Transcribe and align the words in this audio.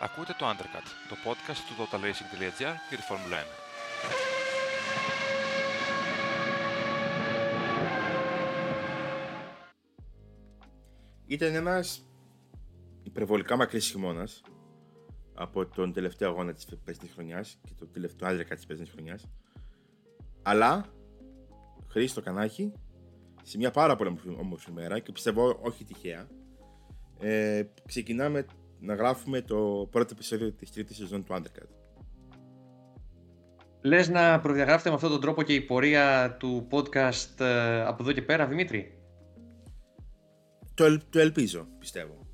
Ακούτε 0.00 0.34
το 0.38 0.46
Undercut, 0.46 0.86
το 1.08 1.16
podcast 1.24 1.56
του 1.66 1.74
totalracing.gr 1.78 2.74
για 2.88 2.96
τη 2.96 3.02
Φόρμουλα 3.02 3.36
1. 3.36 3.40
Ήταν 11.26 11.54
ένας 11.54 12.08
υπερβολικά 13.02 13.56
μακρύς 13.56 13.90
χειμώνας 13.90 14.42
από 15.34 15.66
τον 15.66 15.92
τελευταίο 15.92 16.28
αγώνα 16.28 16.52
της 16.52 16.66
περσινής 16.84 17.12
χρονιάς 17.12 17.58
και 17.62 17.72
το 17.78 17.86
τελευταίο 17.86 18.28
Undercut 18.28 18.54
της 18.54 18.66
περσινής 18.66 18.90
χρονιάς 18.90 19.28
αλλά 20.42 20.84
Χρήστο 21.88 22.20
Κανάχη 22.20 22.72
σε 23.42 23.56
μια 23.56 23.70
πάρα 23.70 23.96
πολύ 23.96 24.18
όμορφη 24.38 24.72
μέρα 24.72 24.98
και 24.98 25.12
πιστεύω 25.12 25.58
όχι 25.62 25.84
τυχαία 25.84 26.28
ε, 27.20 27.62
ξεκινάμε 27.86 28.46
να 28.80 28.94
γράφουμε 28.94 29.40
το 29.40 29.88
πρώτο 29.90 30.08
επεισόδιο 30.12 30.52
της 30.52 30.72
τρίτης 30.72 30.96
σεζόν 30.96 31.24
του 31.24 31.34
Undercut. 31.34 31.68
Λες 33.82 34.08
να 34.08 34.40
προδιαγράφετε 34.40 34.88
με 34.88 34.94
αυτόν 34.94 35.10
τον 35.10 35.20
τρόπο 35.20 35.42
και 35.42 35.54
η 35.54 35.60
πορεία 35.60 36.36
του 36.38 36.66
podcast 36.70 37.40
ε, 37.40 37.80
από 37.80 38.02
εδώ 38.02 38.12
και 38.12 38.22
πέρα, 38.22 38.46
Δημήτρη; 38.46 38.98
Το, 40.74 40.98
το 41.10 41.18
ελπίζω, 41.18 41.68
πιστεύω. 41.78 42.26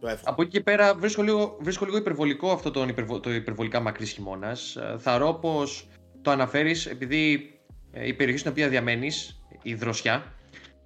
Το 0.00 0.18
από 0.24 0.42
εκεί 0.42 0.50
και 0.50 0.60
πέρα 0.60 0.94
βρίσκω 0.94 1.22
λίγο, 1.22 1.56
βρίσκω 1.60 1.84
λίγο 1.84 1.96
υπερβολικό 1.96 2.50
αυτό 2.50 2.70
το, 2.70 2.82
υπερβο, 2.82 3.20
το 3.20 3.32
υπερβολικά 3.32 3.80
μακρύς 3.80 4.10
χειμώνας. 4.10 4.76
Ε, 4.76 4.96
θα 4.98 5.38
πως 5.40 5.88
το 6.22 6.30
αναφέρεις 6.30 6.86
επειδή 6.86 7.52
ε, 7.90 8.06
η 8.06 8.14
περιοχή 8.14 8.38
στην 8.38 8.50
οποία 8.50 8.68
διαμένεις, 8.68 9.42
η 9.62 9.74
Δροσιά, 9.74 10.34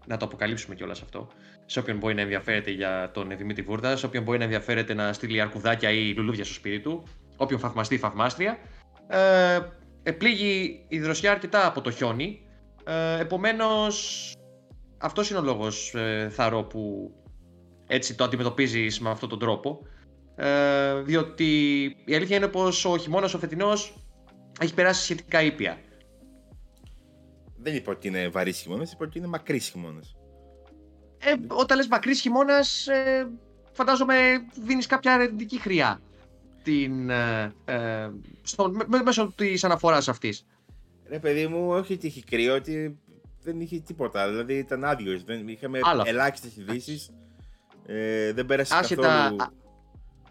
να 0.06 0.16
το 0.16 0.24
αποκαλύψουμε 0.24 0.74
κιόλας 0.74 1.02
αυτό, 1.02 1.28
σε 1.70 1.78
όποιον 1.78 1.98
μπορεί 1.98 2.14
να 2.14 2.20
ενδιαφέρεται 2.20 2.70
για 2.70 3.10
τον 3.14 3.36
Δημήτρη 3.36 3.62
Βούρδα, 3.62 3.96
σε 3.96 4.06
όποιον 4.06 4.22
μπορεί 4.22 4.38
να 4.38 4.44
ενδιαφέρεται 4.44 4.94
να 4.94 5.12
στείλει 5.12 5.40
αρκουδάκια 5.40 5.90
ή 5.90 6.14
λουλούδια 6.14 6.44
στο 6.44 6.54
σπίτι 6.54 6.80
του, 6.80 7.02
όποιον 7.36 7.60
φαυμαστεί 7.60 7.94
ή 7.94 7.98
φαυμάστρια. 7.98 8.58
Ε, 9.08 9.58
επλήγει 10.02 10.84
η 10.88 10.98
δροσιά 11.00 11.30
αρκετά 11.30 11.66
από 11.66 11.80
το 11.80 11.90
χιόνι. 11.90 12.40
Ε, 12.84 13.20
Επομένως, 13.20 14.32
αυτός 14.98 15.30
είναι 15.30 15.38
ο 15.38 15.42
λόγος, 15.42 15.94
ε, 15.94 16.28
Θαρώ, 16.30 16.62
που 16.62 17.12
έτσι 17.86 18.14
το 18.14 18.24
αντιμετωπίζεις 18.24 19.00
με 19.00 19.10
αυτόν 19.10 19.28
τον 19.28 19.38
τρόπο. 19.38 19.80
Ε, 20.36 21.00
διότι 21.00 21.82
η 22.04 22.14
αλήθεια 22.14 22.36
είναι 22.36 22.48
πως 22.48 22.84
ο 22.84 22.96
χειμώνας 22.96 23.34
ο 23.34 23.38
φετινός 23.38 24.06
έχει 24.60 24.74
περάσει 24.74 25.02
σχετικά 25.02 25.42
ήπια. 25.42 25.78
Δεν 27.56 27.74
είπα 27.74 27.92
ότι 27.92 28.08
είναι 28.08 28.28
βαρύς 28.28 28.58
χειμώνας, 28.58 28.92
είπα 28.92 29.04
ότι 29.04 29.18
είναι 29.18 29.26
μακρύς 29.26 29.68
χειμώνας. 29.68 30.18
Ε, 31.18 31.34
όταν 31.48 31.76
λες 31.76 31.86
μακρύς 31.88 32.20
χειμώνας, 32.20 32.86
ε, 32.86 33.28
φαντάζομαι 33.72 34.16
δίνεις 34.64 34.86
κάποια 34.86 35.14
αρνητική 35.14 35.60
χρειά 35.60 36.00
την, 36.62 37.10
ε, 37.10 37.52
ε 37.64 38.10
στο, 38.42 38.72
μέσω 39.04 39.32
της 39.36 39.64
αναφοράς 39.64 40.08
αυτής. 40.08 40.46
Ρε 41.08 41.18
παιδί 41.18 41.46
μου, 41.46 41.68
όχι 41.68 41.92
ότι 41.92 42.06
είχε 42.06 42.22
κρύο, 42.30 42.54
ότι 42.54 42.98
δεν 43.42 43.60
είχε 43.60 43.80
τίποτα. 43.80 44.28
Δηλαδή 44.28 44.54
ήταν 44.54 44.84
άδειο. 44.84 45.20
Είχαμε 45.46 45.80
ελάχιστες 46.04 46.56
ειδήσεις. 46.56 47.10
Ε, 47.86 48.32
δεν 48.32 48.46
πέρασε 48.46 48.76
Άσχετα, 48.76 49.02
καθόλου. 49.02 49.36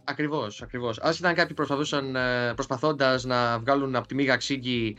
Ακριβώς, 0.03 0.61
ακριβώς. 0.61 0.99
Άσχετα 0.99 1.29
αν 1.29 1.35
κάποιοι 1.35 1.55
προσπαθούσαν, 1.55 2.15
ε, 2.15 2.53
προσπαθώντας 2.53 3.23
να 3.23 3.59
βγάλουν 3.59 3.95
από 3.95 4.07
τη 4.07 4.15
μίγα 4.15 4.35
ξύγκη 4.35 4.97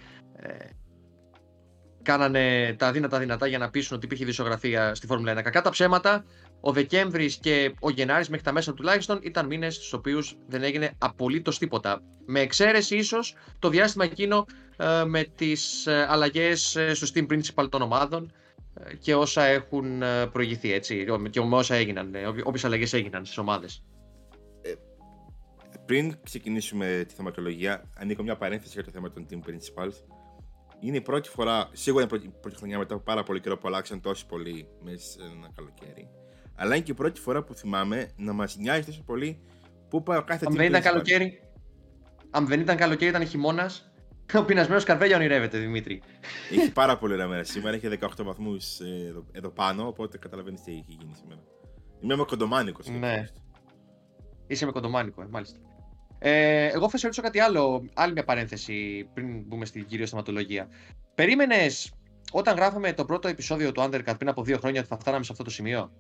κάνανε 2.09 2.75
τα 2.79 2.93
δύνατα 2.93 3.19
δυνατά 3.19 3.47
για 3.47 3.59
να 3.59 3.71
πείσουν 3.71 3.97
ότι 3.97 4.07
υπήρχε 4.07 4.25
δισογραφία 4.25 4.95
στη 4.95 5.07
Φόρμουλα 5.07 5.39
1. 5.39 5.43
Κακά 5.43 5.63
τα 5.63 5.71
ψέματα, 5.71 6.25
ο 6.61 6.73
Δεκέμβρης 6.73 7.37
και 7.37 7.75
ο 7.81 7.91
Γενάρης 7.91 8.29
μέχρι 8.29 8.45
τα 8.45 8.53
μέσα 8.53 8.75
τουλάχιστον 8.75 9.19
ήταν 9.23 9.47
μήνες 9.47 9.75
στους 9.75 9.93
οποίους 9.93 10.37
δεν 10.47 10.63
έγινε 10.63 10.93
απολύτως 10.99 11.59
τίποτα. 11.59 12.03
Με 12.27 12.41
εξαίρεση 12.41 12.97
ίσως 12.97 13.35
το 13.59 13.69
διάστημα 13.69 14.05
εκείνο 14.05 14.47
ε, 14.77 15.05
με 15.05 15.25
τις 15.37 15.87
ε, 15.87 16.07
αλλαγές 16.09 16.77
ε, 16.77 16.95
στο 16.95 17.07
Steam 17.15 17.27
Principal 17.33 17.69
των 17.71 17.83
ομάδων 17.83 18.33
ε, 18.75 18.95
και 18.95 19.15
όσα 19.15 19.45
έχουν 19.45 20.03
ε, 20.03 20.27
προηγηθεί 20.27 20.73
έτσι. 20.73 21.05
Και 21.31 21.41
με 21.41 21.57
όσα 21.57 21.75
έγιναν, 21.75 22.15
όποιες 22.45 22.65
αλλαγές 22.65 22.93
έγιναν 22.93 23.25
στις 23.25 23.39
ομάδες. 23.39 23.83
Πριν 25.87 26.17
ξεκινήσουμε 26.23 27.05
τη 27.09 27.15
θεματολογία, 27.15 27.91
ανοίγω 27.99 28.23
μια 28.23 28.37
παρένθεση 28.37 28.73
για 28.73 28.85
το 28.85 28.91
θέμα 28.91 29.11
των 29.11 29.27
Team 29.31 29.51
Principals 29.51 30.18
είναι 30.81 30.97
η 30.97 31.01
πρώτη 31.01 31.29
φορά, 31.29 31.69
σίγουρα 31.73 32.07
είναι 32.11 32.23
η 32.25 32.33
πρώτη 32.41 32.57
χρονιά 32.57 32.79
μετά 32.79 32.95
από 32.95 33.03
πάρα 33.03 33.23
πολύ 33.23 33.41
καιρό 33.41 33.59
που 33.59 33.69
αλλάξαν 33.69 34.01
τόσο 34.01 34.27
πολύ 34.27 34.69
μέσα 34.83 35.11
σε 35.11 35.19
ένα 35.23 35.51
καλοκαίρι. 35.55 36.09
Αλλά 36.55 36.75
είναι 36.75 36.85
και 36.85 36.91
η 36.91 36.95
πρώτη 36.95 37.21
φορά 37.21 37.43
που 37.43 37.55
θυμάμαι 37.55 38.11
να 38.17 38.33
μας 38.33 38.57
νοιάζει 38.57 38.85
τόσο 38.85 39.03
πολύ 39.03 39.41
πού 39.89 40.03
πάει 40.03 40.19
ο 40.19 40.23
κάθε 40.25 40.47
Αν 40.47 40.55
δεν 40.55 40.67
ήταν 40.67 40.83
καλοκαίρι. 40.83 41.41
Αν 42.31 42.47
δεν 42.47 42.61
ήταν 42.61 42.77
καλοκαίρι, 42.77 43.11
ήταν 43.11 43.27
χειμώνας. 43.27 43.91
Ο 44.35 44.45
πεινασμένος 44.45 44.85
καρβέλια 44.85 45.17
ονειρεύεται, 45.17 45.59
Δημήτρη. 45.59 46.03
Έχει 46.51 46.73
πάρα 46.73 46.99
πολύ 46.99 47.13
ωραία 47.13 47.27
μέρα 47.27 47.45
σήμερα. 47.45 47.77
Έχει 47.77 47.99
18 48.01 48.25
βαθμούς 48.25 48.81
ε, 48.81 49.07
εδώ, 49.09 49.27
εδώ, 49.33 49.49
πάνω. 49.51 49.87
Οπότε 49.87 50.19
καταλαβαίνεις 50.19 50.63
τι 50.63 50.71
έχει 50.71 50.85
γίνει 50.87 51.15
σήμερα. 51.15 51.41
Είμαι 52.01 52.17
με 52.17 52.25
κοντομάνικο. 52.25 52.81
Ναι. 52.99 53.29
Είσαι 54.47 54.65
με 54.65 54.73
κοντομάνικο, 54.73 55.23
ε, 55.23 55.27
μάλιστα. 55.31 55.59
Ε, 56.19 56.67
εγώ 56.67 56.89
θα 56.89 56.97
σε 56.97 57.03
ρωτήσω 57.05 57.23
κάτι 57.23 57.41
άλλο, 57.41 57.89
άλλη 57.95 58.13
μια 58.13 58.25
παρένθεση 58.25 59.09
πριν 59.15 59.43
μπούμε 59.47 59.65
στην 59.65 59.87
κυρίω 59.87 60.07
θεματολογία. 60.07 60.69
Περίμενες 61.15 61.93
όταν 62.33 62.57
γράφαμε 62.57 62.93
το 62.93 63.05
πρώτο 63.05 63.29
επεισόδιο 63.29 63.73
του 63.73 63.83
Undercut 63.83 64.15
πριν 64.19 64.29
από 64.29 64.43
δύο 64.43 64.59
χρόνια 64.59 64.81
ότι 64.81 64.89
θα 64.89 64.99
φτάναμε 64.99 65.25
σε 65.25 65.33
αυτό 65.33 65.45
το 65.45 65.51
σημείο; 65.51 65.93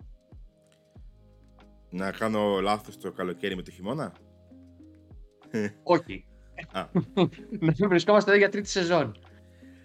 Να 1.90 2.10
κάνω 2.10 2.60
λάθος 2.60 2.98
το 2.98 3.12
καλοκαίρι 3.12 3.56
με 3.56 3.62
το 3.62 3.70
χειμώνα; 3.70 4.12
Όχι. 5.82 6.26
να 7.60 7.88
βρισκόμαστε 7.88 8.30
εδώ 8.30 8.38
για 8.38 8.48
τρίτη 8.48 8.68
σεζόν. 8.68 9.18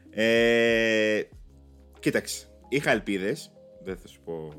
Ε, 0.10 1.22
κοίταξε. 2.00 2.48
Είχα 2.70 2.92
ελπίδες. 2.92 3.54
Δεν 3.84 3.98
θα 3.98 4.08
σου 4.08 4.22
πω. 4.22 4.50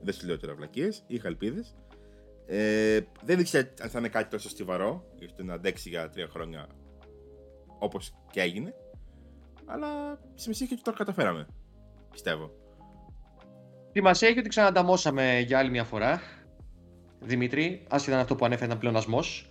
Δεν 0.00 0.14
σου 0.14 0.26
λέω 0.26 0.38
τώρα 0.38 0.54
βλακίες. 0.54 1.04
Είχα 1.06 1.28
ελπίδες. 1.28 1.76
Ε, 2.50 3.00
δεν 3.24 3.38
ήξερα 3.38 3.68
αν 3.82 3.88
θα 3.88 3.98
είναι 3.98 4.08
κάτι 4.08 4.30
τόσο 4.30 4.48
στιβαρό, 4.48 5.04
ώστε 5.26 5.42
να 5.44 5.54
αντέξει 5.54 5.88
για 5.88 6.10
τρία 6.10 6.28
χρόνια 6.28 6.66
όπως 7.78 8.14
και 8.30 8.40
έγινε. 8.40 8.74
Αλλά 9.66 10.18
σημασία 10.34 10.66
έχει 10.66 10.74
ότι 10.74 10.82
το 10.82 10.92
καταφέραμε. 10.92 11.46
Πιστεύω. 12.10 12.50
Σημασία 13.92 14.28
έχει 14.28 14.38
ότι 14.38 14.48
ξανανταμώσαμε 14.48 15.40
για 15.46 15.58
άλλη 15.58 15.70
μια 15.70 15.84
φορά. 15.84 16.20
Δημήτρη, 17.20 17.84
άσχετα 17.88 18.10
ήταν 18.10 18.22
αυτό 18.22 18.34
που 18.34 18.44
ανέφερε 18.44 18.66
ήταν 18.66 18.78
πλεονασμός. 18.78 19.50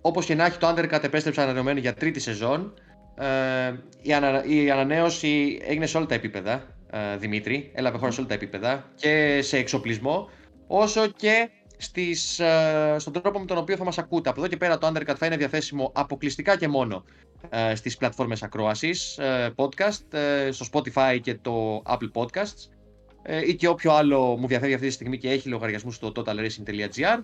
Όπως 0.00 0.26
και 0.26 0.34
να 0.34 0.44
έχει, 0.44 0.58
το 0.58 0.68
Undercut 0.68 1.04
επέστρεψε 1.04 1.42
ανανεωμένο 1.42 1.78
για 1.78 1.94
τρίτη 1.94 2.20
σεζόν. 2.20 2.74
Ε, 3.14 3.74
η, 4.02 4.12
ανα, 4.12 4.44
η 4.44 4.70
ανανέωση 4.70 5.60
έγινε 5.62 5.86
σε 5.86 5.96
όλα 5.96 6.06
τα 6.06 6.14
επίπεδα. 6.14 6.76
Ε, 6.90 7.16
Δημήτρη, 7.16 7.70
έλαβε 7.74 7.98
χώρα 7.98 8.10
σε 8.10 8.20
όλα 8.20 8.28
τα 8.28 8.34
επίπεδα 8.34 8.90
και 8.94 9.42
σε 9.42 9.56
εξοπλισμό, 9.56 10.30
όσο 10.66 11.06
και 11.06 11.50
στις, 11.76 12.38
ε, 12.38 12.96
στον 12.98 13.12
τρόπο 13.12 13.38
με 13.38 13.44
τον 13.44 13.58
οποίο 13.58 13.76
θα 13.76 13.84
μας 13.84 13.98
ακούτε. 13.98 14.28
Από 14.28 14.40
εδώ 14.40 14.48
και 14.48 14.56
πέρα 14.56 14.78
το 14.78 14.86
Undercut 14.86 15.14
θα 15.16 15.26
είναι 15.26 15.36
διαθέσιμο 15.36 15.92
αποκλειστικά 15.94 16.56
και 16.56 16.68
μόνο 16.68 17.04
ε, 17.50 17.74
στις 17.74 17.96
πλατφόρμες 17.96 18.42
ακρόασης, 18.42 19.18
ε, 19.18 19.54
podcast, 19.56 20.12
ε, 20.12 20.50
στο 20.50 20.66
Spotify 20.72 21.18
και 21.22 21.34
το 21.34 21.82
Apple 21.86 22.10
Podcasts 22.12 22.70
ή 23.46 23.54
και 23.54 23.68
όποιο 23.68 23.92
άλλο 23.92 24.36
μου 24.36 24.46
διαθέτει 24.46 24.74
αυτή 24.74 24.86
τη 24.86 24.92
στιγμή 24.92 25.18
και 25.18 25.30
έχει 25.30 25.48
λογαριασμού 25.48 25.90
στο 25.90 26.12
totalracing.gr. 26.16 27.22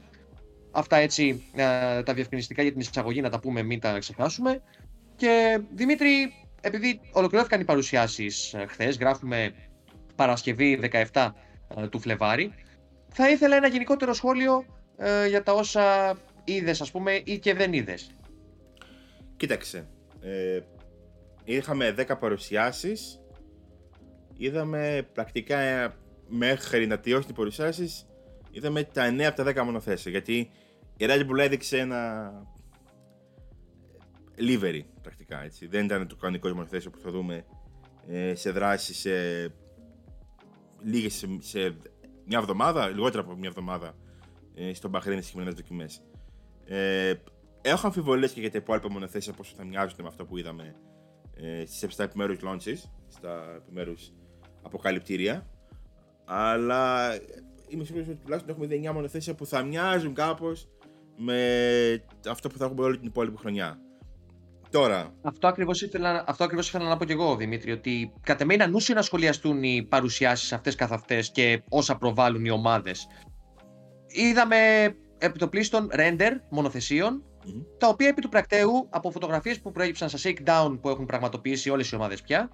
Αυτά 0.71 0.97
έτσι 0.97 1.43
τα 2.05 2.15
διευκρινιστικά 2.15 2.62
για 2.62 2.73
την 2.73 2.81
εισαγωγή 2.81 3.21
να 3.21 3.31
τα 3.31 3.41
πούμε, 3.41 3.62
μην 3.62 3.81
τα 3.81 3.99
ξεχάσουμε. 3.99 4.62
Και 5.17 5.61
Δημήτρη, 5.75 6.33
επειδή 6.61 7.01
ολοκληρώθηκαν 7.12 7.61
οι 7.61 7.65
παρουσιάσεις 7.65 8.55
χθες, 8.69 8.99
γράφουμε 8.99 9.55
Παρασκευή 10.17 10.81
17 11.12 11.29
του 11.91 11.99
Φλεβάρι, 11.99 12.53
θα 13.12 13.31
ήθελα 13.31 13.56
ένα 13.56 13.67
γενικότερο 13.67 14.12
σχόλιο 14.12 14.65
ε, 14.97 15.27
για 15.28 15.43
τα 15.43 15.53
όσα 15.53 16.17
είδες 16.45 16.81
ας 16.81 16.91
πούμε 16.91 17.21
ή 17.25 17.39
και 17.39 17.55
δεν 17.55 17.73
είδες. 17.73 18.11
Κοίταξε, 19.37 19.88
ε, 20.20 20.61
είχαμε 21.44 21.94
10 21.99 22.19
παρουσιάσεις, 22.19 23.20
είδαμε 24.37 25.09
πρακτικά 25.12 25.59
ε, 25.59 25.94
μέχρι 26.29 26.87
να 26.87 27.00
τελειώσει 27.00 27.26
την 27.26 27.35
παρουσιάσεις, 27.35 28.06
είδαμε 28.50 28.85
τα 28.85 29.11
9 29.11 29.20
από 29.23 29.43
τα 29.44 29.62
10 29.62 29.64
μονοθέσια, 29.64 30.11
γιατί 30.11 30.50
η 30.97 31.06
Red 31.09 31.20
Bull 31.20 31.38
έδειξε 31.38 31.79
ένα 31.79 32.32
livery 34.38 34.81
πρακτικά, 35.03 35.43
έτσι. 35.43 35.67
Δεν 35.67 35.85
ήταν 35.85 36.09
το 36.09 36.17
κανονικό 36.17 36.49
μονοθέσιο 36.49 36.91
που 36.91 36.99
θα 36.99 37.11
δούμε 37.11 37.44
ε, 38.09 38.35
σε 38.35 38.50
δράση 38.50 38.94
σε 38.94 39.11
λίγες, 40.82 41.14
σε, 41.14 41.26
σε 41.38 41.76
μια 42.27 42.39
εβδομάδα, 42.39 42.89
λιγότερο 42.89 43.23
από 43.23 43.35
μια 43.37 43.49
εβδομάδα 43.49 43.95
ε, 44.55 44.75
στον 44.75 44.91
Μπαχρέιν 44.91 45.23
στι 45.23 45.31
χειμερινέ 45.31 45.55
δοκιμές. 45.55 46.03
Ε, 46.65 47.15
έχω 47.63 47.87
αμφιβολίες 47.87 48.33
και 48.33 48.41
για 48.41 48.51
τα 48.51 48.59
υπόλοιπα 48.59 48.91
μονοθέσια 48.91 49.33
πόσο 49.33 49.55
θα 49.57 49.65
μοιάζουν 49.65 49.97
με 50.03 50.09
αυτό 50.09 50.25
που 50.25 50.39
είδαμε 50.39 50.75
ε, 51.35 51.65
στις 51.67 51.97
7 51.97 52.05
επιμέρους 52.05 52.39
launches, 52.43 52.91
στα 53.09 53.55
επιμέρους 53.57 54.13
αποκαλυπτήρια. 54.63 55.47
Αλλά 56.25 57.13
είμαι 57.69 57.85
σίγουρος 57.85 58.09
ότι 58.09 58.17
τουλάχιστον 58.17 58.55
έχουμε 58.55 58.67
δει 58.67 58.83
9 58.89 58.93
μονοθέσια 58.93 59.35
που 59.35 59.47
θα 59.47 59.63
μοιάζουν 59.63 60.15
κάπως 60.15 60.69
με 61.17 62.05
αυτό 62.29 62.49
που 62.49 62.59
θα 62.59 62.65
έχουμε 62.65 62.83
όλη 62.83 62.99
την 62.99 63.07
υπόλοιπη 63.07 63.39
χρονιά. 63.39 63.79
Τώρα. 64.73 65.15
Αυτό 65.23 65.47
ακριβώς 65.47 65.83
ήθελα, 65.83 66.25
αυτό 66.27 66.45
ακριβώς 66.45 66.69
ήθελα 66.69 66.89
να 66.89 66.97
πω 66.97 67.05
και 67.05 67.13
εγώ, 67.13 67.37
Δημήτρη, 67.37 67.73
ότι 67.73 68.13
κατ' 68.21 68.41
εμέ 68.41 68.55
είναι 68.55 68.65
ανούσιο 68.65 68.95
να 68.95 69.03
σχολιαστούν 69.03 69.63
οι 69.63 69.87
παρουσιάσεις 69.89 70.53
αυτές 70.53 70.75
καθ' 70.75 70.93
αυτές 70.93 71.31
και 71.31 71.63
όσα 71.69 71.97
προβάλλουν 71.97 72.45
οι 72.45 72.51
ομάδες. 72.51 73.07
Είδαμε 74.07 74.57
επιτοπλίστων 75.19 75.91
render 75.93 76.31
μονοθεσιων 76.51 77.23
τα 77.79 77.89
οποία 77.89 78.09
επί 78.09 78.21
του 78.21 78.29
πρακτέου, 78.29 78.87
από 78.91 79.11
φωτογραφίες 79.11 79.61
που 79.61 79.73
προέκυψαν 79.73 80.09
στα 80.09 80.19
shakedown 80.23 80.79
που 80.81 80.89
έχουν 80.89 81.07
πραγματοποιήσει 81.07 81.71
όλες 81.71 81.91
οι 81.91 81.95
ομάδες 81.95 82.23
πια, 82.23 82.51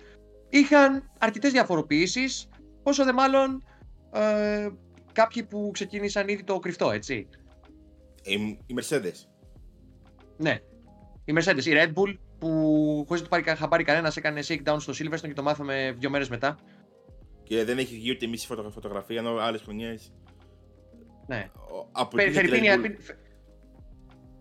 είχαν 0.48 1.10
αρκετές 1.18 1.52
διαφοροποιήσεις, 1.52 2.48
όσο 2.82 3.04
δε 3.04 3.12
μάλλον 3.12 3.64
ε, 4.12 4.68
κάποιοι 5.12 5.42
που 5.44 5.70
ξεκίνησαν 5.72 6.28
ήδη 6.28 6.44
το 6.44 6.58
κρυφτό, 6.58 6.90
έτσι. 6.90 7.28
Οι, 8.22 8.32
οι 8.66 8.74
Mercedes. 8.80 9.26
Ναι. 10.36 10.58
Οι 11.28 11.32
Mercedes, 11.36 11.64
η 11.64 11.70
Red 11.74 11.86
Bull 11.98 12.14
που 12.38 12.48
χωρίς 13.08 13.22
να 13.22 13.28
το 13.28 13.42
πάρει 13.42 13.58
χαμπάρι 13.58 13.84
κανένας 13.84 14.16
έκανε 14.16 14.40
shakedown 14.48 14.76
στο 14.78 14.92
Silverstone 14.98 15.20
και 15.26 15.32
το 15.32 15.42
μάθαμε 15.42 15.94
δύο 15.98 16.10
μέρες 16.10 16.28
μετά. 16.28 16.58
Και 17.42 17.64
δεν 17.64 17.78
έχει 17.78 17.94
βγει 17.94 18.10
ούτε 18.10 18.26
μισή 18.26 18.46
φωτογραφία 18.72 19.18
ενώ 19.18 19.36
άλλες 19.36 19.60
χρονιές. 19.60 20.12
Ναι. 21.26 21.50
Από 21.92 22.16
Φε- 22.16 22.24
την 22.24 22.34
Φερρυπίν 22.34 22.64
η 22.64 22.66
Red 22.68 22.74
Bull- 22.76 22.84
Alpine- 22.84 23.14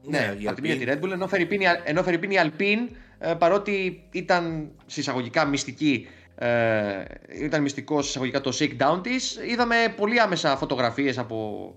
Ναι, 0.09 0.19
Ναι, 0.19 0.35
η 0.39 0.47
από 0.47 0.55
τη 0.55 0.61
μία 0.61 0.75
Alpine. 0.75 0.77
τη 0.79 0.85
Red 0.87 1.03
Bull, 1.05 1.11
ενώ 1.11 1.27
Φερρυπίν, 1.27 1.61
η- 1.61 1.65
ενώ 1.83 2.03
Φερρυπίν 2.03 2.31
η 2.31 2.35
Alpine, 2.39 2.95
ε, 3.19 3.33
παρότι 3.33 4.03
ήταν 4.11 4.71
συσσαγωγικά 4.85 5.45
μυστική, 5.45 6.07
ε, 6.35 7.03
ήταν 7.41 7.61
μυστικός 7.61 8.05
συσσαγωγικά 8.05 8.41
το 8.41 8.57
shakedown 8.59 8.99
της, 9.03 9.39
είδαμε 9.47 9.75
πολύ 9.97 10.19
άμεσα 10.19 10.57
φωτογραφίες 10.57 11.17
από 11.17 11.75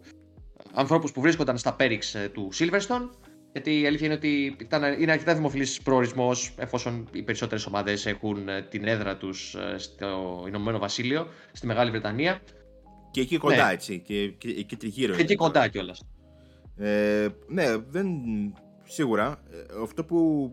ανθρώπους 0.75 1.13
που 1.13 1.21
βρίσκονταν 1.21 1.59
στα 1.59 1.75
πέριξ 1.75 2.15
ε, 2.15 2.31
του 2.33 2.49
Silverstone, 2.59 3.11
γιατί 3.53 3.81
η 3.81 3.87
αλήθεια 3.87 4.07
είναι 4.07 4.15
ότι 4.15 4.57
ήταν, 4.61 5.01
είναι 5.01 5.13
αρκετά 5.13 5.35
δημοφιλής 5.35 5.83
προορισμός 5.83 6.55
εφόσον 6.57 7.09
οι 7.13 7.23
περισσότερες 7.23 7.67
ομάδες 7.67 8.07
έχουν 8.07 8.49
ε, 8.49 8.63
την 8.63 8.87
έδρα 8.87 9.17
τους 9.17 9.55
ε, 9.55 9.79
στο 9.79 10.45
Ηνωμένο 10.49 10.79
Βασίλειο, 10.79 11.29
στη 11.53 11.67
Μεγάλη 11.67 11.91
Βρετανία 11.91 12.41
Και 13.11 13.21
εκεί 13.21 13.39
κοντά, 13.39 13.67
Ναι. 13.67 13.73
έτσι. 13.73 13.99
Και, 13.99 14.29
και 14.29 14.49
εκεί 14.49 14.77
τριγύρω. 14.77 15.15
και 15.15 15.21
εκεί 15.23 15.33
είναι. 15.33 15.43
κοντά 15.43 15.69
κιόλας. 15.69 16.03
Ε, 16.77 17.29
ναι, 17.49 17.77
δεν. 17.77 18.09
Σίγουρα. 18.85 19.43
Ε, 19.51 19.83
αυτό 19.83 20.05
που 20.05 20.51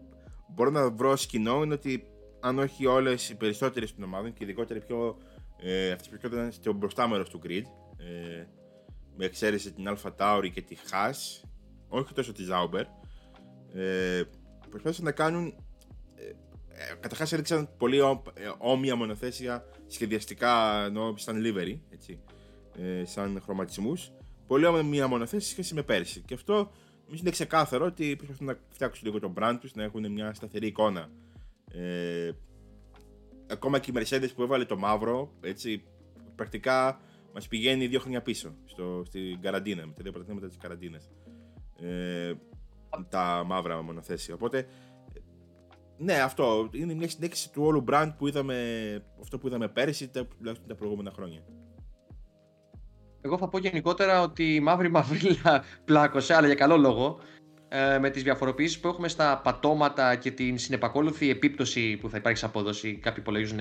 μπορώ 0.47 0.69
να 0.69 0.89
βρω 0.89 1.11
ως 1.11 1.25
κοινό 1.25 1.63
είναι 1.63 1.73
ότι 1.73 2.03
αν 2.39 2.59
όχι 2.59 2.85
όλες 2.85 3.29
οι 3.29 3.35
περισσότερες 3.35 3.95
των 3.95 4.03
ομάδων 4.03 4.33
και 4.33 4.43
ειδικότερα 4.43 4.79
οι 4.79 4.85
πιο. 4.85 5.17
Ε, 5.61 5.91
αυτές 5.91 6.07
που 6.07 6.27
ήταν 6.27 6.51
στο 6.51 6.73
μπροστά 6.73 7.07
μέρος 7.07 7.29
του 7.29 7.41
grid. 7.45 7.63
Ε, 7.97 8.45
με 9.17 9.25
εξαίρεση 9.25 9.71
την 9.73 9.85
Alpha 9.87 10.09
Tauri 10.17 10.49
και 10.53 10.61
τη 10.61 10.75
Haas, 10.91 11.46
όχι 11.87 12.13
τόσο 12.13 12.31
τη 12.31 12.43
Zauber, 12.51 12.83
ε, 13.73 14.21
προσπάθησαν 14.69 15.05
να 15.05 15.11
κάνουν. 15.11 15.53
Ε, 16.15 16.23
ε, 16.69 16.95
Καταρχάς 16.99 17.31
έδειξαν 17.33 17.69
πολύ 17.77 17.99
ό- 18.01 18.23
ε, 18.33 18.51
όμοια 18.57 18.95
μονοθέσια 18.95 19.65
σχεδιαστικά 19.87 20.83
ενώ 20.85 21.13
σαν 21.17 21.41
livery, 21.45 21.79
έτσι, 21.89 22.19
ε, 22.77 23.05
σαν 23.05 23.41
χρωματισμούς 23.43 24.11
πολύ 24.47 24.65
όμοια 24.65 25.07
μονοθέση 25.07 25.45
σε 25.45 25.51
σχέση 25.51 25.73
με 25.73 25.83
πέρσι. 25.83 26.21
Και 26.21 26.33
αυτό 26.33 26.53
νομίζω 27.05 27.21
είναι 27.21 27.31
ξεκάθαρο 27.31 27.85
ότι 27.85 28.15
προσπαθούν 28.15 28.45
να 28.47 28.59
φτιάξουν 28.69 29.07
λίγο 29.07 29.19
τον 29.19 29.33
brand 29.39 29.57
τους, 29.59 29.73
να 29.75 29.83
έχουν 29.83 30.11
μια 30.11 30.33
σταθερή 30.33 30.67
εικόνα. 30.67 31.09
Ε, 31.71 32.31
ακόμα 33.47 33.79
και 33.79 33.91
η 33.91 33.93
Mercedes 33.97 34.29
που 34.35 34.41
έβαλε 34.43 34.65
το 34.65 34.77
μαύρο, 34.77 35.33
έτσι, 35.41 35.83
πρακτικά 36.35 36.99
μας 37.33 37.47
πηγαίνει 37.47 37.87
δύο 37.87 37.99
χρόνια 37.99 38.21
πίσω 38.21 38.55
στο, 38.65 39.03
στην 39.05 39.41
καραντίνα, 39.41 39.85
με 39.85 39.93
τα 39.93 40.01
δύο 40.03 40.11
πρωταθλήματα 40.11 40.47
της 40.47 40.57
καραντίνας. 40.57 41.09
Ε, 41.81 42.33
τα 43.09 43.43
μαύρα 43.45 43.81
μονοθέσια. 43.81 44.33
Οπότε, 44.33 44.67
ναι, 45.97 46.13
αυτό 46.13 46.69
είναι 46.71 46.93
μια 46.93 47.09
συνέχιση 47.09 47.51
του 47.51 47.63
όλου 47.63 47.83
brand 47.89 48.13
που 48.17 48.27
είδαμε, 48.27 48.55
αυτό 49.21 49.37
που 49.37 49.47
είδαμε 49.47 49.67
πέρσι, 49.67 50.09
τα, 50.09 50.25
τουλάχιστον 50.25 50.67
τα 50.69 50.75
προηγούμενα 50.75 51.11
χρόνια. 51.11 51.43
Εγώ 53.21 53.37
θα 53.37 53.47
πω 53.47 53.57
γενικότερα 53.57 54.21
ότι 54.21 54.55
η 54.55 54.59
μαύρη 54.59 54.89
μαυρίλα 54.89 55.63
πλάκωσε, 55.85 56.33
αλλά 56.33 56.45
για 56.45 56.55
καλό 56.55 56.77
λόγο, 56.77 57.19
ε, 57.67 57.97
με 57.99 58.09
τις 58.09 58.23
διαφοροποιήσεις 58.23 58.79
που 58.79 58.87
έχουμε 58.87 59.07
στα 59.07 59.41
πατώματα 59.43 60.15
και 60.15 60.31
την 60.31 60.57
συνεπακόλουθη 60.57 61.29
επίπτωση 61.29 61.97
που 61.97 62.09
θα 62.09 62.17
υπάρχει 62.17 62.37
σε 62.37 62.45
απόδοση, 62.45 62.95
κάποιοι 62.95 63.17
υπολογίζουν 63.21 63.59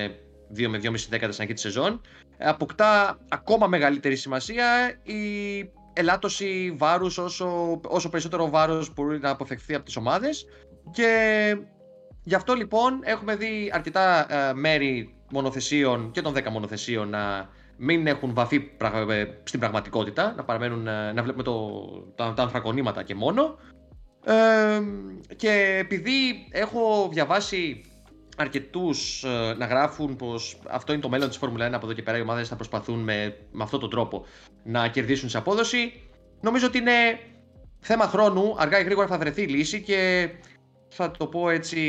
2 0.57 0.69
με 0.69 0.79
2,5 0.79 1.09
δέκατα 1.09 1.33
στην 1.33 1.43
αρχή 1.43 1.55
της 1.55 1.63
σεζόν, 1.63 2.01
ε, 2.37 2.49
αποκτά 2.49 3.19
ακόμα 3.29 3.67
μεγαλύτερη 3.67 4.17
σημασία 4.17 4.99
η 5.03 5.71
ελάττωση 5.97 6.75
βάρους 6.77 7.19
όσο, 7.19 7.81
όσο 7.89 8.09
περισσότερο 8.09 8.51
βάρος 8.51 8.95
μπορεί 8.95 9.19
να 9.19 9.31
αποφευχθεί 9.31 9.75
από 9.75 9.85
τις 9.85 9.97
ομάδες 9.97 10.47
και 10.91 11.11
γι' 12.23 12.35
αυτό 12.35 12.55
λοιπόν 12.55 13.01
έχουμε 13.03 13.37
δει 13.37 13.71
αρκετά 13.75 14.27
ε, 14.35 14.53
μέρη 14.55 15.15
μονοθεσίων 15.31 16.11
και 16.11 16.23
των 16.23 16.35
10 16.37 16.49
μονοθεσίων 16.51 17.09
να 17.09 17.49
μην 17.77 18.07
έχουν 18.07 18.35
βαφεί 18.35 18.61
πραγ- 18.61 19.11
ε, 19.11 19.41
στην 19.45 19.61
πραγματικότητα, 19.61 20.35
να 20.37 20.45
παραμένουν, 20.45 20.87
ε, 20.87 21.13
να 21.13 21.23
βλέπουμε 21.23 21.43
το, 21.43 21.81
τα, 22.15 22.33
τα 22.35 22.43
ανθρακονήματα 22.43 23.03
και 23.03 23.15
μόνο. 23.15 23.59
Ε, 24.25 24.81
και 25.37 25.77
επειδή 25.81 26.49
έχω 26.51 27.09
διαβάσει 27.13 27.85
αρκετούς 28.37 29.25
ε, 29.25 29.55
να 29.59 29.67
γράφουν 29.67 30.17
πως 30.17 30.59
αυτό 30.69 30.93
είναι 30.93 31.03
το 31.03 31.09
μέλλον 31.09 31.29
της 31.29 31.37
Φόρμουλα 31.37 31.69
1 31.69 31.73
από 31.73 31.87
εδώ 31.87 31.95
και 31.95 32.03
πέρα 32.03 32.19
οι 32.19 32.21
ομάδες 32.21 32.49
θα 32.49 32.57
προσπαθούν 32.57 32.99
με, 32.99 33.37
με 33.53 33.63
αυτόν 33.63 33.81
τον 33.81 33.91
τρόπο 33.91 34.27
να 34.65 34.89
κερδίσουν 34.89 35.29
σε 35.29 35.39
απόδοση, 35.39 36.03
νομίζω 36.41 36.67
ότι 36.67 36.79
είναι 36.79 37.19
θέμα 37.79 38.07
χρόνου, 38.07 38.55
αργά 38.59 38.81
ή 38.81 38.85
γρήγορα 38.85 39.07
θα 39.07 39.19
βρεθεί 39.19 39.43
λύση 39.43 39.83
και 39.83 40.31
θα 40.89 41.11
το 41.11 41.27
πω 41.27 41.51
έτσι 41.51 41.81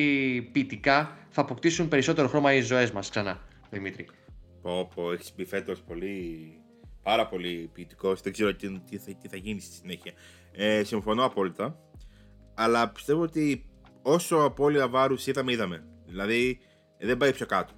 ποιητικά, 0.51 1.17
θα 1.29 1.41
αποκτήσουν 1.41 1.87
περισσότερο 1.87 2.27
χρώμα 2.27 2.53
οι 2.53 2.61
ζωές 2.61 2.91
μας 2.91 3.09
ξανά, 3.09 3.39
Δημήτρη. 3.69 4.07
Πω, 4.61 4.89
πω, 4.95 5.11
έχεις 5.11 5.33
μπει 5.35 5.45
φέτος 5.45 5.81
πολύ, 5.81 6.51
πάρα 7.03 7.27
πολύ 7.27 7.69
ποιητικός. 7.73 8.21
Δεν 8.21 8.33
ξέρω 8.33 8.55
τι, 8.55 8.79
τι, 8.79 8.97
θα, 8.97 9.11
τι 9.21 9.27
θα 9.27 9.37
γίνει 9.37 9.59
στη 9.59 9.73
συνέχεια. 9.73 10.11
Ε, 10.51 10.83
συμφωνώ 10.83 11.25
απόλυτα. 11.25 11.79
Αλλά 12.53 12.89
πιστεύω 12.89 13.21
ότι 13.21 13.65
όσο 14.01 14.37
απώλεια 14.37 14.87
βάρους 14.87 15.27
είδαμε, 15.27 15.51
είδαμε. 15.51 15.83
Δηλαδή, 16.17 16.59
ε, 16.97 17.05
δεν 17.05 17.17
πάει 17.17 17.33
πιο 17.33 17.45
κάτω. 17.45 17.73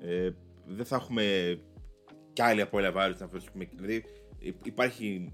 Ε, 0.00 0.30
δεν 0.66 0.84
θα 0.84 0.96
έχουμε 0.96 1.24
κι 2.32 2.42
άλλη 2.42 2.60
απώλεια 2.60 2.92
βάρους 2.92 3.18
να 3.18 3.26
βρίσκουμε. 3.26 3.68
Δηλαδή, 3.74 4.04
υ- 4.38 4.66
υπάρχει 4.66 5.32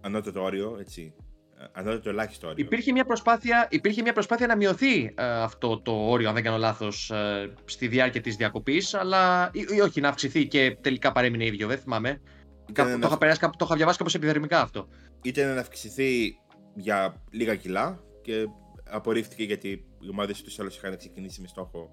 ανώτατο 0.00 0.42
όριο, 0.42 0.76
έτσι. 0.80 1.14
Ε, 1.58 1.64
Ανώτατο 1.72 2.08
ελάχιστο 2.10 2.48
όριο. 2.48 2.64
Υπήρχε 2.64 2.92
μια 2.92 3.04
προσπάθεια, 3.04 3.66
υπήρχε 3.70 4.02
μια 4.02 4.12
προσπάθεια 4.12 4.46
να 4.46 4.56
μειωθεί 4.56 5.04
ε, 5.04 5.12
αυτό 5.24 5.80
το 5.80 5.92
όριο, 5.92 6.28
αν 6.28 6.34
δεν 6.34 6.42
κάνω 6.42 6.56
λάθος, 6.56 7.12
στη 7.64 7.88
διάρκεια 7.88 8.20
της 8.20 8.36
διακοπής, 8.36 8.94
αλλά 8.94 9.50
ή, 9.52 9.64
ή 9.76 9.80
όχι 9.80 10.00
να 10.00 10.08
αυξηθεί 10.08 10.46
και 10.46 10.76
τελικά 10.80 11.12
παρέμεινε 11.12 11.44
ίδιο. 11.44 11.66
Δεν 11.68 11.78
θυμάμαι. 11.78 12.08
Ήταν 12.08 12.72
Κάπου, 12.72 12.88
να- 12.90 12.98
το, 12.98 13.06
είχα 13.06 13.18
περάσει, 13.18 13.38
κάπου- 13.38 13.56
το 13.58 13.64
είχα 13.64 13.76
διαβάσει 13.76 13.98
κάπως 13.98 14.14
επιδερμικά 14.14 14.60
αυτό. 14.60 14.88
ήταν 15.22 15.54
να 15.54 15.60
αυξηθεί 15.60 16.38
για 16.74 17.22
λίγα 17.30 17.54
κιλά 17.56 18.02
και 18.22 18.46
απορρίφθηκε 18.90 19.44
γιατί 19.44 19.84
οι 20.04 20.08
ομάδες 20.10 20.42
του 20.42 20.54
άλλου 20.58 20.70
είχαν 20.74 20.96
ξεκινήσει 20.96 21.40
με 21.40 21.46
στόχο 21.46 21.90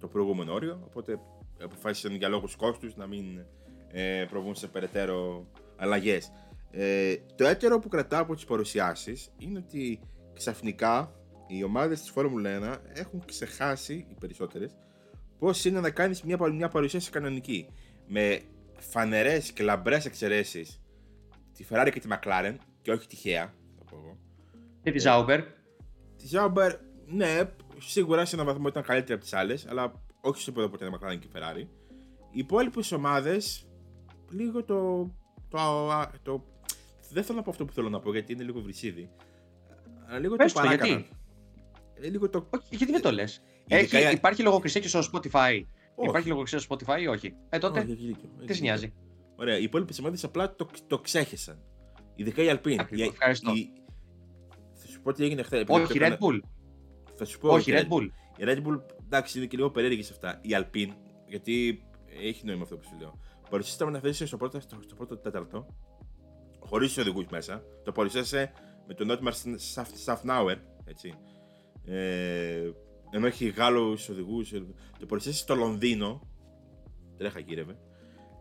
το 0.00 0.08
προηγούμενο 0.08 0.52
όριο. 0.52 0.80
Οπότε 0.84 1.18
αποφάσισαν 1.62 2.14
για 2.14 2.28
λόγους 2.28 2.56
κόστους 2.56 2.96
να 2.96 3.06
μην 3.06 3.44
ε, 3.88 4.24
προβούν 4.30 4.54
σε 4.54 4.66
περαιτέρω 4.66 5.46
αλλαγές. 5.76 6.32
Ε, 6.70 7.16
το 7.36 7.46
έτερο 7.46 7.78
που 7.78 7.88
κρατάω 7.88 8.22
από 8.22 8.34
τις 8.34 8.44
παρουσιάσεις 8.44 9.30
είναι 9.38 9.58
ότι 9.58 10.00
ξαφνικά 10.34 11.14
οι 11.46 11.64
ομάδες 11.64 12.00
της 12.00 12.10
Φόρμουλα 12.10 12.76
1 12.76 12.98
έχουν 12.98 13.24
ξεχάσει 13.24 14.06
οι 14.08 14.14
περισσότερες 14.20 14.76
πώς 15.38 15.64
είναι 15.64 15.80
να 15.80 15.90
κάνεις 15.90 16.22
μια, 16.22 16.36
παρου- 16.36 16.54
μια 16.54 16.68
παρουσίαση 16.68 17.10
κανονική. 17.10 17.68
Με 18.06 18.40
φανερές 18.78 19.52
και 19.52 19.62
λαμπρές 19.62 20.04
εξαιρέσεις 20.04 20.80
τη 21.52 21.64
Ferrari 21.70 21.90
και 21.92 22.00
τη 22.00 22.08
McLaren 22.10 22.54
και 22.82 22.92
όχι 22.92 23.06
τυχαία, 23.06 23.54
θα 23.78 23.84
πω 23.90 23.96
εγώ. 23.96 24.18
Και 24.82 24.90
τη 24.90 24.98
Ζάουμπερ. 24.98 25.40
Τη 26.16 26.28
Zauber, 26.32 26.72
ναι, 27.12 27.40
σίγουρα 27.78 28.24
σε 28.24 28.34
έναν 28.34 28.46
βαθμό 28.46 28.68
ήταν 28.68 28.82
καλύτερη 28.82 29.12
από 29.12 29.22
τις 29.22 29.32
άλλες, 29.32 29.66
αλλά 29.66 29.92
όχι 30.20 30.40
στο 30.40 30.50
επίπεδο 30.50 30.70
που 30.70 30.76
ήταν 30.84 30.92
η 30.92 30.96
McLaren 30.96 31.18
και 31.18 31.26
η 31.26 31.30
Ferrari. 31.34 31.66
Οι 32.32 32.38
υπόλοιπες 32.38 32.92
ομάδες, 32.92 33.66
λίγο 34.30 34.64
το, 34.64 35.10
το, 35.48 35.58
α, 35.90 36.10
το, 36.22 36.44
Δεν 37.12 37.24
θέλω 37.24 37.38
να 37.38 37.44
πω 37.44 37.50
αυτό 37.50 37.64
που 37.64 37.72
θέλω 37.72 37.88
να 37.88 38.00
πω 38.00 38.12
γιατί 38.12 38.32
είναι 38.32 38.42
λίγο 38.42 38.60
βρυσίδι. 38.60 39.10
Αλλά 40.08 40.18
λίγο 40.18 40.36
Πες 40.36 40.52
το 40.52 40.60
το, 40.60 40.64
παράκαναν. 40.66 40.94
γιατί; 40.98 42.06
Ε, 42.06 42.08
λίγο 42.10 42.28
το. 42.30 42.46
Όχι, 42.50 42.76
γιατί 42.76 42.92
δεν 42.92 43.02
το 43.02 43.10
λες; 43.12 43.42
Ειδικά 43.66 44.10
η- 44.10 44.14
Υπάρχει 44.14 44.42
λογοκρισία 44.42 44.80
και 44.80 44.88
στο 44.88 45.00
Spotify. 45.12 45.62
Όχι. 45.94 46.08
Υπάρχει 46.08 46.28
λογοκρισία 46.28 46.58
στο 46.58 46.76
Spotify 46.76 47.00
ή 47.00 47.06
όχι; 47.06 47.34
Ε, 47.48 47.58
τότε. 47.58 47.80
Όχι, 47.80 47.90
έχει 47.92 48.06
δίκιο, 48.06 48.28
έχει 48.36 48.36
τι 48.36 48.40
σε 48.40 48.46
δίκιο. 48.52 48.62
νοιάζει; 48.64 48.92
Ωραία, 49.36 49.58
οι 49.58 49.62
υπόλοιπες 49.62 49.98
ομάδες 49.98 50.24
απλά 50.24 50.54
το, 50.54 50.68
το 50.86 50.98
ξέχεσαν. 50.98 51.58
Ειδικά 52.14 52.42
η 52.42 52.46
Alpine. 52.50 52.76
Ακριβώς, 52.78 53.06
Η- 53.06 53.10
ευχαριστώ. 53.10 53.52
η- 53.54 53.72
Θα 54.74 54.86
σου 54.86 55.00
πω 55.02 55.12
τι 55.12 55.24
έγινε 55.24 55.42
χθε. 55.42 55.64
Όχι, 55.68 55.98
Red 56.00 56.16
Bull. 56.18 56.38
Θα 57.20 57.26
σου 57.26 57.38
πω 57.38 57.48
Όχι, 57.48 57.74
ότι 57.74 57.86
Red 57.88 57.92
Bull. 57.92 58.08
Η 58.36 58.42
Red 58.44 58.66
Bull, 58.66 58.80
εντάξει, 59.04 59.38
είναι 59.38 59.46
και 59.46 59.56
λίγο 59.56 59.70
περίεργη 59.70 60.02
σε 60.02 60.12
αυτά. 60.12 60.38
Η 60.42 60.48
Alpine, 60.52 60.94
γιατί 61.26 61.82
έχει 62.22 62.46
νόημα 62.46 62.62
αυτό 62.62 62.76
που 62.76 62.84
σου 62.84 62.96
λέω. 62.98 63.18
Παρουσίασε 63.50 63.78
τα 63.78 63.84
μονοθέσια 63.84 64.26
στο 64.26 64.36
πρώτο, 64.36 64.60
στο, 64.60 64.78
στο 64.82 64.94
πρώτο 64.94 65.16
τέταρτο. 65.16 65.66
χωρίς 66.58 66.92
του 66.94 66.98
οδηγούς 67.00 67.26
μέσα. 67.30 67.64
Το 67.84 67.92
παρουσίασε 67.92 68.52
με 68.86 68.94
τον 68.94 69.06
Νότμαρ 69.06 69.32
Σαφνάουερ. 69.94 70.58
Έτσι. 70.84 71.14
Ε, 71.84 72.70
ενώ 73.10 73.26
έχει 73.26 73.48
Γάλλους 73.48 74.08
οδηγούς. 74.08 74.50
Το 74.98 75.06
παρουσίασε 75.06 75.38
στο 75.38 75.54
Λονδίνο. 75.54 76.20
Τρέχα 77.16 77.40
κύριε. 77.40 77.64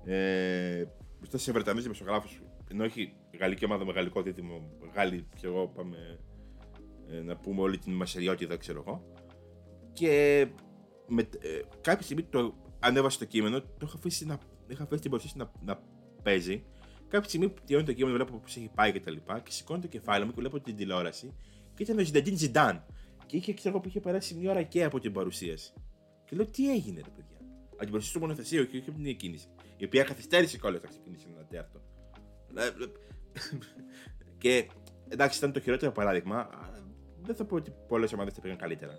Ε, 0.05 0.85
μπροστά 1.17 1.37
σε 1.37 1.51
Βρετανούς 1.51 1.81
δημοσιογράφου. 1.81 2.29
Ενώ 2.71 2.83
έχει 2.83 3.13
γαλλική 3.39 3.65
ομάδα 3.65 3.85
με 3.85 3.91
γαλλικό 3.91 4.21
δίδυμο. 4.21 4.71
Γάλλοι 4.93 5.27
και 5.35 5.47
εγώ 5.47 5.67
πάμε 5.67 5.97
ε, 5.97 6.28
να 7.23 7.35
πούμε 7.37 7.61
όλη 7.61 7.77
την 7.77 7.93
μασεριότητα, 7.93 8.57
ξέρω 8.57 8.83
εγώ. 8.87 9.13
Και 9.93 10.47
με, 11.07 11.21
ε, 11.21 11.61
κάποια 11.81 12.03
στιγμή 12.03 12.23
το 12.23 12.55
ανέβασε 12.79 13.17
το 13.17 13.25
κείμενο, 13.25 13.61
το 13.61 13.85
είχα 13.85 13.95
αφήσει, 13.95 14.25
να, 14.25 14.39
είχα 14.67 14.83
αφήσει 14.83 15.01
την 15.01 15.11
παρουσίαση 15.11 15.37
να, 15.37 15.51
να 15.65 15.81
παίζει. 16.23 16.63
Κάποια 17.07 17.29
στιγμή 17.29 17.49
που 17.49 17.61
τελειώνει 17.65 17.85
το 17.85 17.93
κείμενο, 17.93 18.15
βλέπω 18.15 18.37
πώς 18.37 18.55
έχει 18.55 18.71
πάει 18.75 18.91
και 18.91 18.99
τα 18.99 19.11
λοιπά. 19.11 19.39
Και 19.39 19.51
σηκώνω 19.51 19.81
το 19.81 19.87
κεφάλι 19.87 20.25
μου 20.25 20.29
και 20.29 20.39
βλέπω 20.39 20.59
την 20.59 20.75
τηλεόραση. 20.75 21.33
Και 21.73 21.83
ήταν 21.83 21.97
ο 21.97 22.03
Ζινταντίν 22.03 22.37
Ζιντάν. 22.37 22.85
Και 23.25 23.37
είχε, 23.37 23.53
ξέρω 23.53 23.69
εγώ, 23.69 23.79
που 23.79 23.87
είχε 23.87 23.99
περάσει 23.99 24.35
μια 24.35 24.51
ώρα 24.51 24.63
και 24.63 24.83
από 24.83 24.99
την 24.99 25.13
παρουσίαση. 25.13 25.73
Και 26.25 26.35
λέω, 26.35 26.45
τι 26.45 26.71
έγινε, 26.71 27.01
ρε 27.03 27.09
παιδιά; 27.09 27.37
Από 27.71 27.79
την 27.79 27.89
παρουσίαση 27.89 28.13
του 28.13 28.19
μονοθεσίου 28.19 28.67
και 28.67 28.77
όχι 28.77 28.89
από 28.89 28.97
την 28.97 29.07
εκκίνηση. 29.07 29.47
Η 29.77 29.85
οποία 29.85 30.03
καθυστέρησε 30.03 30.57
κιόλας 30.57 30.81
να 30.81 30.87
ξεκινήσει 30.87 31.25
ένα 31.33 31.45
τέταρτο. 31.45 31.81
Ε, 32.55 32.65
ε, 32.65 32.71
και 34.41 34.67
εντάξει, 35.07 35.37
ήταν 35.37 35.51
το 35.51 35.59
χειρότερο 35.59 35.91
παράδειγμα. 35.91 36.49
Δεν 37.21 37.35
θα 37.35 37.45
πω 37.45 37.55
ότι 37.55 37.73
πολλές 37.87 38.13
ομάδες 38.13 38.33
τα 38.33 38.41
πήγαν 38.41 38.57
καλύτερα 38.57 38.93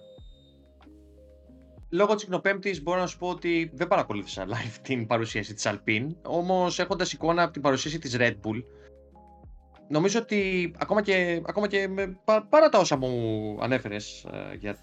λόγω 1.91 2.15
της 2.15 2.25
Κνοπέμπτη 2.25 2.81
μπορώ 2.83 3.01
να 3.01 3.07
σου 3.07 3.19
πω 3.19 3.29
ότι 3.29 3.71
δεν 3.75 3.89
παρακολούθησα 3.89 4.47
live 4.47 4.77
την 4.87 5.07
παρουσίαση 5.07 5.55
της 5.55 5.67
Alpine. 5.69 6.07
Όμως 6.23 6.79
έχοντας 6.79 7.13
εικόνα 7.13 7.43
από 7.43 7.53
την 7.53 7.63
παρουσίαση 7.63 7.99
της 7.99 8.17
Red 8.19 8.35
Bull, 8.35 8.63
νομίζω 9.89 10.19
ότι 10.19 10.73
ακόμα 10.79 11.03
και, 11.03 11.43
ακόμα 11.47 11.69
και 11.69 11.89
με, 11.89 12.19
παρά 12.49 12.69
τα 12.69 12.79
όσα 12.79 12.97
μου 12.97 13.59
ανέφερες 13.61 14.27
ε, 14.33 14.55
για, 14.55 14.77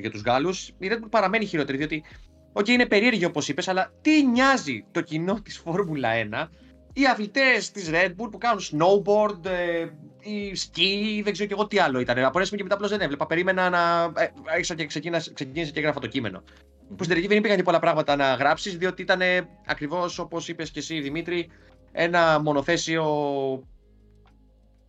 για 0.00 0.10
τους 0.10 0.22
Γάλλους, 0.22 0.68
η 0.68 0.88
Red 0.90 0.94
Bull 0.94 1.10
παραμένει 1.10 1.44
χειρότερη. 1.44 1.78
Διότι, 1.78 2.04
OK, 2.52 2.68
είναι 2.68 2.86
περίεργη 2.86 3.24
όπως 3.24 3.48
είπες, 3.48 3.68
αλλά 3.68 3.92
τι 4.00 4.26
νοιάζει 4.26 4.84
το 4.90 5.00
κοινό 5.00 5.40
της 5.42 5.58
Φόρμουλα 5.58 6.08
1 6.30 6.48
οι 6.92 7.06
αθλητές 7.06 7.70
της 7.70 7.90
Red 7.92 8.08
Bull 8.08 8.30
που 8.30 8.38
κάνουν 8.38 8.60
snowboard, 8.60 9.46
ε, 9.46 9.88
ή 10.20 10.52
ski, 10.56 11.20
δεν 11.24 11.32
ξέρω 11.32 11.48
και 11.48 11.54
εγώ 11.54 11.66
τι 11.66 11.78
άλλο 11.78 12.00
ήταν. 12.00 12.18
Από 12.18 12.40
και 12.40 12.62
μετά 12.62 12.74
απλώς 12.74 12.90
δεν 12.90 13.00
έβλεπα. 13.00 13.26
Περίμενα 13.26 13.70
να. 13.70 14.12
Ε, 14.22 14.32
άρχισα 14.52 14.74
και 14.74 14.86
ξεκίνησα, 14.86 15.32
ξεκίνησα 15.32 15.70
και 15.70 15.78
έγραφα 15.78 16.00
το 16.00 16.06
κείμενο. 16.06 16.42
Mm-hmm. 16.42 16.94
Που 16.96 17.04
στην 17.04 17.08
τελική 17.08 17.26
δεν 17.26 17.36
υπήρχαν 17.36 17.58
και 17.58 17.64
πολλά 17.64 17.78
πράγματα 17.78 18.16
να 18.16 18.34
γράψεις, 18.34 18.76
διότι 18.76 19.02
ήταν 19.02 19.20
ακριβώς 19.66 20.18
όπως 20.18 20.48
είπες 20.48 20.70
και 20.70 20.78
εσύ, 20.78 21.00
Δημήτρη, 21.00 21.50
ένα 21.92 22.40
μονοθέσιο. 22.40 23.04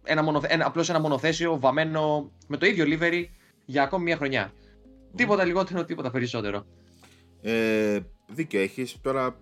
Ένα 0.03 0.24
μονοθε... 0.24 0.48
ένα, 0.50 0.65
απλώς 0.65 0.89
ένα 0.89 1.00
μονοθέσιο 1.00 1.60
βαμμένο 1.60 2.31
με 2.48 2.58
το 2.58 2.65
ίδιο 2.65 2.86
livery 2.88 3.25
για 3.65 3.84
ακόμη 3.84 4.03
μια 4.03 4.15
χρονιά. 4.15 4.51
Mm. 4.51 5.15
Τίποτα 5.15 5.46
λιγότερο, 5.46 5.86
τίποτα 5.86 6.12
περισσότερο. 6.12 6.65
Ε, 7.41 8.00
δίκιο 8.27 8.60
έχεις. 8.62 8.98
Τώρα 9.01 9.36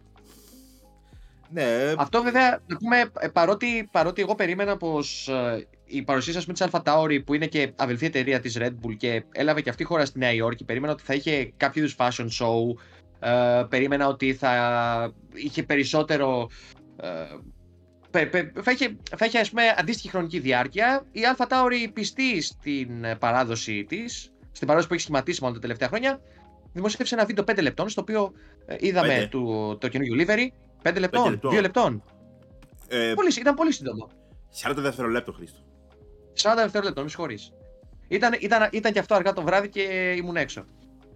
ναι. 1.52 1.94
Αυτό 1.98 2.24
βέβαια, 2.24 2.62
να 2.68 2.78
πούμε, 2.78 3.12
ε, 3.20 3.28
παρότι, 3.28 3.90
παρότι 3.92 4.22
εγώ 4.22 4.36
περίμενα 4.36 4.78
πως 4.78 5.28
ε, 5.28 5.68
η 5.86 6.02
παρουσία 6.02 6.42
με 6.48 6.54
τη 6.54 6.64
Αλφα 6.64 6.82
Tauri 6.86 7.22
που 7.26 7.34
είναι 7.34 7.46
και 7.46 7.72
αδελφή 7.76 8.06
εταιρεία 8.06 8.40
της 8.40 8.58
Red 8.60 8.72
Bull 8.72 8.96
και 8.98 9.24
έλαβε 9.32 9.62
και 9.62 9.70
αυτή 9.70 9.84
χώρα 9.84 10.06
στη 10.06 10.20
Νέα 10.20 10.34
Υόρκη, 10.34 10.64
περίμενα 10.64 10.94
ότι 10.94 11.04
θα 11.04 11.14
είχε 11.14 11.54
κάποιο 11.58 11.82
είδους 11.82 11.96
fashion 12.00 12.28
show. 12.40 12.80
Ε, 13.20 13.64
περίμενα 13.70 14.08
ότι 14.08 14.34
θα 14.34 15.14
είχε 15.34 15.64
περισσότερο. 15.64 16.50
Ε, 17.02 18.28
θα 18.62 18.72
είχε, 18.72 18.98
θα 19.18 19.26
είχε 19.26 19.40
ας 19.40 19.50
πούμε, 19.50 19.64
αντίστοιχη 19.78 20.10
χρονική 20.10 20.40
διάρκεια. 20.40 21.06
Η 21.12 21.26
Αλφα 21.26 21.48
Tauri 21.50 21.92
πιστή 21.94 22.42
στην 22.42 23.06
παράδοση 23.20 23.86
της, 23.88 24.34
στην 24.52 24.68
παράδοση 24.68 24.88
που 24.88 24.94
έχει 24.94 25.04
σχηματίσει 25.04 25.42
μόνο 25.42 25.54
τα 25.54 25.60
τελευταία 25.60 25.88
χρόνια, 25.88 26.22
δημοσίευσε 26.74 27.16
ένα 27.16 27.26
βίντεο 27.26 27.44
5 27.48 27.62
λεπτών, 27.62 27.90
στο 27.90 28.02
οποίο 28.02 28.32
ε, 28.66 28.76
είδαμε 28.80 29.28
το, 29.32 29.76
το 29.78 29.88
καινούργιο 29.88 30.26
livery 30.26 30.48
5 30.84 31.00
λεπτών, 31.00 31.40
2 31.44 31.62
λεπτών. 31.62 32.04
Ε, 32.88 33.14
πολύ, 33.16 33.34
ήταν 33.40 33.56
πολύ 33.56 33.74
σύντομο. 33.74 34.10
40 34.62 34.74
δευτερολέπτο, 34.76 35.32
Χρήστο. 35.32 35.60
40 36.42 36.54
δευτερολέπτο, 36.56 37.02
με 37.02 37.10
συγχωρεί. 37.10 37.38
Ήταν, 38.08 38.38
ήταν, 38.40 38.70
ήταν 38.72 38.92
και 38.92 39.00
αυτό 39.00 39.16
αργά 39.16 39.34
το 39.34 39.42
βράδυ 39.42 39.70
και 39.70 40.14
ήμουν 40.18 40.36
έξω. 40.36 40.66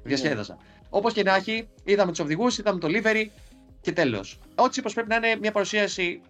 Διασκέδασα. 0.04 0.58
Yeah. 0.58 0.86
Όπως 0.90 1.14
και 1.14 1.24
να 1.24 1.36
έχει, 1.36 1.68
είδαμε 1.84 2.12
τους 2.12 2.20
οδηγούς, 2.20 2.58
είδαμε 2.58 2.80
το 2.80 2.88
livery 2.92 3.26
και 3.82 3.92
τέλος. 3.92 4.40
Ό,τι 4.56 4.82
πω 4.82 4.92
πρέπει 4.94 5.10
να 5.10 5.16
είναι 5.16 5.36
μια 5.42 5.52
παρουσίαση, 5.52 6.22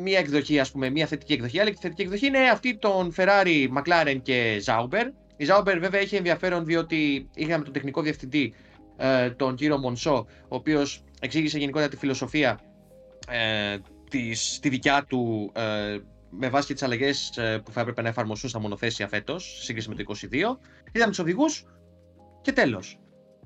μια 0.00 0.18
εκδοχή, 0.18 0.60
ας 0.60 0.70
πούμε, 0.70 0.90
μια 0.90 1.06
θετική 1.06 1.32
εκδοχή. 1.32 1.60
Άλλη 1.60 1.76
θετική 1.80 2.02
εκδοχή 2.02 2.26
είναι 2.26 2.38
αυτή 2.38 2.76
των 2.76 3.14
Ferrari, 3.16 3.68
McLaren 3.76 4.18
και 4.22 4.62
Zauber. 4.64 5.04
Η 5.36 5.46
Zauber 5.48 5.76
βέβαια 5.80 6.00
έχει 6.00 6.16
ενδιαφέρον 6.16 6.64
διότι 6.64 7.28
είχαμε 7.34 7.64
τον 7.64 7.72
τεχνικό 7.72 8.02
διευθυντή, 8.02 8.54
ε, 8.96 9.30
τον 9.30 9.54
κύριο 9.54 9.78
Μονσό, 9.78 10.26
ο 10.42 10.54
οποίος 10.56 11.04
εξήγησε 11.20 11.58
γενικότερα 11.58 11.90
τη 11.90 11.96
φιλοσοφία 11.96 12.60
ε, 13.28 13.76
της, 14.10 14.58
τη 14.62 14.68
δικιά 14.68 15.04
του 15.08 15.52
ε, 15.54 15.98
με 16.30 16.48
βάση 16.48 16.66
και 16.66 16.72
τις 16.72 16.82
αλλαγές 16.82 17.36
ε, 17.36 17.58
που 17.64 17.72
θα 17.72 17.80
έπρεπε 17.80 18.02
να 18.02 18.08
εφαρμοστούν 18.08 18.50
στα 18.50 18.60
μονοθέσια 18.60 19.08
φέτος, 19.08 19.58
σύγκριση 19.62 19.88
με 19.88 19.94
το 19.94 20.04
22. 20.08 20.24
Είδαμε 20.92 21.10
τους 21.10 21.18
οδηγούς 21.18 21.64
και 22.42 22.52
τέλος. 22.52 22.98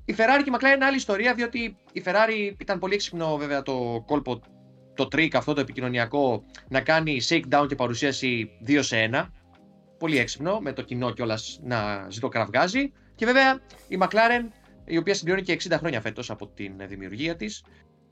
Η 0.05 0.15
Ferrari 0.17 0.43
και 0.45 0.51
η 0.51 0.55
McLaren 0.57 0.75
είναι 0.75 0.85
άλλη 0.85 0.97
ιστορία, 0.97 1.35
διότι 1.35 1.77
η 1.93 2.03
Ferrari 2.05 2.55
ήταν 2.59 2.79
πολύ 2.79 2.95
έξυπνο 2.95 3.37
βέβαια 3.37 3.63
το 3.63 4.03
κόλπο, 4.07 4.41
το 4.95 5.09
trick 5.13 5.35
αυτό 5.35 5.55
το 5.55 5.61
επικοινωνιακό 5.61 6.45
να 6.69 6.81
κάνει 6.81 7.21
shakedown 7.29 7.65
και 7.69 7.75
παρουσίαση 7.75 8.51
2 8.67 8.79
σε 8.83 9.11
1. 9.13 9.27
Πολύ 9.99 10.19
έξυπνο, 10.19 10.59
με 10.61 10.73
το 10.73 10.83
κοινό 10.83 11.11
κιόλας 11.11 11.61
να 11.63 12.07
ζητώ 12.11 12.29
κραυγάζει. 12.29 12.93
Και 13.15 13.27
βέβαια 13.27 13.61
η 13.89 13.99
McLaren 14.01 14.60
η 14.91 14.97
οποία 14.97 15.15
συμπληρώνει 15.15 15.43
και 15.45 15.59
60 15.63 15.77
χρόνια 15.79 16.01
φέτος 16.01 16.31
από 16.31 16.47
την 16.47 16.73
δημιουργία 16.89 17.37
της, 17.37 17.65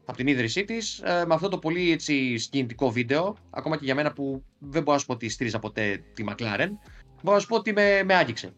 από 0.04 0.16
την 0.16 0.26
ίδρυσή 0.26 0.64
της, 0.64 0.98
ε, 0.98 1.24
με 1.26 1.34
αυτό 1.34 1.48
το 1.48 1.58
πολύ 1.58 1.90
έτσι, 1.90 2.38
σκηνητικό 2.38 2.90
βίντεο, 2.90 3.36
ακόμα 3.50 3.76
και 3.76 3.84
για 3.84 3.94
μένα 3.94 4.12
που 4.12 4.44
δεν 4.58 4.82
μπορώ 4.82 4.92
να 4.92 4.98
σου 4.98 5.06
πω 5.06 5.12
ότι 5.12 5.28
στήριζα 5.28 5.58
ποτέ 5.58 6.02
τη 6.14 6.24
McLaren, 6.28 6.68
μπορώ 7.22 7.36
να 7.36 7.38
σου 7.38 7.46
πω 7.46 7.56
ότι 7.56 7.72
με, 7.72 8.02
με 8.02 8.14
άγγιξε. 8.14 8.54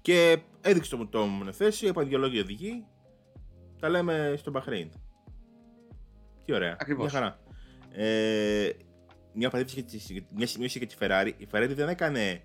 Και 0.00 0.38
έδειξε 0.60 0.96
το, 0.96 1.06
το 1.06 1.26
μονοθέσιο, 1.26 1.88
είπα 1.88 2.04
δύο 2.04 2.18
λόγια 2.18 2.40
οδηγεί, 2.40 2.84
τα 3.80 3.88
λέμε 3.88 4.34
στο 4.36 4.50
Μπαχρέιν. 4.50 4.90
Τι 6.44 6.52
ωραία. 6.52 6.76
Ακριβώς. 6.78 7.12
Μια 7.12 7.20
χαρά. 7.20 7.40
Ε, 7.92 8.70
μια 9.32 9.50
παρέμβαση 9.50 9.84
μια 10.34 10.46
σημείωση 10.46 10.78
για 10.78 10.86
τη 10.86 10.94
Ferrari. 11.00 11.32
Η 11.36 11.46
Ferrari 11.52 11.72
δεν 11.74 11.88
έκανε 11.88 12.42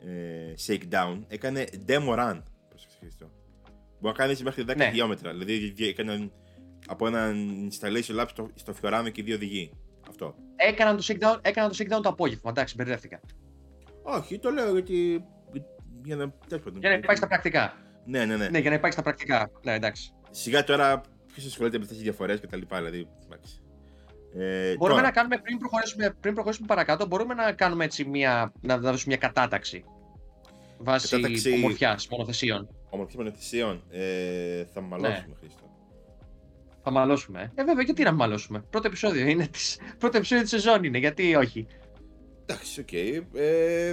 ε, 0.00 0.54
shakedown, 0.66 1.20
έκανε 1.28 1.64
demo 1.86 2.18
run. 2.18 2.42
Προσέξτε 2.68 3.26
Μπορεί 4.00 4.16
να 4.18 4.24
κάνει 4.24 4.38
μέχρι 4.42 4.64
10 4.68 4.76
ναι. 4.76 4.84
χιλιόμετρα. 4.88 5.32
Δηλαδή 5.32 5.74
έκαναν 5.76 6.32
από 6.86 7.06
ένα 7.06 7.32
installation 7.70 8.20
lab 8.20 8.26
στο, 8.28 8.50
στο 8.54 8.74
Fiorano 8.82 9.08
και 9.12 9.22
δύο 9.22 9.34
οδηγοί. 9.34 9.72
Αυτό. 10.08 10.34
Έκαναν 10.56 10.96
το 10.96 11.02
shakedown, 11.06 11.38
έκαναν 11.40 11.70
το, 11.70 11.76
shakedown 11.78 12.02
το 12.02 12.08
απόγευμα. 12.08 12.50
Εντάξει, 12.50 12.74
μπερδεύτηκα. 12.76 13.20
Όχι, 14.02 14.38
το 14.38 14.50
λέω 14.50 14.72
γιατί. 14.72 15.24
Για 16.02 16.16
να, 16.16 16.32
για 16.78 16.88
να 16.88 16.94
υπάρχει 16.94 17.16
στα 17.16 17.26
πρακτικά. 17.26 17.72
Ναι, 18.04 18.24
ναι, 18.24 18.36
ναι. 18.36 18.48
Ναι, 18.48 18.58
για 18.58 18.70
να 18.70 18.76
υπάρχει 18.76 18.92
στα 18.92 19.02
πρακτικά. 19.02 19.50
Ναι, 19.62 19.74
εντάξει. 19.74 20.12
Σιγά 20.30 20.64
τώρα 20.64 21.00
ποιος 21.32 21.46
ασχολείται 21.46 21.76
με 21.76 21.82
αυτές 21.82 21.96
τις 21.96 22.06
διαφορές 22.06 22.40
και 22.40 22.46
τα 22.46 22.56
λοιπά. 22.56 22.76
Δηλαδή, 22.76 23.08
Ε, 24.34 24.74
μπορούμε 24.74 24.88
τώρα. 24.88 25.02
να 25.02 25.10
κάνουμε 25.10 25.38
πριν 25.38 25.58
προχωρήσουμε, 25.58 26.16
πριν 26.20 26.34
προχωρήσουμε 26.34 26.66
παρακάτω, 26.66 27.06
μπορούμε 27.06 27.34
να 27.34 27.52
κάνουμε 27.52 27.84
έτσι 27.84 28.04
μια, 28.04 28.52
να 28.60 28.78
δώσουμε 28.78 29.04
μια 29.06 29.28
κατάταξη 29.28 29.84
βάσει 30.80 31.08
κατάταξη... 31.08 31.52
ομορφιάς 31.52 32.08
μονοθεσιών. 32.08 32.68
Ομορφιάς 32.90 33.16
μονοθεσιών. 33.16 33.82
Ε, 33.90 34.64
θα 34.64 34.80
μαλώσουμε, 34.80 35.26
ναι. 35.28 35.34
Χρήστο. 35.40 35.62
Θα 36.82 36.90
μαλώσουμε. 36.90 37.52
Ε, 37.54 37.64
βέβαια, 37.64 37.84
γιατί 37.84 38.02
να 38.02 38.12
μαλώσουμε. 38.12 38.64
Πρώτο 38.70 38.86
επεισόδιο 38.86 39.26
είναι 39.26 39.46
της... 39.46 39.78
Πρώτο 39.98 40.16
επεισόδιο 40.16 40.42
της 40.42 40.52
σεζόν 40.52 40.84
είναι, 40.84 40.98
γιατί 40.98 41.34
όχι. 41.34 41.66
Εντάξει, 42.46 42.80
OK. 42.80 42.88
Okay. 42.92 43.22
Ε, 43.34 43.92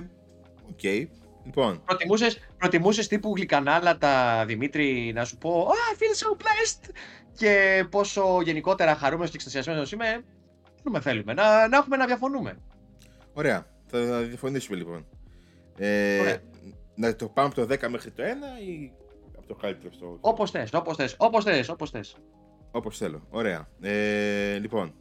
okay. 0.75 1.07
Λοιπόν. 1.45 1.83
Προτιμούσες, 1.85 2.39
προτιμούσες 2.57 3.07
τύπου 3.07 3.33
γλυκανάλατα, 3.35 4.45
Δημήτρη, 4.45 5.11
να 5.15 5.25
σου 5.25 5.37
πω 5.37 5.67
I 5.67 5.95
feel 5.99 6.27
so 6.27 6.41
blessed 6.41 6.89
και 7.37 7.85
πόσο 7.89 8.41
γενικότερα 8.43 8.95
χαρούμενος 8.95 9.29
και 9.29 9.35
εξτασιασμένος 9.35 9.91
είμαι. 9.91 10.23
Δεν 10.83 10.91
με 10.93 11.01
θέλουμε. 11.01 11.33
Να, 11.33 11.67
να 11.67 11.77
έχουμε 11.77 11.97
να 11.97 12.05
διαφωνούμε. 12.05 12.57
Ωραία. 13.33 13.67
Θα 13.85 14.21
διαφωνήσουμε 14.21 14.77
λοιπόν. 14.77 15.05
Ε, 15.77 16.37
να 16.97 17.15
το 17.15 17.27
πάμε 17.27 17.47
από 17.47 17.67
το 17.67 17.73
10 17.73 17.89
μέχρι 17.89 18.11
το 18.11 18.23
1 18.23 18.27
ή 18.67 18.91
από 19.37 19.47
το 19.47 19.55
καλύτερο 19.55 19.93
στο. 19.93 20.17
Όπως 20.21 20.51
θες, 20.51 20.73
όπως 20.73 20.95
θες, 20.95 21.15
όπως 21.17 21.43
θες, 21.43 21.69
όπως 21.69 21.89
θες. 21.89 22.15
Όπως 22.71 22.97
θέλω. 22.97 23.27
Ωραία. 23.29 23.69
Ε, 23.81 24.57
λοιπόν. 24.57 24.93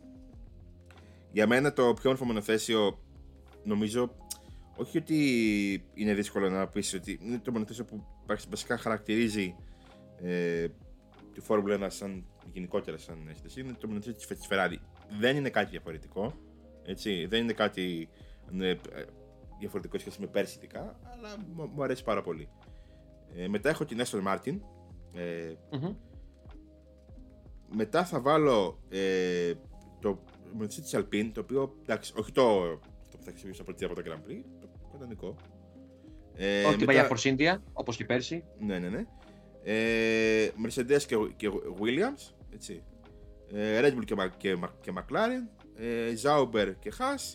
Για 1.33 1.47
μένα 1.47 1.73
το 1.73 1.83
πιο 1.83 2.03
όμορφο 2.05 2.25
μονοθέσιο 2.25 2.99
νομίζω 3.65 4.11
όχι 4.77 4.99
ότι 4.99 5.85
είναι 5.95 6.15
δύσκολο 6.15 6.51
να 6.51 6.67
πεις 6.67 6.95
ότι 6.95 7.19
είναι 7.23 7.39
το 7.39 7.53
μονοθέσιο 7.53 7.85
που 7.85 8.05
βασικά 8.49 8.77
χαρακτηρίζει 8.77 9.55
ε, 10.23 10.67
τη 11.33 11.41
Φόρμουλα 11.41 11.87
1 11.87 11.87
σαν 11.91 12.25
γενικότερα 12.53 12.99
σαν 12.99 13.29
αίσθηση. 13.31 13.61
Είναι 13.61 13.73
το 13.81 13.89
μονοθέσιο 13.89 14.37
της 14.37 14.49
Ferrari. 14.51 14.77
Δεν 15.19 15.37
είναι 15.37 15.51
κάτι 15.51 15.71
διαφορετικό. 15.71 16.33
Έτσι, 16.85 17.27
δεν 17.27 17.43
είναι 17.43 17.53
κάτι 17.53 18.09
ναι, 18.51 18.69
ε, 18.69 18.79
διαφορετικό 19.59 19.99
σχέση 19.99 20.21
με 20.21 20.27
πέρσι 20.27 20.57
ειδικά, 20.57 20.99
αλλά 21.13 21.29
μου- 21.55 21.71
μου 21.75 21.83
αρέσει 21.83 22.05
πάρα 22.05 22.23
πολύ. 22.23 22.49
Ε, 23.37 23.49
μετά 23.49 23.69
έχω 23.69 23.85
την 23.85 24.01
Aston 24.05 24.23
Martin. 24.27 24.59
Ε, 25.13 25.55
Μμμ. 25.71 25.95
μετά 27.75 28.05
θα 28.05 28.21
βάλω 28.21 28.79
ε, 28.89 29.53
το 30.01 30.23
μονοθεσί 30.53 30.81
της 30.81 30.95
Alpine, 30.97 31.31
το 31.35 31.41
οποίο, 31.41 31.75
εντάξει, 31.83 32.13
όχι 32.17 32.33
το, 32.33 32.61
το 33.11 33.17
που 33.19 33.23
θα 33.25 33.31
χρησιμοποιήσω 33.31 33.65
πρώτη 33.65 33.85
από 33.85 33.95
το 33.95 34.03
Grand 34.07 34.31
Prix, 34.31 34.43
το 34.61 34.69
κανονικό. 34.93 35.35
Ε, 36.35 36.65
Όχι 36.65 36.77
την 36.77 36.87
μετά- 36.87 37.07
παλιά 37.09 37.09
Force 37.09 37.37
India, 37.57 37.61
όπως 37.73 37.97
και 37.97 38.05
πέρσι. 38.05 38.45
ναι, 38.59 38.79
ναι, 38.79 38.89
ναι. 38.89 39.05
Ε, 39.63 40.51
Mercedes 40.67 41.03
και, 41.07 41.17
και 41.37 41.51
Williams, 41.81 42.33
έτσι. 42.53 42.83
Ε, 43.53 43.81
Red 43.83 43.95
Bull 43.99 44.05
και, 44.05 44.15
Μα- 44.15 44.29
και, 44.29 44.57
Μα- 44.57 44.75
και 44.81 44.93
McLaren, 44.97 45.49
ε, 45.77 46.13
Zauber 46.23 46.73
και 46.79 46.93
Haas 46.99 47.35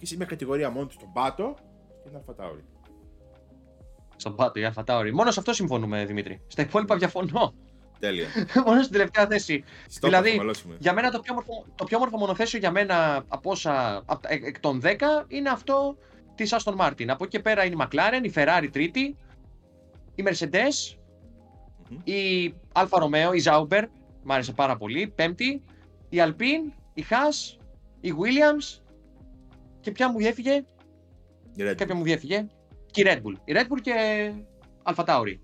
και 0.00 0.06
σε 0.06 0.16
μια 0.16 0.26
κατηγορία 0.26 0.70
μόνο 0.70 0.86
του 0.86 0.92
στον 0.92 1.12
Πάτο 1.12 1.54
και 2.02 2.08
την 2.08 2.18
Alpha 2.18 2.44
Tauri. 2.44 2.62
Στον 4.16 4.34
πάτο, 4.36 4.60
η 4.60 4.64
Αλφα 4.64 4.84
Tauri. 4.86 5.10
Μόνο 5.12 5.30
σε 5.30 5.38
αυτό 5.40 5.52
συμφωνούμε, 5.52 6.04
Δημήτρη. 6.04 6.40
Στα 6.46 6.62
υπόλοιπα 6.62 6.96
διαφωνώ. 6.96 7.54
Τέλεια. 7.98 8.26
Μόνο 8.66 8.80
στην 8.80 8.92
τελευταία 8.92 9.26
θέση. 9.26 9.64
Στόπ 9.88 10.10
Δηλαδή, 10.10 10.30
θα 10.30 10.36
μαλώσουμε. 10.36 10.76
Για 10.78 10.92
μένα 10.92 11.10
το 11.10 11.20
πιο, 11.20 11.34
μορφο, 11.34 11.64
το 11.74 11.84
πιο 11.84 11.98
μορφο 11.98 12.16
μονοθέσιο 12.18 12.58
για 12.58 12.70
μένα 12.70 13.24
από 13.28 13.50
όσα, 13.50 14.02
απ' 14.06 14.22
τα- 14.22 14.28
εκ, 14.32 14.44
εκ 14.44 14.60
των 14.60 14.80
10 14.84 15.24
είναι 15.28 15.48
αυτό 15.48 15.96
της 16.34 16.54
Aston 16.58 16.76
Martin. 16.76 17.06
Από 17.08 17.24
εκεί 17.24 17.36
και 17.36 17.40
πέρα 17.40 17.64
είναι 17.64 17.74
η 17.74 17.86
McLaren, 17.86 18.24
η 18.24 18.32
Ferrari 18.34 18.68
τρίτη, 18.72 19.16
η 20.14 20.24
Mercedes, 20.26 20.96
Μμμ. 21.88 21.98
η 22.04 22.54
Alfa 22.72 22.98
Romeo, 23.02 23.34
η 23.36 23.42
Zauber, 23.44 23.82
μ' 24.22 24.32
άρεσε 24.32 24.52
πάρα 24.52 24.76
πολύ, 24.76 25.12
πέμπτη, 25.14 25.62
η 26.08 26.18
Alpine, 26.20 26.72
η 26.94 27.04
Haas, 27.10 27.58
η 28.00 28.12
Williams 28.18 28.79
και 29.80 29.90
ποια 29.90 30.10
μου 30.10 30.18
διέφυγε, 30.18 30.64
Η 31.54 31.62
Red 31.62 31.70
Bull. 31.70 31.74
κάποια 31.76 31.94
μου 31.94 32.02
διέφυγε, 32.02 32.46
και 32.90 33.00
η 33.00 33.04
Red 33.06 33.16
Bull. 33.16 33.34
Η 33.44 33.52
Red 33.56 33.62
Bull 33.62 33.80
και 33.82 33.92
Alfa 34.82 35.04
Tauri. 35.04 35.38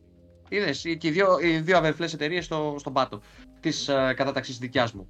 Είδες, 0.49 0.81
και 0.81 1.09
οι 1.09 1.11
δύο, 1.11 1.39
οι 1.39 1.59
δύο 1.59 1.77
αδερφές 1.77 2.13
εταιρείες 2.13 2.45
στο, 2.45 2.77
στον 2.79 2.93
πάτο 2.93 3.21
της 3.61 3.89
ε, 3.89 4.13
κατάταξης 4.17 4.59
δικιάς 4.59 4.93
μου. 4.93 5.09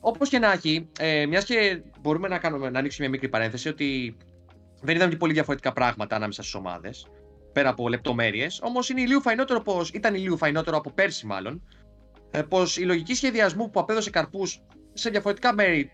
Όπως 0.00 0.28
και 0.28 0.38
να 0.38 0.52
έχει, 0.52 0.88
ε, 0.98 1.26
μιας 1.26 1.44
και 1.44 1.82
μπορούμε 2.00 2.28
να, 2.28 2.38
κάνουμε, 2.38 2.70
να 2.70 2.78
ανοίξουμε 2.78 3.08
μια 3.08 3.16
μικρή 3.18 3.28
παρένθεση 3.28 3.68
ότι 3.68 4.16
δεν 4.80 4.94
είδαμε 4.94 5.10
και 5.10 5.16
πολύ 5.16 5.32
διαφορετικά 5.32 5.72
πράγματα 5.72 6.16
ανάμεσα 6.16 6.42
στις 6.42 6.54
ομάδες. 6.54 7.06
Πέρα 7.52 7.68
από 7.68 7.88
λεπτομέρειες. 7.88 8.60
Όμως 8.62 8.88
είναι 8.88 9.06
λίγο 9.06 9.20
φαϊνότερο 9.20 9.60
πω 9.60 9.80
ήταν 9.92 10.14
λίγο 10.14 10.36
φαϊνότερο 10.36 10.76
από 10.76 10.90
πέρσι, 10.90 11.26
μάλλον. 11.26 11.62
Ε, 12.30 12.42
πως 12.42 12.76
η 12.76 12.84
λογική 12.84 13.14
σχεδιασμού 13.14 13.70
που 13.70 13.80
απέδωσε 13.80 14.10
καρπούς 14.10 14.62
σε 14.92 15.10
διαφορετικά 15.10 15.54
μέρη 15.54 15.90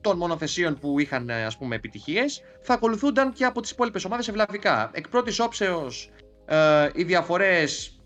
των 0.00 0.16
μονοθεσίων 0.16 0.78
που 0.78 0.98
είχαν 0.98 1.28
ε, 1.28 1.44
ας 1.44 1.56
πούμε 1.56 1.74
επιτυχίες 1.74 2.42
θα 2.62 2.74
ακολουθούνταν 2.74 3.32
και 3.32 3.44
από 3.44 3.60
τις 3.60 3.70
υπόλοιπες 3.70 4.04
ομάδες 4.04 4.28
ευλαβικά. 4.28 4.90
Εκ 4.94 5.08
πρώτης 5.08 5.38
όψεως 5.40 6.10
ε, 6.46 6.88
οι 6.94 7.02
διαφορές 7.04 7.98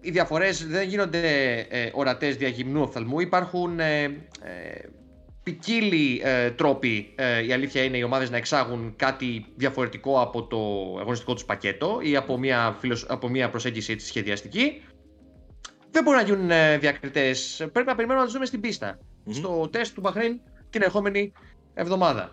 οι 0.00 0.10
διαφορές 0.10 0.66
δεν 0.66 0.88
γίνονται 0.88 1.20
ε, 1.68 1.90
ορατές 1.92 2.36
δια 2.36 2.48
γυμνού 2.48 2.82
οφθαλμού. 2.82 3.20
Υπάρχουν 3.20 3.80
ε, 3.80 4.02
ε, 4.02 4.10
ποικίλοι 5.42 6.20
ε, 6.24 6.50
τρόποι, 6.50 7.14
ε, 7.16 7.44
η 7.46 7.52
αλήθεια 7.52 7.82
είναι, 7.82 7.96
οι 7.96 8.02
ομάδες 8.02 8.30
να 8.30 8.36
εξάγουν 8.36 8.94
κάτι 8.96 9.46
διαφορετικό 9.56 10.20
από 10.20 10.46
το 10.46 10.58
αγωνιστικό 11.00 11.34
τους 11.34 11.44
πακέτο 11.44 11.98
ή 12.02 12.16
από 12.16 12.38
μια, 12.38 12.76
φιλοσ... 12.78 13.04
από 13.08 13.28
μια 13.28 13.50
προσέγγιση 13.50 13.92
έτσι, 13.92 14.06
σχεδιαστική. 14.06 14.82
Δεν 15.90 16.02
μπορούν 16.02 16.20
να 16.20 16.26
γίνουν 16.26 16.50
ε, 16.50 16.78
διακριτές. 16.78 17.56
Πρέπει 17.72 17.88
να 17.88 17.94
περιμένουμε 17.94 18.18
να 18.18 18.24
τους 18.24 18.32
δούμε 18.32 18.46
στην 18.46 18.60
πίστα. 18.60 18.98
Μμμ. 19.24 19.32
Στο 19.34 19.68
τεστ 19.72 19.94
του 19.94 20.00
Μπαχρέιν 20.00 20.40
την 20.70 20.82
ερχόμενη 20.82 21.32
εβδομάδα. 21.74 22.32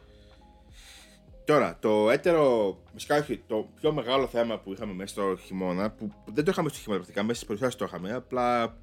Τώρα, 1.46 1.77
το 1.80 2.10
έτερο, 2.10 2.77
φυσικά 2.94 3.18
όχι, 3.18 3.44
το 3.48 3.70
πιο 3.82 3.94
μεγάλο 3.94 4.27
θέμα 4.27 4.60
που 4.60 4.74
είχαμε 4.74 4.94
μέσα 4.94 5.13
στο 5.13 5.38
χειμώνα, 5.38 5.92
που 5.92 6.12
δεν 6.34 6.44
το 6.44 6.51
είχαμε 6.51 6.70
στο 6.70 6.77
χειμώνα 6.77 7.00
πρακτικά, 7.00 7.24
μέσα 7.24 7.36
στις 7.36 7.48
παρουσιάσει 7.48 7.77
το 7.77 7.86
είχαμε, 7.86 8.14
απλά 8.14 8.77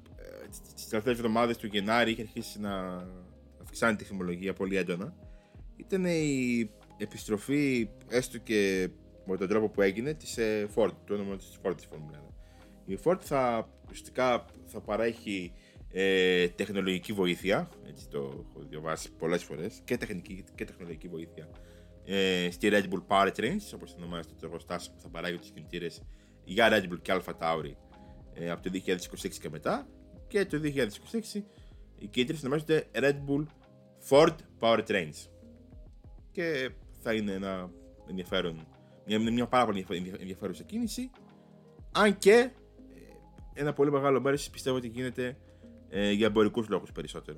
στι 0.49 0.89
τελευταίες 0.89 1.17
εβδομάδες 1.17 1.57
του 1.57 1.67
Γενάρη 1.67 2.11
είχε 2.11 2.21
αρχίσει 2.21 2.59
να 2.59 3.05
αυξάνει 3.61 3.95
τη 3.95 4.03
θυμολογία 4.03 4.53
πολύ 4.53 4.77
έντονα. 4.77 5.15
Ήταν 5.75 6.05
η 6.05 6.69
επιστροφή, 6.97 7.89
έστω 8.09 8.37
και 8.37 8.89
με 9.25 9.37
τον 9.37 9.47
τρόπο 9.47 9.69
που 9.69 9.81
έγινε, 9.81 10.13
της 10.13 10.37
Ford, 10.75 10.91
του 11.05 11.15
όνομα 11.19 11.35
της 11.35 11.59
Ford 11.63 11.75
της 11.75 11.87
Formula 11.91 12.15
1. 12.15 12.19
Η 12.85 12.99
Ford 13.03 13.19
θα 13.19 13.69
ουσιαστικά 13.83 14.45
θα 14.65 14.79
παρέχει 14.79 15.53
ε, 15.95 16.47
τεχνολογική 16.47 17.13
βοήθεια, 17.13 17.69
έτσι 17.87 18.07
το 18.09 18.17
έχω 18.17 18.65
διαβάσει 18.69 19.11
πολλές 19.11 19.43
φορές, 19.43 19.81
και 19.83 19.97
τεχνική 19.97 20.43
και 20.55 20.65
τεχνολογική 20.65 21.07
βοήθεια 21.07 21.49
ε, 22.05 22.47
στη 22.51 22.69
Red 22.71 22.83
Bull 22.83 23.03
Powertrains, 23.07 23.71
όπως 23.75 23.93
ονομάζεται 23.97 24.33
το 24.39 24.45
εργοστάσιο 24.45 24.93
που 24.93 25.01
θα 25.01 25.09
παράγει 25.09 25.37
τους 25.37 25.49
κινητήρες 25.49 26.01
για 26.43 26.69
Red 26.71 26.93
Bull 26.93 27.01
και 27.01 27.13
Alpha 27.15 27.33
Tauri 27.39 27.73
ε, 28.33 28.51
από 28.51 28.63
το 28.63 28.69
2026 28.85 29.29
και 29.41 29.49
μετά. 29.49 29.87
Και 30.27 30.45
το 30.45 30.61
2026 30.63 31.41
οι 31.97 32.07
κινητήρες 32.07 32.43
ονομάζονται 32.43 32.87
Red 32.93 33.15
Bull 33.27 33.45
Ford 34.09 34.35
Powertrains. 34.59 35.27
Και 36.31 36.69
θα 37.01 37.13
είναι 37.13 37.31
ένα 37.31 37.71
ενδιαφέρον, 38.09 38.67
μια, 39.05 39.19
μια 39.19 39.47
πάρα 39.47 39.65
πολύ 39.65 39.85
ενδιαφε- 39.89 40.21
ενδιαφέρουσα 40.21 40.63
κίνηση. 40.63 41.09
Αν 41.91 42.17
και 42.17 42.31
ε, 42.33 42.51
ένα 43.53 43.73
πολύ 43.73 43.91
μεγάλο 43.91 44.21
μέρος 44.21 44.49
πιστεύω 44.49 44.77
ότι 44.77 44.87
γίνεται 44.87 45.37
ε, 45.93 46.11
για 46.11 46.25
εμπορικούς 46.27 46.67
λόγους 46.69 46.91
περισσότερο. 46.91 47.37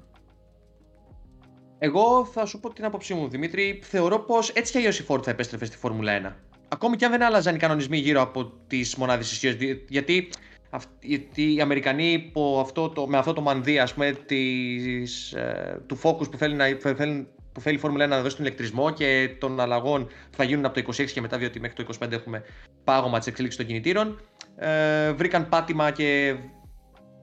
Εγώ 1.80 2.26
θα 2.26 2.46
σου 2.46 2.60
πω 2.60 2.74
την 2.74 2.86
άποψή 2.86 3.14
μου, 3.14 3.28
Δημήτρη. 3.28 3.80
Θεωρώ 3.84 4.20
πως 4.20 4.50
έτσι 4.50 4.72
κι 4.72 4.78
αλλιώς 4.78 5.00
η 5.00 5.06
Ford 5.08 5.24
θα 5.24 5.32
επέστρεφε 5.32 5.66
στη 5.66 5.78
Φόρμουλα 5.78 6.12
1. 6.12 6.36
Ακόμη 6.68 6.96
και 6.96 7.06
αν 7.06 7.12
δεν 7.12 7.24
άλλαζαν 7.24 7.56
οι 7.56 7.58
κανονισμοί 7.58 7.98
γύρω 7.98 8.22
από 8.22 8.52
τις 8.68 8.96
μονάδες 8.96 9.32
ισχύως. 9.32 9.56
Γιατί, 9.90 10.30
αυ- 10.70 11.04
γιατί 11.04 11.54
οι 11.56 11.62
Αμερικανοί 11.62 12.12
υπό 12.12 12.60
αυτό 12.60 12.90
το, 12.90 13.08
με 13.08 13.18
αυτό 13.18 13.34
το 13.34 13.42
μανδύα 13.42 13.84
ας 13.84 13.94
πούμε, 13.94 14.12
της, 14.12 15.34
ε, 15.34 15.82
του 15.86 16.00
focus 16.04 16.32
που 16.32 16.38
θέλει, 16.38 16.56
να, 16.56 16.76
που 16.76 16.94
θέλει, 16.96 17.28
που 17.52 17.62
θέλει 17.62 17.76
η 17.76 17.80
Φόρμουλα 17.80 18.06
1 18.06 18.08
να 18.10 18.22
δώσει 18.22 18.36
τον 18.36 18.46
ηλεκτρισμό 18.46 18.92
και 18.92 19.36
των 19.40 19.60
αλλαγών 19.60 20.06
που 20.06 20.36
θα 20.38 20.44
γίνουν 20.44 20.66
από 20.66 20.74
το 20.82 20.94
26 20.98 21.12
και 21.12 21.22
μετά, 21.22 21.38
διότι 21.38 21.60
μέχρι 21.60 21.84
το 21.84 21.96
25 22.06 22.12
έχουμε 22.12 22.44
πάγωμα 22.84 23.18
της 23.18 23.28
εξέλιξης 23.28 23.60
των 23.60 23.68
κινητήρων. 23.70 24.20
Ε, 24.56 25.12
βρήκαν 25.12 25.50
πάτημα 25.50 25.92
και 25.92 26.36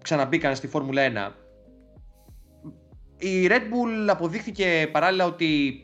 ξαναμπήκαν 0.03 0.57
στη 0.57 0.67
Φόρμουλα 0.67 1.03
1. 1.29 1.33
Η 3.19 3.47
Red 3.51 3.61
Bull 3.61 4.09
αποδείχθηκε 4.09 4.89
παράλληλα 4.93 5.25
ότι 5.25 5.81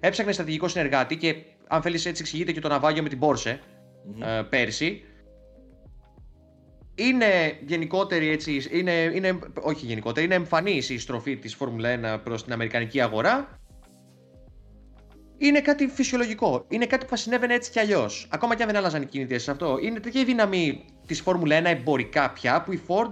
έψαχνε 0.00 0.32
στρατηγικό 0.32 0.68
συνεργάτη 0.68 1.16
και 1.16 1.34
αν 1.68 1.82
θέλεις 1.82 2.06
έτσι 2.06 2.22
εξηγείται 2.22 2.52
και 2.52 2.60
το 2.60 2.68
ναυάγιο 2.68 3.02
με 3.02 3.08
την 3.08 3.18
Porsche 3.22 3.58
Μμμ. 4.04 4.22
ε, 4.22 4.42
πέρσι. 4.42 5.04
Είναι 6.94 7.58
γενικότερη 7.66 8.28
έτσι, 8.28 8.68
είναι, 8.70 8.92
είναι, 8.92 9.38
όχι 9.60 9.86
γενικότερη, 9.86 10.26
είναι 10.26 10.34
εμφανής 10.34 10.88
η 10.88 10.98
στροφή 10.98 11.36
της 11.36 11.54
Φόρμουλα 11.54 12.16
1 12.16 12.20
προς 12.24 12.44
την 12.44 12.52
Αμερικανική 12.52 13.00
αγορά. 13.00 13.58
Είναι 15.38 15.60
κάτι 15.60 15.86
φυσιολογικό. 15.86 16.64
Είναι 16.68 16.86
κάτι 16.86 17.04
που 17.04 17.10
θα 17.10 17.16
συνέβαινε 17.16 17.54
έτσι 17.54 17.70
κι 17.70 17.78
αλλιώς. 17.78 18.28
Ακόμα 18.30 18.54
και 18.54 18.62
αν 18.62 18.68
δεν 18.68 18.78
άλλαζαν 18.78 19.02
οι 19.02 19.06
κινητές 19.06 19.42
σε 19.42 19.50
αυτό. 19.50 19.78
Είναι 19.82 20.00
τέτοια 20.00 20.20
η 20.20 20.24
δύναμη 20.24 20.84
της 21.06 21.20
Φόρμουλα 21.20 21.60
1 21.60 21.64
εμπορικά 21.64 22.30
πια 22.30 22.62
που 22.62 22.72
η 22.72 22.80
Ford 22.86 23.10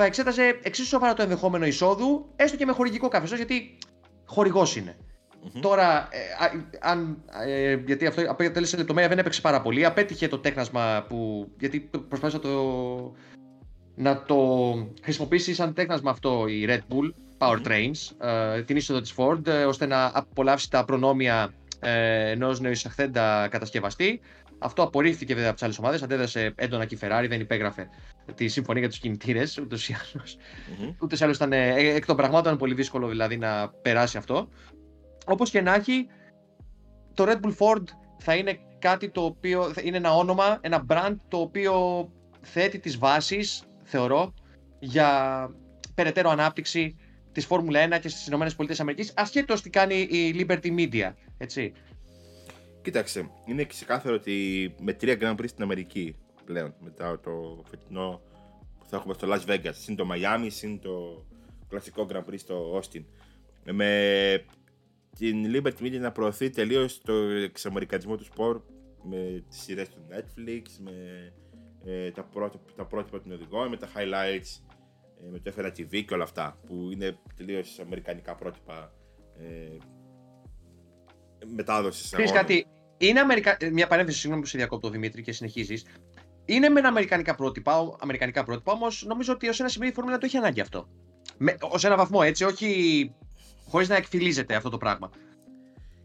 θα 0.00 0.06
εξέταζε 0.06 0.58
εξίσου 0.62 0.88
σοβαρά 0.88 1.14
το 1.14 1.22
ενδεχόμενο 1.22 1.66
εισόδου, 1.66 2.32
έστω 2.36 2.56
και 2.56 2.64
με 2.66 2.72
χορηγικό 2.72 3.08
καθεστώς, 3.08 3.38
γιατί 3.38 3.78
χορηγός 4.24 4.76
είναι. 4.76 4.96
Μμμ. 5.42 5.60
Τώρα, 5.60 6.08
ε, 6.10 6.44
α- 6.44 6.90
αν, 6.90 7.22
ε, 7.46 7.74
γιατί 7.86 8.06
αυτό 8.06 8.22
αποτέλεσε 8.28 8.76
λεπτομέρεια, 8.76 9.08
δεν 9.08 9.18
έπαιξε 9.18 9.40
πάρα 9.40 9.62
πολύ. 9.62 9.84
Απέτυχε 9.84 10.28
το 10.28 10.38
τέχνασμα 10.38 11.06
που. 11.08 11.50
Γιατί 11.58 11.90
προσπάθησε 12.08 12.36
να 12.36 12.42
το, 12.42 13.14
να 13.94 14.22
το 14.22 14.36
χρησιμοποιήσει 15.02 15.54
σαν 15.54 15.74
τέχνασμα 15.74 16.10
αυτό 16.10 16.46
η 16.46 16.66
Red 16.68 16.94
Bull 16.94 17.10
Powertrains, 17.38 18.26
ε, 18.26 18.62
την 18.62 18.76
είσοδο 18.76 19.00
της 19.00 19.14
Ford, 19.16 19.46
ε, 19.46 19.64
ώστε 19.64 19.86
να 19.86 20.10
απολαύσει 20.14 20.70
τα 20.70 20.84
προνόμια 20.84 21.52
ε, 21.80 22.30
ενός 22.30 22.60
νεοεισαχθέντα 22.60 23.48
κατασκευαστή. 23.50 24.20
Αυτό 24.58 24.82
απορρίφθηκε 24.82 25.32
βέβαια 25.34 25.48
από 25.48 25.56
τις 25.56 25.64
άλλες 25.64 25.78
ομάδες. 25.78 26.02
Αντέδρασε 26.02 26.52
έντονα 26.56 26.84
και 26.84 26.94
η 26.94 26.98
Ferrari, 27.00 27.26
δεν 27.28 27.40
υπέγραφε 27.40 27.88
τη 28.34 28.48
συμφωνία 28.48 28.80
για 28.80 28.90
τους 28.90 28.98
κινητήρες 28.98 29.58
ούτως 29.58 29.88
ή 29.88 29.96
άλλως. 30.12 30.36
Μμμ. 30.78 30.90
Ούτε 31.00 31.16
ή 31.20 31.24
άλλως 31.24 31.36
ήταν 31.36 31.52
ε, 31.52 31.74
εκ 31.74 32.06
των 32.06 32.16
πραγμάτων 32.16 32.56
πολύ 32.56 32.74
δύσκολο 32.74 33.08
δηλαδή 33.08 33.36
να 33.36 33.68
περάσει 33.68 34.16
αυτό. 34.16 34.48
Όπως 35.26 35.50
και 35.50 35.60
να 35.60 35.74
έχει, 35.74 36.06
το 37.14 37.24
Red 37.28 37.40
Bull 37.46 37.54
Ford 37.58 37.84
θα 38.18 38.34
είναι 38.34 38.58
κάτι 38.78 39.10
το 39.10 39.24
οποίο 39.24 39.72
θα 39.72 39.80
είναι 39.84 39.96
ένα 39.96 40.14
όνομα, 40.14 40.58
ένα 40.60 40.84
brand 40.88 41.16
το 41.28 41.36
οποίο 41.36 42.08
θέτει 42.40 42.78
τις 42.78 42.98
βάσεις, 42.98 43.64
θεωρώ, 43.82 44.34
για 44.78 45.50
περαιτέρω 45.94 46.30
ανάπτυξη 46.30 46.96
της 47.32 47.46
Φόρμουλα 47.46 47.88
1 47.88 48.00
και 48.00 48.08
στις 48.08 48.26
ΗΠΑ, 48.26 49.12
ασχέτως 49.14 49.62
τι 49.62 49.70
κάνει 49.70 49.94
η 49.94 50.34
Liberty 50.38 50.78
Media, 50.78 51.12
έτσι. 51.40 51.72
Κοίταξε, 52.82 53.30
είναι 53.46 53.64
ξεκάθαρο 53.64 54.14
ότι 54.14 54.74
με 54.80 54.92
τρία 54.92 55.16
Grand 55.20 55.40
Prix 55.40 55.48
στην 55.48 55.62
Αμερική 55.62 56.14
πλέον, 56.44 56.74
μετά 56.80 57.20
το 57.20 57.62
φετινό 57.70 58.20
που 58.78 58.86
θα 58.86 58.96
έχουμε 58.96 59.14
στο 59.14 59.28
Las 59.30 59.46
Vegas, 59.46 59.72
συν 59.72 59.96
το 59.96 60.08
Miami, 60.12 60.46
συν 60.48 60.80
το 60.80 61.26
κλασικό 61.68 62.06
Grand 62.10 62.24
Prix 62.24 62.38
στο 62.38 62.80
Austin, 62.80 63.04
με 63.64 64.44
την 65.18 65.44
Liberty 65.54 65.82
Media 65.82 65.98
να 66.00 66.12
προωθεί 66.12 66.50
τελείως 66.50 67.00
το 67.00 67.12
εξαμερικανισμό 67.22 68.16
του 68.16 68.24
σπορ 68.24 68.62
με 69.02 69.44
τις 69.48 69.60
σειρές 69.60 69.88
του 69.88 70.06
Netflix, 70.10 70.62
με 70.78 70.92
ε, 71.84 72.10
τα, 72.10 72.24
πρότυπα, 72.24 72.72
τα 72.76 72.84
πρότυπα 72.84 73.20
των 73.20 73.32
οδηγών, 73.32 73.68
με 73.68 73.76
τα 73.76 73.88
highlights, 73.94 74.62
ε, 75.24 75.30
με 75.30 75.38
το 75.38 75.52
FNA 75.56 75.66
TV 75.66 76.04
και 76.04 76.14
όλα 76.14 76.24
αυτά 76.24 76.60
που 76.66 76.88
είναι 76.92 77.18
τελείως 77.36 77.78
αμερικανικά 77.78 78.34
πρότυπα 78.34 78.92
ε, 79.38 79.76
μετάδοσης. 81.54 82.10
Ξέρεις 82.10 82.32
κάτι, 82.32 82.66
είναι 82.96 83.20
Αμερικα... 83.20 83.56
μια 83.72 83.86
παρένθεση, 83.86 84.18
συγγνώμη 84.18 84.42
που 84.42 84.48
σε 84.48 84.58
διακόπτω 84.58 84.90
Δημήτρη 84.90 85.22
και 85.22 85.32
συνεχίζεις. 85.32 85.84
Είναι 86.44 86.68
με 86.68 86.78
ένα 86.78 86.88
αμερικανικά 86.88 87.34
πρότυπα, 87.34 87.96
αμερικανικά 88.00 88.44
πρότυπα 88.44 88.72
όμως 88.72 89.04
νομίζω 89.06 89.32
ότι 89.32 89.48
ως 89.48 89.60
ένα 89.60 89.68
σημείο 89.68 89.88
η 89.88 89.92
Φόρμουλα 89.92 90.18
το 90.18 90.26
έχει 90.26 90.36
ανάγκη 90.36 90.60
αυτό. 90.60 90.88
Ως 91.60 91.86
ένα 91.86 91.96
βαθμό 91.96 92.20
έτσι, 92.22 92.44
όχι 92.44 93.12
χωρίς 93.68 93.88
να 93.88 93.96
εκφυλίζεται 93.96 94.54
αυτό 94.54 94.70
το 94.70 94.78
πράγμα. 94.78 95.10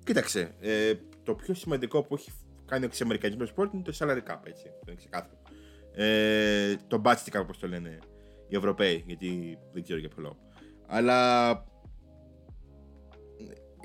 Κοίταξε, 0.03 0.55
ε, 0.59 0.93
το 1.23 1.33
πιο 1.33 1.53
σημαντικό 1.53 2.03
που 2.03 2.15
έχει 2.15 2.31
κάνει 2.65 2.83
ο 2.83 2.87
εξαμερικανισμός 2.87 3.49
του 3.49 3.60
σπορ 3.60 3.73
είναι 3.73 3.83
το 3.83 3.93
salary 3.99 4.31
cap, 4.31 4.39
έτσι. 4.43 4.63
Δεν 4.63 4.87
είναι 4.87 4.95
ξεκάθαρο. 4.95 5.37
Ε, 5.95 6.75
το 6.87 7.01
budget 7.05 7.39
όπως 7.41 7.59
το 7.59 7.67
λένε 7.67 7.99
οι 8.47 8.55
Ευρωπαίοι, 8.55 9.03
γιατί 9.07 9.57
δεν 9.73 9.83
ξέρω 9.83 9.99
για 9.99 10.09
ποιο 10.09 10.21
λόγο. 10.21 10.37
Αλλά 10.87 11.49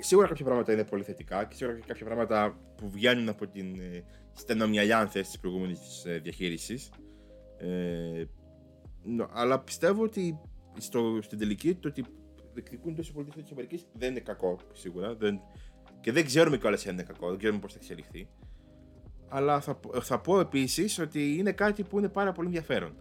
σίγουρα 0.02 0.28
κάποια 0.28 0.44
πράγματα 0.44 0.72
είναι 0.72 0.84
πολύ 0.84 1.02
θετικά 1.02 1.44
και 1.44 1.54
σίγουρα 1.54 1.78
κάποια 1.86 2.04
πράγματα 2.06 2.58
που 2.76 2.90
βγαίνουν 2.90 3.28
από 3.28 3.46
την 3.46 3.80
ε, 3.80 4.04
στενομυαλιά, 4.32 4.98
αν 4.98 5.08
θες, 5.08 5.26
της 5.26 5.38
προηγούμενης 5.38 6.04
ε, 6.04 6.18
διαχείρισης. 6.18 6.90
Ε, 7.58 8.24
αλλά 9.32 9.60
πιστεύω 9.60 10.02
ότι 10.02 10.40
στο, 10.78 11.18
στην 11.22 11.38
τελική 11.38 11.74
το 11.74 11.88
ότι 11.88 12.04
διεκδικούν 12.52 12.94
τόσο 12.94 13.12
πολύ 13.12 13.28
της 13.28 13.50
Αμερικής 13.52 13.86
δεν 13.92 14.10
είναι 14.10 14.20
κακό 14.20 14.58
σίγουρα. 14.72 15.14
Δεν, 15.14 15.40
και 16.00 16.12
δεν 16.12 16.24
ξέρουμε 16.24 16.58
κιόλας 16.58 16.86
αν 16.86 16.92
είναι 16.92 17.02
κακό, 17.02 17.28
δεν 17.28 17.38
ξέρουμε 17.38 17.60
πώς 17.60 17.72
θα 17.72 17.78
εξελιχθεί. 17.82 18.28
Αλλά 19.28 19.60
θα, 19.60 19.80
θα 20.00 20.20
πω 20.20 20.40
επίσης 20.40 20.98
ότι 20.98 21.36
είναι 21.36 21.52
κάτι 21.52 21.82
που 21.82 21.98
είναι 21.98 22.08
πάρα 22.08 22.32
πολύ 22.32 22.46
ενδιαφέρον. 22.46 22.94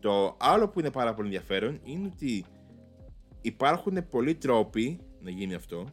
Το 0.00 0.36
άλλο 0.40 0.68
που 0.68 0.80
είναι 0.80 0.90
πάρα 0.90 1.14
πολύ 1.14 1.26
ενδιαφέρον 1.26 1.80
είναι 1.84 2.10
ότι 2.14 2.44
υπάρχουν 3.40 4.08
πολλοί 4.08 4.34
τρόποι 4.34 5.00
να 5.20 5.30
γίνει 5.30 5.54
αυτό 5.54 5.86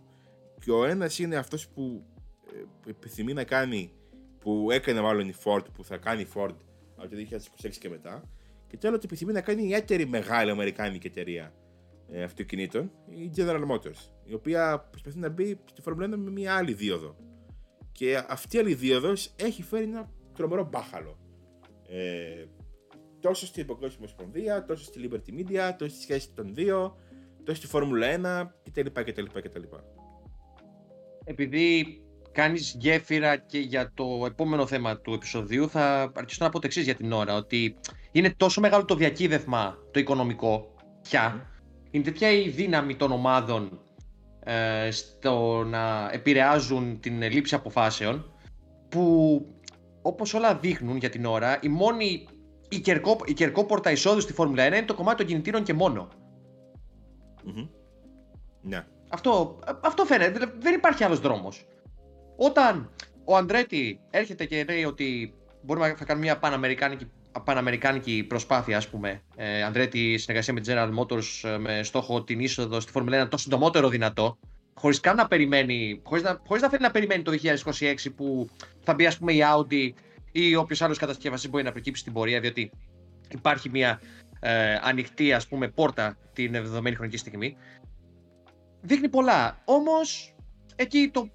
και 0.64 0.72
ο 0.72 0.86
ένας 0.86 1.20
είναι 1.20 1.36
αυτός 1.36 1.68
που 1.68 2.06
ε, 2.86 2.90
επιθυμεί 2.90 3.34
να 3.34 3.44
κάνει, 3.44 3.92
που 4.40 4.72
έκανε 4.72 5.02
μάλλον 5.02 5.28
η 5.28 5.34
Ford, 5.44 5.64
που 5.74 5.84
θα 5.84 5.98
κάνει 5.98 6.22
η 6.22 6.28
Ford 6.36 6.56
από 6.96 7.10
το 7.10 7.16
2026 7.62 7.70
και 7.80 7.90
μετά. 7.90 8.30
Και 8.68 8.78
το 8.78 8.88
άλλο 8.88 8.96
ότι 8.96 9.06
επιθυμεί 9.06 9.32
να 9.34 9.42
κάνει 9.42 9.64
η 9.68 9.74
έτερη 9.74 10.06
μεγάλη 10.06 10.52
αμερικάνικη 10.52 11.08
εταιρεία 11.08 11.54
ε, 12.12 12.24
αυτοκινήτων, 12.24 12.92
η 13.10 13.32
General 13.36 13.66
Motors, 13.72 14.10
η 14.26 14.34
οποία 14.34 14.88
προσπαθεί 14.90 15.20
να 15.20 15.30
μπει 15.30 15.60
στη 15.66 15.82
Φόρμουλα 15.82 16.08
1 16.08 16.10
με 16.10 16.32
μια 16.32 16.56
άλλη 16.56 16.74
δίωδο. 16.74 17.16
Και 17.92 18.24
αυτή 18.28 18.56
η 18.56 18.60
άλλη 18.60 18.74
δίωδος 18.74 19.34
έχει 19.36 19.64
φέρει 19.64 19.84
ένα 19.84 20.10
τρομερό 20.34 20.70
μπάχαλο. 20.72 21.18
Ε, 21.88 22.46
τόσο 23.20 23.46
στην 23.46 23.66
Παγκόσμια 23.66 23.98
Ομοσπονδία, 24.00 24.66
τόσο 24.66 24.84
στη 24.84 25.10
Liberty 25.10 25.40
Media, 25.40 25.72
τόσο 25.78 25.92
στη 25.92 26.02
σχέση 26.02 26.32
των 26.34 26.54
δύο, 26.54 26.98
τόσο 27.44 27.58
στη 27.58 27.68
Φόρμουλα 27.68 28.08
1 28.08 28.50
κτλ. 28.64 29.02
κτλ, 29.02 29.26
κτλ 29.42 29.64
επειδή 31.24 31.98
κάνεις 32.32 32.76
γέφυρα 32.80 33.38
και 33.38 33.60
για 33.60 33.92
το 33.94 34.24
επόμενο 34.26 34.68
θέμα 34.68 34.98
του 34.98 35.14
επεισοδίου 35.14 35.70
θα 35.70 36.12
αρχίσω 36.16 36.44
να 36.44 36.50
πω 36.50 36.60
το 36.60 36.66
εξής 36.66 36.84
για 36.84 36.96
την 36.96 37.12
ώρα 37.12 37.36
ότι 37.36 37.76
είναι 38.12 38.34
τόσο 38.38 38.62
μεγάλο 38.62 38.86
το 38.86 38.96
διακύβευμα 38.96 39.78
το 39.92 40.00
οικονομικό 40.00 40.76
πια 41.02 41.50
είναι 41.92 42.04
τέτοια 42.04 42.32
η 42.32 42.50
δύναμη 42.50 42.96
των 42.96 43.12
ομάδων 43.12 43.80
ε, 44.44 44.92
στο 44.92 45.64
να 45.64 46.10
επηρεάζουν 46.12 47.00
την 47.00 47.22
λήψη 47.22 47.56
αποφάσεων 47.56 48.34
που 48.90 49.46
όπως 50.02 50.34
όλα 50.34 50.56
δείχνουν 50.56 50.98
για 50.98 51.10
την 51.10 51.26
ώρα 51.26 51.60
η 51.62 51.68
μόνη 51.68 52.28
η, 52.70 52.80
κερκό, 52.80 53.18
η 53.26 53.34
κερκόπορτα 53.34 53.92
εισόδου 53.92 54.20
στη 54.20 54.34
Φόρμουλα 54.34 54.68
1 54.68 54.68
είναι 54.68 54.86
το 54.86 54.94
κομμάτι 54.94 55.18
των 55.18 55.26
κινητήρων 55.26 55.64
και 55.64 55.74
μόνο. 55.74 56.08
Ναι. 58.62 58.86
Αυτό, 59.14 59.60
αυτό 59.82 60.06
φαίνεται. 60.06 60.54
Δεν 60.60 60.74
υπάρχει 60.74 61.04
άλλος 61.04 61.20
δρόμος. 61.20 61.66
Όταν 62.38 62.90
ο 63.26 63.36
Αντρέτη 63.36 64.00
έρχεται 64.10 64.46
και 64.46 64.66
λέει 64.70 64.84
ότι 64.84 65.34
μπορούμε 65.62 65.88
να 65.88 66.06
κάνουμε 66.06 66.26
μια 66.26 66.38
παναμερικάνικη, 66.38 67.12
παναμερικάνικη 67.44 68.26
προσπάθεια, 68.28 68.78
ας 68.78 68.90
πούμε. 68.90 69.22
Ε, 69.36 69.64
Αντρέτη, 69.64 70.18
συνεργασία 70.18 70.54
με 70.54 70.62
General 70.66 71.00
Motors 71.00 71.50
ε, 71.50 71.58
με 71.58 71.84
στόχο 71.84 72.24
την 72.24 72.40
είσοδο 72.40 72.80
στη 72.80 72.92
Φόρμουλα 72.92 73.26
1 73.26 73.30
το 73.30 73.38
συντομότερο 73.38 73.90
δυνατό. 73.90 74.38
Χωρίς 74.74 75.00
καν 75.00 75.16
να 75.16 75.28
περιμένει, 75.28 76.02
χωρίς 76.04 76.24
να, 76.24 76.42
χωρίς 76.48 76.62
να 76.62 76.70
θέλει 76.70 76.82
να 76.82 76.92
περιμένει 76.92 77.22
το 77.22 77.32
2026 77.44 77.96
που 78.16 78.50
θα 78.84 78.94
μπει, 78.94 79.06
ας 79.06 79.18
πούμε, 79.18 79.34
η 79.34 79.42
Audi 79.56 79.90
ή 80.32 80.56
όποιος 80.56 80.82
άλλος 80.82 80.98
κατασκευαστής 80.98 81.50
μπορεί 81.50 81.64
να 81.64 81.72
προκύψει 81.72 82.02
στην 82.02 82.14
πορεία, 82.14 82.40
διότι 82.40 82.72
υπάρχει 83.30 83.70
μια 83.70 84.02
ε, 84.40 84.80
ανοιχτή 84.82 85.34
ας 85.34 85.48
πούμε, 85.48 85.68
πόρτα 85.68 86.18
την 86.34 86.52
δεδομένη 86.52 86.96
χρονική 86.96 87.18
στιγμή 87.18 87.58
δείχνει 88.84 89.10
πολλά. 89.10 89.62
Όμως 89.66 90.36
εκεί 90.76 91.10
το, 91.14 91.30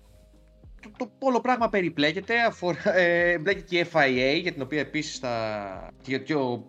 το, 0.80 0.90
το, 0.96 1.10
όλο 1.18 1.40
πράγμα 1.40 1.68
περιπλέκεται. 1.68 2.40
Αφορά, 2.40 2.96
ε, 2.96 3.38
μπλέκει 3.38 3.62
και 3.62 3.78
η 3.78 3.86
FIA, 3.92 4.40
για 4.40 4.52
την 4.52 4.62
οποία 4.62 4.80
επίσης 4.80 5.18
θα. 5.18 5.92
και 6.24 6.34
ο 6.34 6.66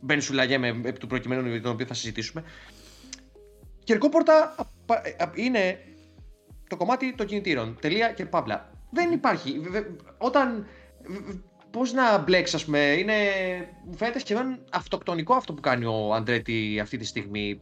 Μπεν 0.00 0.20
Σουλαγέ, 0.20 0.54
επί 0.84 0.98
του 0.98 1.06
προκειμένου 1.06 1.48
για 1.48 1.62
τον 1.62 1.72
οποίο 1.72 1.86
θα 1.86 1.94
συζητήσουμε. 1.94 2.44
Κερκόπορτα 3.84 4.54
είναι 5.34 5.78
το 6.68 6.76
κομμάτι 6.76 7.14
των 7.14 7.26
κινητήρων. 7.26 7.78
Τελεία 7.80 8.12
και 8.12 8.26
παύλα. 8.26 8.70
Δεν 8.90 9.12
υπάρχει. 9.12 9.60
Όταν. 10.18 10.66
Πώς 11.70 11.92
να 11.92 12.18
μπλέξεις, 12.18 12.54
ας 12.54 12.64
πούμε, 12.64 12.78
είναι. 12.78 13.14
Μου 13.86 13.96
φαίνεται 13.96 14.18
σχεδόν 14.18 14.64
αυτοκτονικό 14.72 15.34
αυτό 15.34 15.54
που 15.54 15.60
κάνει 15.60 15.84
ο 15.84 16.14
Αντρέτη 16.14 16.78
αυτή 16.82 16.96
τη 16.96 17.04
στιγμή. 17.04 17.60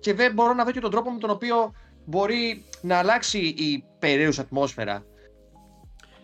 Και 0.00 0.14
δεν 0.14 0.32
μπορώ 0.32 0.54
να 0.54 0.64
δω 0.64 0.70
και 0.70 0.80
τον 0.80 0.90
τρόπο 0.90 1.10
με 1.10 1.18
τον 1.18 1.30
οποίο 1.30 1.74
μπορεί 2.04 2.64
να 2.82 2.98
αλλάξει 2.98 3.38
η 3.38 3.84
περίεργη 3.98 4.40
ατμόσφαιρα. 4.40 5.06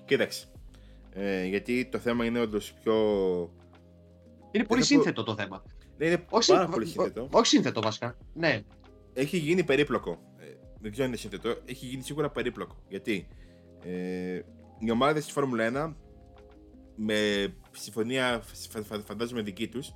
Κοίταξε. 0.04 0.46
Ε, 1.12 1.44
γιατί 1.44 1.88
το 1.90 1.98
θέμα 1.98 2.24
είναι 2.24 2.40
όντως 2.40 2.72
πιο. 2.72 2.94
Είναι 4.50 4.64
πολύ 4.64 4.84
σύνθετο 4.84 5.22
το 5.22 5.34
θέμα. 5.34 5.62
Ναι, 5.96 6.06
είναι 6.06 6.24
όχι, 6.30 6.52
πάρα 6.52 6.66
πολύ 6.66 6.86
σύνθετο. 6.86 7.28
Όχι 7.30 7.46
σύνθετο 7.46 7.80
βασικά. 7.80 8.16
Ναι. 8.34 8.60
Έχει 9.12 9.36
γίνει 9.36 9.64
περίπλοκο. 9.64 10.18
Ε, 10.38 10.44
δεν 10.80 10.90
ξέρω 10.90 11.04
αν 11.04 11.10
είναι 11.10 11.20
σύνθετο. 11.20 11.48
Έχει 11.64 11.86
γίνει 11.86 12.02
σίγουρα 12.02 12.30
περίπλοκο. 12.30 12.76
Γιατί 12.88 13.26
ε, 13.84 14.40
οι 14.78 14.90
ομάδες 14.90 15.24
της 15.24 15.32
Φόρμουλα 15.32 15.72
1 15.74 15.94
με 16.94 17.14
συμφωνία 17.70 18.42
φαντάζομαι 19.04 19.42
δική 19.42 19.68
τους 19.68 19.94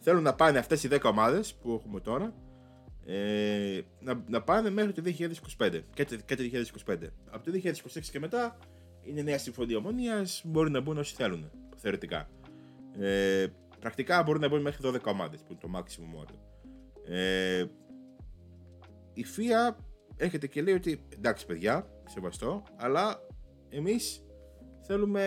θέλουν 0.00 0.22
να 0.22 0.34
πάνε 0.34 0.58
αυτές 0.58 0.84
οι 0.84 0.88
10 0.92 1.00
ομάδες 1.04 1.54
που 1.54 1.80
έχουμε 1.82 2.00
τώρα 2.00 2.34
ε, 3.10 3.80
να, 4.00 4.24
να 4.28 4.42
πάνε 4.42 4.70
μέχρι 4.70 4.92
το 4.92 5.02
2025 5.58 5.80
και 5.94 6.04
το, 6.04 6.16
και 6.16 6.36
το 6.36 6.42
2025. 6.86 6.96
Από 7.30 7.44
το 7.44 7.60
2026 7.64 8.00
και 8.10 8.18
μετά 8.18 8.58
είναι 9.02 9.22
νέα 9.22 9.38
συμφωνία 9.38 9.76
ομονία, 9.76 10.26
μπορεί 10.44 10.70
να 10.70 10.80
μπουν 10.80 10.98
όσοι 10.98 11.14
θέλουν, 11.14 11.50
θεωρητικά. 11.76 12.28
Ε, 12.98 13.46
πρακτικά 13.80 14.22
μπορεί 14.22 14.38
να 14.38 14.48
μπουν 14.48 14.60
μέχρι 14.60 14.80
12 14.84 15.00
ομάδες 15.04 15.40
που 15.40 15.46
είναι 15.52 15.60
το 15.60 15.70
maximum 15.74 16.18
όριο. 16.20 16.40
Ε, 17.04 17.66
η 19.12 19.24
FIA 19.36 19.76
έρχεται 20.16 20.46
και 20.46 20.62
λέει 20.62 20.74
ότι 20.74 21.02
εντάξει 21.08 21.46
παιδιά, 21.46 21.90
σεβαστό, 22.06 22.62
αλλά 22.76 23.26
εμείς 23.68 24.24
θέλουμε 24.80 25.24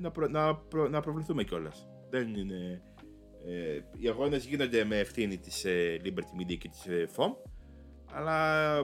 να, 0.00 0.10
προ, 0.10 0.28
να, 0.28 0.56
προ, 0.56 0.88
να 0.88 1.00
προβληθούμε 1.00 1.44
κιόλας. 1.44 1.86
Δεν 2.10 2.34
είναι 2.34 2.82
ε, 3.46 3.80
οι 3.98 4.08
αγώνε 4.08 4.36
γίνονται 4.36 4.84
με 4.84 4.98
ευθύνη 4.98 5.38
της 5.38 5.64
ε, 5.64 6.00
Liberty 6.04 6.42
Media 6.42 6.56
και 6.58 6.68
της 6.68 6.86
ε, 6.86 7.08
FOM, 7.16 7.34
αλλά 8.12 8.78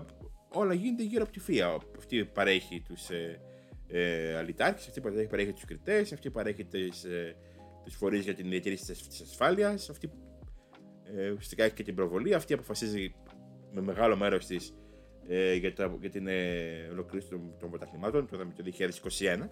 όλα 0.49 0.75
γίνονται 0.75 1.03
γύρω 1.03 1.23
από 1.23 1.33
τη 1.33 1.40
FIA. 1.49 1.79
Αυτή 1.97 2.25
παρέχει 2.25 2.81
τους 2.81 3.11
ε, 3.11 3.40
ε, 3.88 4.37
αλυτάρχες, 4.37 4.87
αυτή 4.87 5.01
παρέχει 5.01 5.53
τους 5.53 5.64
κριτές, 5.64 6.12
αυτή 6.12 6.31
παρέχει 6.31 6.64
τις 6.64 7.05
ε, 7.05 7.37
φορείς 7.97 8.25
για 8.25 8.35
την 8.35 8.51
διατήρηση 8.51 8.92
της 9.09 9.21
ασφάλειας, 9.21 9.90
αυτή 9.90 10.11
ε, 11.16 11.31
ουσιαστικά 11.31 11.64
έχει 11.64 11.75
και 11.75 11.83
την 11.83 11.94
προβολή, 11.94 12.35
αυτή 12.35 12.53
αποφασίζει 12.53 13.14
με 13.73 13.81
μεγάλο 13.81 14.16
μέρος 14.16 14.47
της 14.47 14.75
ε, 15.29 15.55
για, 15.55 15.73
για 16.01 16.11
την 16.11 16.27
ε, 16.27 16.88
ολοκλήρωση 16.92 17.31
των, 17.31 17.55
των 17.59 17.71
πρωταθλημάτων, 17.71 18.27
το 18.27 18.37
το 18.37 18.64
2021. 19.18 19.49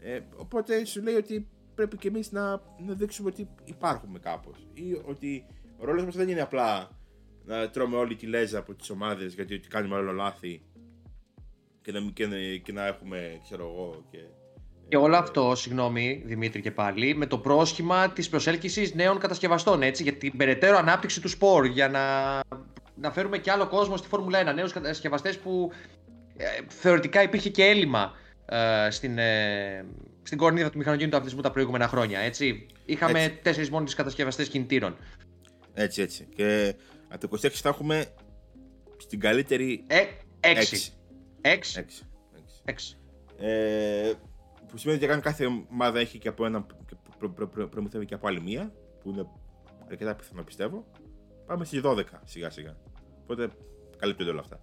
Ε, 0.00 0.20
οπότε 0.36 0.84
σου 0.84 1.02
λέει 1.02 1.14
ότι 1.14 1.48
πρέπει 1.74 1.96
και 1.96 2.08
εμείς 2.08 2.32
να, 2.32 2.50
να 2.86 2.94
δείξουμε 2.94 3.28
ότι 3.28 3.48
υπάρχουμε 3.64 4.18
κάπως. 4.18 4.66
Ή 4.74 5.00
ότι 5.04 5.46
ο 5.76 5.84
ρόλος 5.84 6.04
μας 6.04 6.16
δεν 6.16 6.28
είναι 6.28 6.40
απλά 6.40 6.90
να 7.44 7.70
τρώμε 7.70 7.96
όλη 7.96 8.16
τη 8.16 8.26
λέζα 8.26 8.58
από 8.58 8.74
τις 8.74 8.90
ομάδες 8.90 9.34
γιατί 9.34 9.54
ότι 9.54 9.68
κάνουμε 9.68 9.94
όλο 9.96 10.12
λάθη 10.12 10.62
και 11.82 11.92
να, 11.92 12.00
και, 12.12 12.58
και 12.58 12.72
να 12.72 12.86
έχουμε, 12.86 13.40
ξέρω 13.42 13.64
εγώ. 13.74 14.04
Και, 14.10 14.18
και 14.88 14.96
όλο 14.96 15.16
αυτό, 15.16 15.54
συγγνώμη 15.54 16.22
Δημήτρη 16.26 16.60
και 16.60 16.70
πάλι, 16.70 17.14
με 17.14 17.26
το 17.26 17.38
πρόσχημα 17.38 18.08
της 18.08 18.28
προσέλκυσης 18.28 18.94
νέων 18.94 19.18
κατασκευαστών, 19.18 19.82
έτσι, 19.82 20.02
για 20.02 20.12
την 20.12 20.36
περαιτέρω 20.36 20.76
ανάπτυξη 20.76 21.20
του 21.20 21.28
σπορ, 21.28 21.64
για 21.64 21.88
να, 21.88 22.40
να 22.94 23.10
φέρουμε 23.10 23.38
και 23.38 23.50
άλλο 23.50 23.66
κόσμο 23.68 23.96
στη 23.96 24.08
Φόρμουλα 24.08 24.52
1, 24.52 24.54
νέους 24.54 24.72
κατασκευαστές 24.72 25.38
που 25.38 25.70
ε, 26.36 26.46
θεωρητικά 26.68 27.22
υπήρχε 27.22 27.50
και 27.50 27.64
έλλειμμα 27.64 28.12
ε, 28.46 28.90
στην, 28.90 29.18
ε, 29.18 29.86
στην 30.26 30.38
κορνίδα 30.38 30.70
του 30.70 30.78
μηχανοκίνητου 30.78 31.16
αθλητισμού 31.16 31.42
τα 31.42 31.50
προηγούμενα 31.50 31.88
χρόνια. 31.88 32.18
Έτσι. 32.18 32.66
Είχαμε 32.84 33.22
Έτσι. 33.22 33.38
τέσσερις 33.42 33.70
μόνοι 33.70 33.90
κατασκευαστές 33.90 34.48
κινητήρων. 34.48 34.96
Έτσι, 35.74 36.02
έτσι. 36.02 36.28
Και 36.34 36.74
από 37.08 37.28
το 37.28 37.38
26 37.42 37.48
θα 37.52 37.68
έχουμε 37.68 38.06
στην 38.96 39.20
καλύτερη 39.20 39.84
Ε, 39.86 39.98
έξι. 40.40 40.58
έξι. 40.74 40.92
Έξι. 41.40 41.78
Έξι. 41.78 42.02
Έξι. 42.36 42.60
Έξι. 42.64 42.96
Ε, 43.38 44.12
που 44.68 44.76
σημαίνει 44.76 45.04
ότι 45.04 45.12
αν 45.12 45.20
κάθε 45.20 45.46
ομάδα 45.72 45.98
έχει 46.00 46.18
και 46.18 46.28
από 46.28 46.44
ένα 46.46 46.66
προ, 47.18 47.30
προ, 47.30 47.48
προ, 47.48 47.68
προμηθεύει 47.68 48.04
και 48.04 48.14
από 48.14 48.26
άλλη 48.26 48.40
μία, 48.40 48.72
που 49.02 49.10
είναι 49.10 49.26
αρκετά 49.90 50.14
πιθανό 50.14 50.42
πιστεύω, 50.42 50.86
πάμε 51.46 51.64
στις 51.64 51.80
12 51.84 52.02
σιγά 52.24 52.50
σιγά. 52.50 52.76
Οπότε 53.22 53.48
καλύπτονται 53.96 54.30
όλα 54.30 54.40
αυτά. 54.40 54.60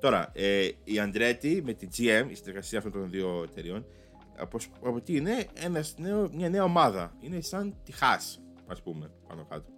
Τώρα, 0.00 0.30
ε, 0.34 0.64
η 0.84 0.94
Andretti 0.96 1.60
με 1.62 1.72
τη 1.72 1.86
GM, 1.96 2.26
η 2.30 2.34
συνεργασία 2.34 2.78
αυτών 2.78 2.92
των 2.92 3.10
δύο 3.10 3.46
εταιριών, 3.50 3.86
από, 4.40 4.58
από 4.82 5.00
τι 5.00 5.16
είναι 5.16 5.46
ένας 5.54 5.94
νέο, 5.98 6.30
μια 6.34 6.48
νέα 6.48 6.64
ομάδα. 6.64 7.16
Είναι 7.20 7.40
σαν 7.40 7.76
τη 7.84 7.92
Haas, 8.00 8.40
ας 8.66 8.82
πούμε, 8.82 9.10
πάνω 9.28 9.44
κάτω. 9.44 9.70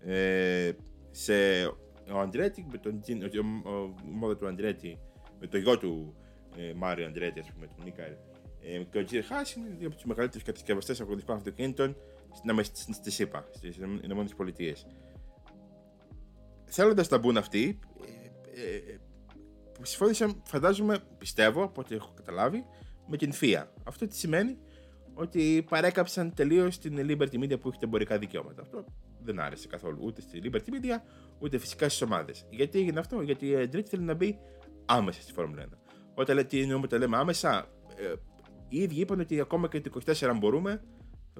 Ε, 0.00 0.72
σε, 1.10 1.66
ο 1.66 2.20
Andretti 2.20 2.62
με 2.70 2.78
τον 2.78 3.00
Gin- 3.06 3.30
ο, 3.64 3.70
ο, 3.70 3.94
η 4.04 4.10
ομάδα 4.14 4.36
του 4.36 4.46
Andretti 4.46 4.96
με 5.40 5.46
το 5.46 5.58
γιο 5.58 5.78
του 5.78 6.14
ε, 6.56 6.72
Μάριο 6.76 7.06
Αντρέτη, 7.06 7.40
ας 7.40 7.52
πούμε, 7.52 7.66
τον 7.66 7.84
Νίκαρ. 7.84 8.10
Ε, 8.60 8.82
και 8.90 8.98
ο 8.98 9.04
Τζιρ 9.04 9.24
Χάς 9.24 9.54
είναι 9.54 9.68
δύο 9.78 9.86
από 9.86 9.96
τους 9.96 10.04
μεγαλύτερους 10.04 10.42
κατασκευαστές 10.46 11.00
αγροτικών 11.00 11.36
αυτοκινήτων 11.36 11.96
στην, 12.32 12.50
Αμε- 12.50 12.64
στην, 12.64 12.94
στη 12.94 13.10
ΣΥΠΑ, 13.10 13.48
στις 13.52 13.76
ΗΠΑ. 13.76 14.74
Θέλοντας 16.64 17.08
να 17.08 17.18
μπουν 17.18 17.36
αυτοί, 17.36 17.78
ε, 18.54 18.76
ε, 18.76 18.98
συμφώνησαν, 19.82 20.42
φαντάζομαι, 20.44 20.98
πιστεύω, 21.18 21.62
από 21.64 21.80
ό,τι 21.80 21.94
έχω 21.94 22.12
καταλάβει, 22.14 22.64
με 23.06 23.16
την 23.16 23.32
FIA. 23.40 23.64
Αυτό 23.84 24.06
τι 24.06 24.16
σημαίνει 24.16 24.58
ότι 25.14 25.66
παρέκαψαν 25.68 26.34
τελείως 26.34 26.78
την 26.78 26.96
Liberty 26.98 27.38
Media 27.38 27.60
που 27.60 27.68
έχει 27.68 27.78
τα 27.78 27.84
εμπορικά 27.86 28.18
δικαιώματα. 28.18 28.62
Αυτό 28.62 28.84
δεν 29.22 29.40
άρεσε 29.40 29.68
καθόλου 29.68 29.98
ούτε 30.00 30.20
στη 30.20 30.40
Liberty 30.44 30.56
Media, 30.56 31.00
ούτε 31.38 31.58
φυσικά 31.58 31.88
στις 31.88 32.02
ομάδες. 32.02 32.46
Γιατί 32.50 32.78
έγινε 32.78 33.00
αυτό, 33.00 33.20
Γιατί 33.20 33.46
η 33.46 33.54
Andretti 33.56 33.86
θέλει 33.88 34.02
να 34.02 34.14
μπει 34.14 34.38
άμεσα 34.86 35.20
στη 35.20 35.32
Φόρμουλα 35.32 35.64
1. 35.64 35.68
Όταν 36.14 36.36
λέτε 36.36 36.48
τι 36.48 36.60
εννοούμε, 36.60 36.86
τα 36.86 36.98
λέμε 36.98 37.16
άμεσα, 37.16 37.68
ε, 37.96 38.12
οι 38.68 38.78
ίδιοι 38.78 39.00
είπαν 39.00 39.20
ότι 39.20 39.40
ακόμα 39.40 39.68
και 39.68 39.80
το 39.80 40.00
24 40.06 40.26
αν 40.28 40.38
μπορούμε, 40.38 40.82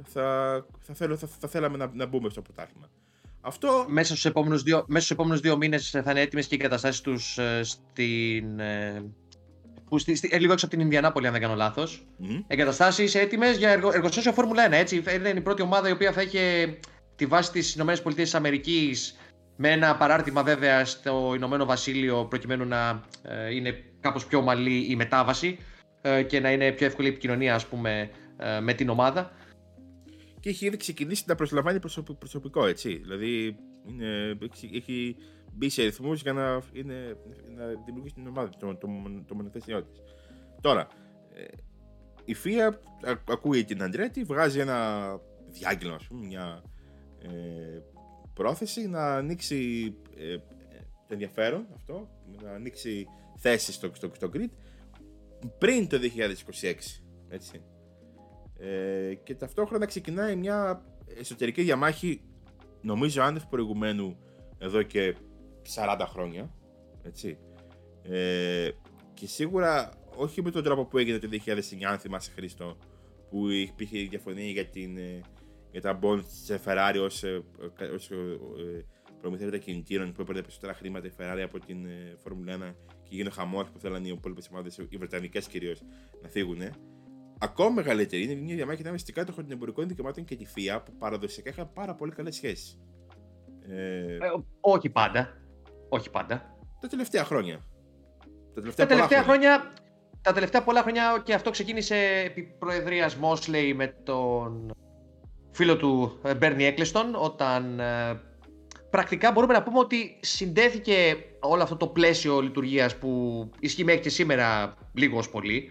θα, 0.03 0.67
θα, 0.81 0.95
θέλω, 0.95 1.17
θα, 1.17 1.27
θα 1.27 1.49
θέλαμε 1.49 1.77
να, 1.77 1.91
να 1.95 2.07
μπούμε 2.07 2.29
στο 2.29 2.43
πρωτάθλημα. 2.43 2.91
Αυτό 3.41 3.87
Μέσα 3.89 4.07
στους 4.07 4.25
επόμενους 4.25 4.63
δύο, 4.63 4.85
μέσα 4.89 5.05
στους 5.05 5.11
επόμενους 5.11 5.41
δύο 5.41 5.57
μήνες 5.57 5.91
θα 5.91 6.11
είναι 6.11 6.21
έτοιμες 6.21 6.47
και 6.47 6.55
οι 6.55 6.59
καταστάσεις 6.59 7.01
τους 7.01 7.39
ε, 7.39 7.63
στην... 7.63 8.61
ε, 9.87 9.89
που 9.89 9.99
στη, 9.99 10.15
στη- 10.15 10.29
ε, 10.33 10.39
λίγο 10.39 10.53
έξω 10.53 10.67
από 10.67 10.75
την 10.75 10.85
Ινδιανάπολη, 10.85 11.27
αν 11.27 11.33
δεν 11.33 11.43
κάνω 11.43 11.55
λάθος. 11.55 12.07
μμ, 12.19 12.39
Εγκαταστάσεις 12.47 13.15
έτοιμες 13.15 13.57
για 13.57 13.71
εργο, 13.71 13.91
εργοστάσιο 13.93 14.33
Φόρμουλα 14.33 14.69
1, 14.69 14.73
έτσι. 14.73 15.03
Είναι 15.17 15.29
η 15.29 15.41
πρώτη 15.41 15.63
ομάδα 15.63 15.89
η 15.89 15.93
οποία 15.93 16.13
θα 16.13 16.23
είχε 16.23 16.79
τη 17.17 17.27
βάση 17.27 17.53
της 17.53 17.75
ΗΠΑ 17.75 18.01
με 19.59 19.71
ένα 19.71 19.97
παράρτημα 19.97 20.43
βέβαια 20.43 20.85
στο 20.85 21.33
Ηνωμένο 21.37 21.65
Βασίλειο 21.65 22.25
προκειμένου 22.25 22.65
να 22.65 23.03
ε, 23.23 23.55
είναι 23.55 23.75
κάπως 24.01 24.27
πιο 24.27 24.39
ομαλή 24.39 24.87
η 24.91 24.97
μετάβαση 24.97 25.59
ε, 26.01 26.23
και 26.23 26.41
να 26.41 26.53
είναι 26.53 26.73
πιο 26.73 26.87
εύκολη 26.87 27.09
η 27.09 27.11
επικοινωνία 27.11 27.55
ας 27.55 27.67
πούμε 27.67 28.11
ε, 28.37 28.61
με 28.61 28.73
την 28.75 28.89
ομάδα. 28.89 29.31
και 30.41 30.49
έχει 30.49 30.67
ήδη 30.67 30.77
ξεκινήσει 30.77 31.25
να 31.27 31.35
προσλαμβάνει 31.35 31.81
προσωπ- 31.81 32.19
προσωπικό, 32.19 32.67
έτσι. 32.67 32.97
Δηλαδή 33.03 33.57
είναι, 33.89 34.39
έχει, 34.53 34.71
έχει 34.77 35.17
μπει 35.57 35.69
σε 35.69 35.83
ρυθμούς 35.83 36.23
για 36.23 36.33
να, 36.33 36.63
είναι, 36.73 37.17
να 37.57 37.67
δημιουργήσει 37.85 38.15
την 38.15 38.27
ομάδα, 38.27 38.49
το, 38.59 38.77
το, 38.77 38.89
το 39.27 39.35
μονοθέσιό 39.35 39.83
της. 39.83 40.03
Τώρα, 40.61 40.87
ε, 41.35 41.45
η 42.25 42.37
FIA 42.45 42.73
α- 43.03 43.23
ακούει 43.29 43.65
την 43.65 43.83
Αντρέτη, 43.83 44.25
βγάζει 44.25 44.59
ένα 44.59 45.21
διάγγελμα, 45.49 45.95
ας 45.95 46.07
πούμε, 46.07 46.27
μια 46.27 46.63
ε, 47.23 47.81
πρόθεση 48.35 48.89
να 48.89 49.15
ανοίξει 49.15 49.95
ε, 50.17 50.33
ε, 50.33 50.39
το 51.07 51.13
ενδιαφέρον 51.13 51.67
αυτό, 51.75 52.09
να 52.43 52.51
ανοίξει 52.51 53.07
θέσεις 53.37 53.75
στο, 53.75 53.91
στο, 53.95 54.11
στο 54.15 54.31
grid 54.35 54.51
πριν 55.59 55.89
το 55.89 55.99
2026. 56.61 56.75
Έτσι. 57.29 57.63
Ε, 58.59 59.15
και 59.15 59.35
ταυτόχρονα 59.35 59.87
ξεκινάει 59.87 60.37
μια 60.37 60.85
εσωτερική 61.19 61.63
διαμάχη, 61.63 62.21
νομίζω 62.81 63.23
άνευ 63.23 63.45
προηγουμένου 63.45 64.17
εδώ 64.59 64.83
και 64.83 65.15
40 65.75 66.05
χρόνια. 66.09 66.51
Έτσι. 67.03 67.39
Ε, 68.03 68.69
και 69.15 69.27
σίγουρα 69.27 69.91
όχι 70.17 70.43
με 70.43 70.51
τον 70.51 70.63
τρόπο 70.65 70.85
που 70.85 70.99
έγινε 70.99 71.19
το 71.19 71.29
2009, 71.29 71.85
αν 71.89 71.99
θυμάσαι 71.99 72.31
Χρήστο, 72.31 72.77
που 73.31 73.49
υπήρχε 73.49 73.99
διαφωνία 73.99 74.51
για, 74.51 74.67
την, 74.67 74.97
ε, 74.97 75.21
για 75.71 75.81
τα 75.81 75.99
bonds 76.03 76.23
της 76.25 76.59
Ferrari 76.65 76.97
ως, 77.03 77.23
ε, 77.23 77.43
κα- 77.75 77.91
ως 77.95 78.11
ε, 78.11 78.15
ε, 78.15 78.85
προμηθεύοντα 79.21 79.59
κινητήρων 79.59 80.13
που 80.13 80.21
έπαιρνε 80.21 80.41
περισσότερα 80.41 80.75
χρήματα 80.75 81.07
η 81.07 81.11
Ferrari 81.19 81.41
από 81.45 81.59
την 81.59 81.87
ε, 81.87 82.15
Φόρμουλα 82.17 82.55
1 82.57 82.75
και 83.03 83.09
έγινε 83.15 83.31
χαμός 83.31 83.69
που 83.71 83.79
θέλανε 83.79 84.07
οι 84.07 84.11
υπόλοιπες 84.11 84.49
ομάδες, 84.53 84.77
οι 84.89 84.97
Βρετανικές 84.97 85.47
κυρίως, 85.49 85.83
να 86.23 86.29
φύγουν. 86.29 86.59
Ακόμα 87.39 87.71
μεγαλύτερη 87.71 88.23
είναι 88.23 88.35
μια 88.35 88.55
διαμάχη 88.55 88.81
ανάμεσα 88.81 89.03
στην 89.03 89.15
κάτοχο 89.15 89.41
των 89.43 89.51
εμπορικών 89.51 89.89
δικαιωμάτων 89.89 90.25
και 90.25 90.37
τη 90.37 90.45
FIA 90.55 90.81
που 90.85 90.93
παραδοσιακά 90.99 91.51
είχαν 91.51 91.73
πάρα 91.73 91.95
πολύ 91.95 92.13
καλές 92.13 92.35
σχέσεις. 92.35 92.79
Ε, 93.69 94.15
Ε, 94.15 94.19
όχι 94.61 94.91
πάντα. 94.91 95.37
Όχι 95.89 96.11
πάντα. 96.11 96.57
τα 96.81 96.89
τελευταία 96.89 97.25
χρόνια. 97.25 97.61
Τα 98.55 98.61
τελευταία, 98.61 98.87
Τα 98.87 98.95
τελευταία 98.95 99.23
πολλά 99.23 99.39
χρόνια, 99.39 99.73
τα 100.23 100.33
τελευταία 100.33 100.63
πολλά 100.63 100.83
χρόνια 100.83 101.23
και 101.25 101.35
αυτό 101.35 101.51
ξεκίνησε 101.51 101.97
επί 102.25 102.43
προεδρίας 102.59 103.17
Μόσλεϊ 103.17 103.75
με 103.75 103.87
τον 104.03 104.73
φίλο 105.51 105.77
του 105.77 106.21
ε, 106.23 106.35
Μπέρνι 106.35 106.65
Έκλεστον 106.65 107.15
όταν 107.15 107.81
ε, 107.81 108.21
πρακτικά 108.91 109.33
μπορούμε 109.33 109.53
να 109.53 109.63
πούμε 109.63 109.79
ότι 109.79 110.19
συνδέθηκε 110.21 111.17
όλο 111.41 111.63
αυτό 111.63 111.77
το 111.77 111.87
πλαίσιο 111.87 112.41
λειτουργίας 112.41 112.97
που 112.97 113.11
ισχύει 113.61 113.85
μέχρι 113.85 114.01
και 114.01 114.09
σήμερα 114.09 114.75
λίγο 114.95 115.19
ως 115.19 115.31
πολύ. 115.31 115.71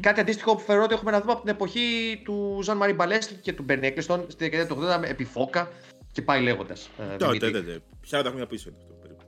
Κάτι 0.00 0.20
αντίστοιχο 0.20 0.54
που 0.54 0.60
θεωρώ 0.60 0.82
ότι 0.82 0.94
έχουμε 0.94 1.10
να 1.10 1.20
δούμε 1.20 1.32
από 1.32 1.40
την 1.40 1.50
εποχή 1.50 2.20
του 2.24 2.60
Ζαν 2.62 2.76
Μαρί 2.76 2.92
Μπαλέστ 2.92 3.32
και 3.40 3.52
του 3.52 3.62
Μπέρνι 3.62 3.86
Έκλεστον 3.86 4.24
στη 4.28 4.44
δεκαετία 4.44 4.74
του 4.74 4.82
80 4.82 5.00
με 5.00 5.08
επιφόκα 5.08 5.68
και 6.16 6.22
πάει 6.22 6.42
λέγοντας. 6.42 6.90
ε, 6.98 7.16
Τότε, 7.16 7.38
Δημήτρη. 7.48 7.52
τότε. 7.52 7.80
40 8.20 8.24
χρόνια 8.26 8.46
πίσω 8.46 8.68
είναι 8.68 8.78
αυτό 8.78 8.92
περίπου. 8.94 9.24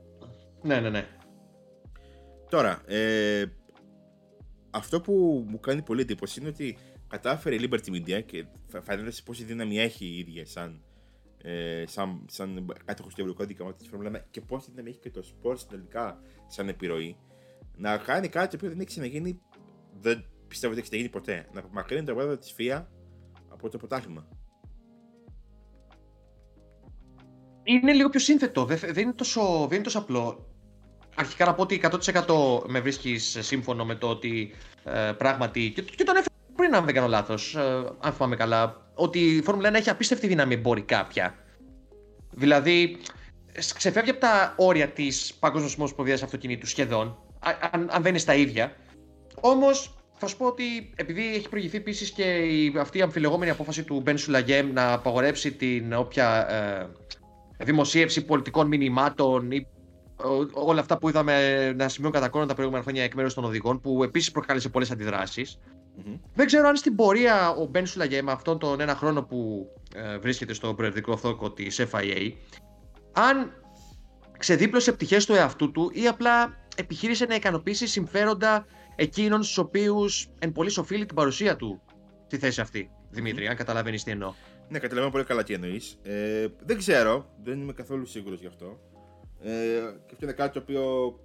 Ναι, 0.63 0.79
ναι, 0.79 0.89
ναι. 0.89 1.07
Τώρα, 2.49 2.81
ε, 2.85 3.45
αυτό 4.69 5.01
που 5.01 5.45
μου 5.47 5.59
κάνει 5.59 5.81
πολύ 5.81 6.01
εντύπωση 6.01 6.39
είναι 6.39 6.49
ότι 6.49 6.77
κατάφερε 7.07 7.55
η 7.55 7.59
Liberty 7.69 7.89
Media 7.95 8.23
και 8.25 8.45
φα- 8.67 8.81
φαίνεται 8.81 9.11
σε 9.11 9.23
πόση 9.23 9.43
δύναμη 9.43 9.79
έχει 9.79 10.05
η 10.05 10.17
ίδια 10.17 10.45
σαν, 10.45 10.81
ε, 11.43 11.83
σαν, 11.87 12.25
σαν 12.29 12.73
κάτοχος 12.85 13.13
του 13.13 13.21
ευρωπαϊκού 13.21 13.47
δικαιωμάτων 13.51 13.79
της 13.79 13.87
Φόρμουλα 13.89 14.09
1 14.09 14.25
και 14.31 14.41
πόση 14.41 14.69
δύναμη 14.69 14.89
έχει 14.89 14.99
και 14.99 15.09
το 15.11 15.23
σπορ 15.23 15.57
συνολικά 15.57 16.19
σαν 16.47 16.67
επιρροή 16.67 17.17
να 17.77 17.97
κάνει 17.97 18.27
κάτι 18.27 18.49
το 18.49 18.55
οποίο 18.55 18.69
δεν 18.69 18.77
έχει 18.79 18.87
ξαναγίνει, 18.87 19.41
δεν 20.01 20.25
πιστεύω 20.47 20.71
ότι 20.73 20.81
έχει 20.81 20.89
ξαναγίνει 20.89 21.09
ποτέ. 21.19 21.47
Να 21.53 21.59
απομακρύνει 21.59 22.03
το 22.05 22.11
επίπεδο 22.11 22.37
της 22.37 22.55
FIA 22.57 22.85
από 23.49 23.69
το 23.69 23.77
πρωτάθλημα. 23.77 24.27
Είναι 27.73 27.93
λίγο 27.93 28.09
πιο 28.09 28.19
σύνθετο. 28.19 28.65
Δεν, 28.65 28.77
δεν, 28.77 29.03
είναι 29.03 29.13
τόσο, 29.13 29.41
δεν 29.59 29.73
είναι 29.73 29.83
τόσο 29.83 29.99
απλό. 29.99 30.47
Αρχικά 31.15 31.45
να 31.45 31.53
πω 31.53 31.61
ότι 31.61 31.81
100% 31.83 32.61
με 32.67 32.79
βρίσκεις 32.79 33.37
σύμφωνο 33.39 33.85
με 33.85 33.95
το 33.95 34.07
ότι 34.09 34.55
ε, 34.83 35.11
πράγματι. 35.17 35.71
Και, 35.75 35.81
και 35.81 36.03
τον 36.03 36.15
έφερα 36.15 36.35
πριν, 36.55 36.75
αν 36.75 36.85
δεν 36.85 36.93
κάνω 36.93 37.07
λάθος, 37.07 37.55
αν 37.99 38.13
θυμάμαι 38.13 38.35
καλά, 38.35 38.91
ότι 38.93 39.19
η 39.19 39.41
Φόρμουλα 39.41 39.69
1 39.69 39.73
έχει 39.73 39.89
απίστευτη 39.89 40.27
δύναμη 40.27 40.53
εμπορικά 40.53 41.05
πια. 41.05 41.35
Δηλαδή, 42.31 42.97
σ- 43.57 43.75
ξεφεύγει 43.77 44.09
από 44.09 44.19
τα 44.19 44.53
όρια 44.57 44.87
της 44.87 45.33
Παγκόσμιας 45.39 45.75
Ομοσπονδία 45.77 46.13
Αυτοκινήτου 46.13 46.67
σχεδόν, 46.67 47.07
α- 47.39 47.69
αν, 47.71 47.89
αν 47.91 48.01
δεν 48.01 48.09
είναι 48.11 48.17
στα 48.17 48.33
ίδια. 48.35 48.75
Όμως, 49.41 49.93
θα 50.17 50.27
σου 50.27 50.37
πω 50.37 50.45
ότι 50.45 50.93
επειδή 50.95 51.35
έχει 51.35 51.49
προηγηθεί 51.49 51.77
επίσης 51.77 52.11
και 52.11 52.23
η, 52.23 52.73
αυτή 52.79 52.97
η 52.97 53.01
αμφιλεγόμενη 53.01 53.51
απόφαση 53.51 53.83
του 53.83 54.01
Μπεν 54.01 54.17
Σουλαγέμ 54.17 54.71
να 54.73 54.93
απαγορεύσει 54.93 55.51
την 55.51 55.93
όποια 55.93 56.51
ε, 56.51 56.89
δημοσίευση 57.63 58.25
πολιτικών 58.25 58.67
μηνυμάτων 58.67 59.51
ή 59.51 59.67
ό- 60.15 60.49
όλα 60.69 60.79
αυτά 60.79 60.97
που 60.97 61.09
είδαμε 61.09 61.33
να 61.75 61.87
σημειώνουν 61.89 62.19
κατά 62.19 62.29
κόρον 62.31 62.47
τα 62.47 62.53
προηγούμενα 62.53 62.83
χρόνια 62.83 63.03
εκ 63.03 63.13
μέρους 63.13 63.33
των 63.33 63.43
οδηγών, 63.43 63.79
που 63.81 64.03
επίσης 64.03 64.31
προκάλεσε 64.31 64.69
πολλές 64.69 64.91
αντιδράσεις. 64.91 65.59
Μμμ. 66.05 66.15
Δεν 66.33 66.45
ξέρω 66.45 66.67
αν 66.67 66.75
στην 66.75 66.95
πορεία 66.95 67.49
ο 67.49 67.65
Μπεν 67.65 67.85
Σουλαγέ 67.85 68.21
με 68.21 68.31
αυτόν 68.31 68.59
τον 68.59 68.79
ένα 68.79 68.95
χρόνο 68.95 69.23
που 69.23 69.67
ε, 69.95 70.17
βρίσκεται 70.17 70.53
στο 70.53 70.73
προεδρικό 70.73 71.17
θόκο 71.17 71.51
της 71.51 71.81
FIA, 71.91 72.31
αν 73.11 73.51
ξεδίπλωσε 74.37 74.91
πτυχές 74.91 75.25
του 75.25 75.33
εαυτού 75.33 75.71
του 75.71 75.89
ή 75.93 76.07
απλά 76.07 76.57
επιχείρησε 76.75 77.25
να 77.25 77.35
ικανοποιήσει 77.35 77.87
συμφέροντα 77.87 78.65
εκείνων 78.95 79.43
στους 79.43 79.57
οποίους 79.57 80.29
εν 80.39 80.51
πολύ 80.51 80.73
οφείλει 80.77 81.05
την 81.05 81.15
παρουσία 81.15 81.55
του 81.55 81.81
στη 82.25 82.37
θέση 82.37 82.61
αυτή. 82.61 82.89
Δημήτρη, 83.09 83.47
αν 83.47 83.55
καταλαβαίνεις 83.55 84.03
τι 84.03 84.11
εννοώ. 84.11 84.33
Ναι, 84.69 84.79
καταλαβαίνω 84.79 85.11
πολύ 85.11 85.23
καλά 85.23 85.43
τι 85.43 85.53
εννοείς. 85.53 85.99
Ε, 86.03 86.47
δεν 86.63 86.77
ξέρω, 86.77 87.35
δεν 87.43 87.61
είμαι 87.61 87.73
καθόλου 87.73 88.05
σίγουρος 88.05 88.39
γι' 88.39 88.47
αυτό. 88.47 88.79
Ε, 89.41 89.51
και 90.05 90.13
αυτό 90.13 90.25
είναι 90.25 90.33
κάτι 90.33 90.53
το 90.53 90.59
οποίο 90.59 91.15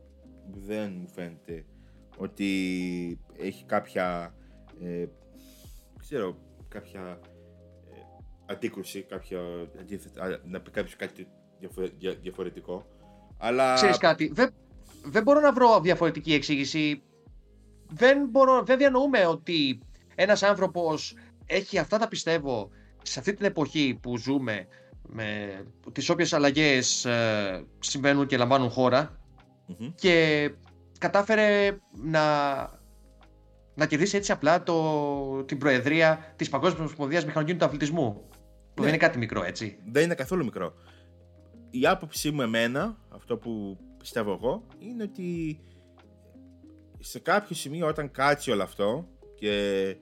δεν 0.67 0.97
μου 1.01 1.09
φαίνεται 1.09 1.65
ότι 2.17 3.21
έχει 3.39 3.65
κάποια, 3.65 4.35
ε, 4.83 5.07
ξέρω, 5.99 6.39
κάποια 6.69 7.21
ε, 7.93 7.99
αντίκρουση, 8.47 9.03
κάποια 9.03 9.41
αντίθετα, 9.81 10.41
να 10.45 10.61
πει 10.61 10.71
κάποιος 10.71 10.97
κάτι 10.97 11.29
διαφορετικό. 12.21 12.87
Αλλά... 13.39 13.75
Ξέρεις 13.75 13.99
κάτι, 13.99 14.31
δεν, 14.35 14.55
δεν 15.05 15.23
μπορώ 15.23 15.41
να 15.41 15.53
βρω 15.53 15.81
διαφορετική 15.81 16.35
εξήγηση. 16.35 17.03
Δεν, 17.93 18.29
μπορώ, 18.31 18.63
δεν 18.63 18.79
διανοούμε 18.79 19.27
ότι 19.27 19.79
ένας 20.15 20.43
άνθρωπος 20.43 21.17
έχει 21.47 21.79
αυτά 21.79 21.99
τα 21.99 22.09
πιστεύω 22.09 22.71
σε 23.07 23.19
αυτή 23.19 23.35
την 23.35 23.45
εποχή 23.47 23.99
που 24.03 24.19
ζούμε 24.19 24.67
με 25.09 25.49
τις 25.93 26.09
όποιες 26.09 26.33
αλλαγές 26.33 27.05
ε, 27.05 27.65
συμβαίνουν 27.79 28.27
και 28.27 28.37
λαμβάνουν 28.37 28.73
και 29.95 30.51
κατάφερε 30.99 31.79
να, 32.03 32.23
να 33.75 33.87
κερδίσει 33.87 34.17
έτσι 34.17 34.33
απλά 34.33 34.63
το, 34.63 35.45
την 35.45 35.59
προεδρία 35.59 36.33
της 36.37 36.49
Παγκόσμιας 36.49 36.81
Ομοσπονδίας 36.81 37.25
Μηχανοκίνητου 37.25 37.59
του 37.59 37.71
Αθλητισμού. 37.71 38.29
Που 38.75 38.83
δεν 38.83 38.85
ναι. 38.85 38.89
είναι 38.89 39.07
κάτι 39.07 39.19
μικρό, 39.19 39.45
έτσι. 39.45 39.79
Δεν 39.93 40.03
είναι 40.03 40.15
καθόλου 40.15 40.45
μικρό. 40.45 40.75
Η 41.71 41.87
άποψή 41.87 42.31
μου 42.31 42.43
εμένα, 42.43 42.97
αυτό 43.09 43.37
που 43.37 43.79
πιστεύω 43.99 44.33
εγώ, 44.33 44.67
είναι 44.79 45.03
ότι 45.03 45.61
σε 46.99 47.19
κάποιο 47.19 47.57
σημείο 47.57 47.87
όταν 47.87 48.11
κάτσει 48.11 48.51
όλο 48.51 48.63
αυτό 48.63 49.09
και 49.35 49.97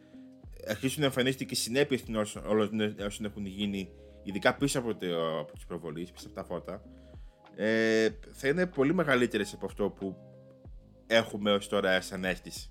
αρχίσουν 0.69 1.01
να 1.01 1.07
εμφανίζονται 1.07 1.45
και 1.45 1.55
συνέπειες 1.55 2.03
όλων 2.47 2.81
όσων 3.07 3.27
έχουν 3.27 3.47
γίνει, 3.47 3.89
ειδικά 4.23 4.55
πίσω 4.55 4.79
από, 4.79 4.95
το, 4.95 5.39
από 5.39 5.53
τις 5.53 5.65
προβολές, 5.65 6.11
πίσω 6.11 6.27
από 6.27 6.35
τα 6.35 6.45
φώτα, 6.45 6.83
ε, 7.57 8.09
θα 8.33 8.49
είναι 8.49 8.67
πολύ 8.67 8.95
μεγαλύτερες 8.95 9.53
από 9.53 9.67
αυτό 9.67 9.91
που 9.91 10.17
έχουμε 11.07 11.53
ως 11.53 11.69
τώρα 11.69 12.01
σαν 12.01 12.25
αίσθηση. 12.25 12.71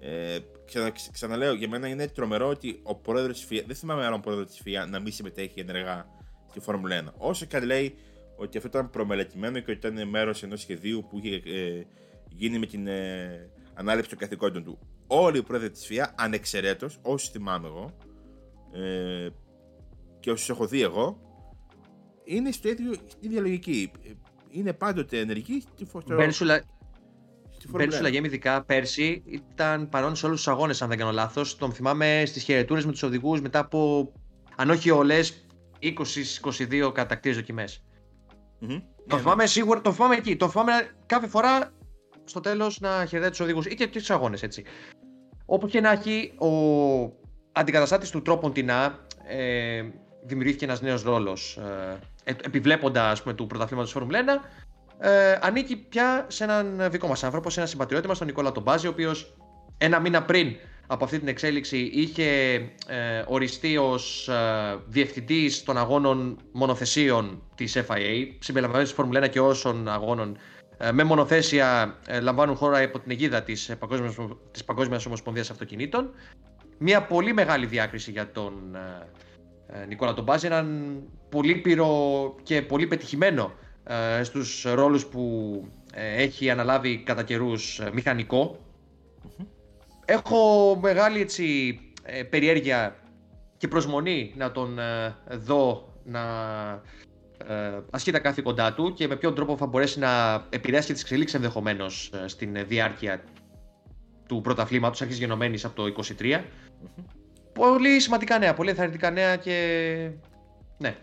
Ε, 0.00 0.38
ξανα, 0.64 0.92
ξαναλέω, 1.12 1.54
για 1.54 1.68
μένα 1.68 1.88
είναι 1.88 2.08
τρομερό 2.08 2.48
ότι 2.48 2.80
ο 2.82 2.94
πρόεδρος 2.94 3.36
της 3.36 3.44
ΦΙΑ, 3.44 3.62
δεν 3.66 3.76
θυμάμαι 3.76 4.04
άλλον 4.04 4.20
πρόεδρο 4.20 4.44
της 4.44 4.60
ΦΙΑ 4.62 4.86
να 4.86 5.00
μην 5.00 5.12
συμμετέχει 5.12 5.60
ενεργά 5.60 6.06
στη 6.50 6.60
Φόρμουλα 6.60 7.04
1. 7.04 7.12
Όσο 7.16 7.46
και 7.46 7.56
αν 7.56 7.64
λέει 7.64 7.94
ότι 8.36 8.56
αυτό 8.56 8.68
ήταν 8.68 8.90
προμελετημένο 8.90 9.58
και 9.58 9.70
ότι 9.70 9.88
ήταν 9.88 10.08
μέρος 10.08 10.42
ενός 10.42 10.60
σχεδίου 10.60 11.06
που 11.10 11.20
είχε 11.22 11.34
ε, 11.34 11.82
γίνει 12.28 12.58
με 12.58 12.66
την 12.66 12.86
ε, 12.86 13.50
ανάληψη 13.74 14.10
των 14.10 14.18
καθηκόντων 14.18 14.64
του. 14.64 14.78
Όλοι 15.14 15.38
οι 15.38 15.42
πρόεδροι 15.42 15.70
της 15.70 15.86
ΦΙΑ, 15.86 16.14
ανεξαιρέτως, 16.16 16.98
όσου 17.02 17.30
θυμάμαι 17.30 17.66
εγώ 17.66 17.96
ε, 18.72 19.28
και 20.20 20.30
όσους 20.30 20.48
έχω 20.48 20.66
δει 20.66 20.82
εγώ, 20.82 21.20
είναι 22.24 22.50
στο 22.50 22.68
ίδιο, 22.68 22.92
στην 22.92 23.18
ίδια 23.30 23.40
λογική. 23.40 23.90
Είναι 24.50 24.72
πάντοτε 24.72 25.18
ενεργοί 25.18 25.60
στη 25.60 25.86
Μπέρσουλα, 26.06 26.62
Μπέρσουλα 27.68 28.08
Γέμι, 28.08 28.26
ειδικά 28.26 28.64
πέρσι, 28.64 29.22
ήταν 29.26 29.88
παρόν 29.88 30.16
σε 30.16 30.26
όλους 30.26 30.36
τους 30.36 30.48
αγώνες, 30.48 30.82
αν 30.82 30.88
δεν 30.88 30.98
κάνω 30.98 31.12
λάθος. 31.12 31.56
Τον 31.56 31.72
θυμάμαι 31.72 32.22
στις 32.26 32.42
χαιρετούρες 32.42 32.84
με 32.84 32.92
τους 32.92 33.02
οδηγούς 33.02 33.40
μετά 33.40 33.58
από, 33.58 34.12
αν 34.56 34.70
όχι 34.70 34.90
όλες, 34.90 35.46
20-22 35.80 36.90
κατακτήρες 36.94 37.36
δοκιμές. 37.36 37.82
Mm-hmm. 38.60 38.82
Το 39.06 39.16
ναι, 39.16 39.22
θυμάμαι 39.22 39.42
ναι. 39.42 39.48
σίγουρα, 39.48 39.80
το 39.80 39.92
θυμάμαι 39.92 40.14
εκεί. 40.14 40.36
Το 40.36 40.48
θυμάμαι 40.48 40.90
κάθε 41.06 41.26
φορά 41.26 41.72
στο 42.24 42.40
τέλος 42.40 42.80
να 42.80 43.06
χαιρετάει 43.06 43.30
τους 43.30 43.40
οδηγούς 43.40 43.66
ή 43.66 43.74
και 43.74 43.86
του 43.86 44.00
αγώνες 44.08 44.42
έτσι. 44.42 44.64
Όπω 45.52 45.68
και 45.68 45.80
να 45.80 45.90
έχει, 45.90 46.32
ο 46.38 46.48
αντικαταστάτης 47.52 48.10
του 48.10 48.22
τρόπον 48.22 48.52
τεινά 48.52 48.98
ε, 49.26 49.82
δημιουργήθηκε 50.22 50.64
ένας 50.64 50.80
νέος 50.80 51.02
ρόλος. 51.02 51.58
Ε, 52.24 52.32
επιβλέποντα 52.44 53.16
του 53.34 53.46
πρωταθλήματος 53.46 53.92
Φόρμουλα 53.92 54.18
1, 54.18 54.28
ε, 54.98 55.38
ανήκει 55.40 55.76
πια 55.76 56.26
σε 56.28 56.44
έναν 56.44 56.88
δικό 56.90 57.06
μας 57.06 57.24
άνθρωπο, 57.24 57.50
σε 57.50 57.56
έναν 57.58 57.70
συμπατριώτη 57.70 58.08
μας, 58.08 58.18
τον 58.18 58.26
Νικόλα 58.26 58.52
Τομπάζη, 58.52 58.86
ο 58.86 58.90
οποίος 58.90 59.34
ένα 59.78 60.00
μήνα 60.00 60.22
πριν 60.22 60.56
από 60.86 61.04
αυτή 61.04 61.18
την 61.18 61.28
εξέλιξη 61.28 61.90
είχε 61.92 62.54
ε, 62.86 63.22
οριστεί 63.26 63.76
ως 63.76 64.28
ε, 64.28 64.34
διευθυντής 64.86 65.62
των 65.62 65.78
αγώνων 65.78 66.38
μονοθεσίων 66.52 67.42
της 67.54 67.76
FIA, 67.76 68.26
συμπεριλαμβανομένης 68.38 68.88
της 68.88 68.92
Φόρμουλα 68.92 69.26
1 69.26 69.30
και 69.30 69.40
όσων 69.40 69.88
αγώνων 69.88 70.36
ε, 70.36 70.61
με 70.90 71.04
μονοθέσια 71.04 71.98
ε, 72.06 72.20
λαμβάνουν 72.20 72.56
χώρα 72.56 72.82
υπό 72.82 72.98
την 72.98 73.10
αιγίδα 73.10 73.42
της 73.42 73.68
ε, 73.68 73.74
Παγκόσμιας, 73.76 74.14
της 74.50 74.64
Παγκόσμιας 74.64 75.06
Ομοσπονδίας 75.06 75.50
Αυτοκινήτων. 75.50 76.10
Μια 76.78 77.02
πολύ 77.02 77.32
μεγάλη 77.32 77.66
διάκριση 77.66 78.10
για 78.10 78.30
τον 78.32 78.76
Νικόλα 79.88 80.14
Τομπάζη, 80.14 80.46
έναν 80.46 80.96
πολύ 81.28 81.54
πυρο 81.54 82.34
και 82.42 82.62
πολύ 82.62 82.86
πετυχημένο 82.86 83.52
στους 84.22 84.66
ρόλους 84.74 85.06
που 85.06 85.64
έχει 85.94 86.50
αναλάβει 86.50 87.02
κατά 87.02 87.22
καιρούς 87.22 87.80
μηχανικο 87.92 88.58
Έχω 90.04 90.76
μεγάλη 90.80 91.20
έτσι, 91.20 91.78
περιέργεια 92.30 92.96
και 93.56 93.68
προσμονή 93.68 94.32
να 94.36 94.50
τον 94.52 94.78
δω 95.30 95.92
να 96.04 96.20
ε, 96.20 97.01
ασκεί 97.90 98.10
τα 98.10 98.18
καθήκοντά 98.18 98.74
του 98.74 98.92
και 98.92 99.06
με 99.06 99.16
ποιον 99.16 99.34
τρόπο 99.34 99.56
θα 99.56 99.66
μπορέσει 99.66 99.98
να 99.98 100.42
επηρεάσει 100.50 100.86
και 100.86 100.92
τις 100.92 101.02
εξελίξει 101.02 101.36
ενδεχομένως 101.36 102.12
ε, 102.14 102.28
στην 102.28 102.66
διάρκεια 102.66 103.22
του 104.26 104.40
πρωταθλήματος, 104.40 105.02
αρχής 105.02 105.18
γενομένης 105.18 105.64
από 105.64 105.74
το 105.74 106.02
2023. 106.18 106.40
Πολύ 107.52 108.00
σημαντικά 108.00 108.38
νέα, 108.38 108.54
πολύ 108.54 108.70
ενθαρρυντικά 108.70 109.10
νέα 109.10 109.36
και. 109.36 110.10
Ναι. 110.78 110.96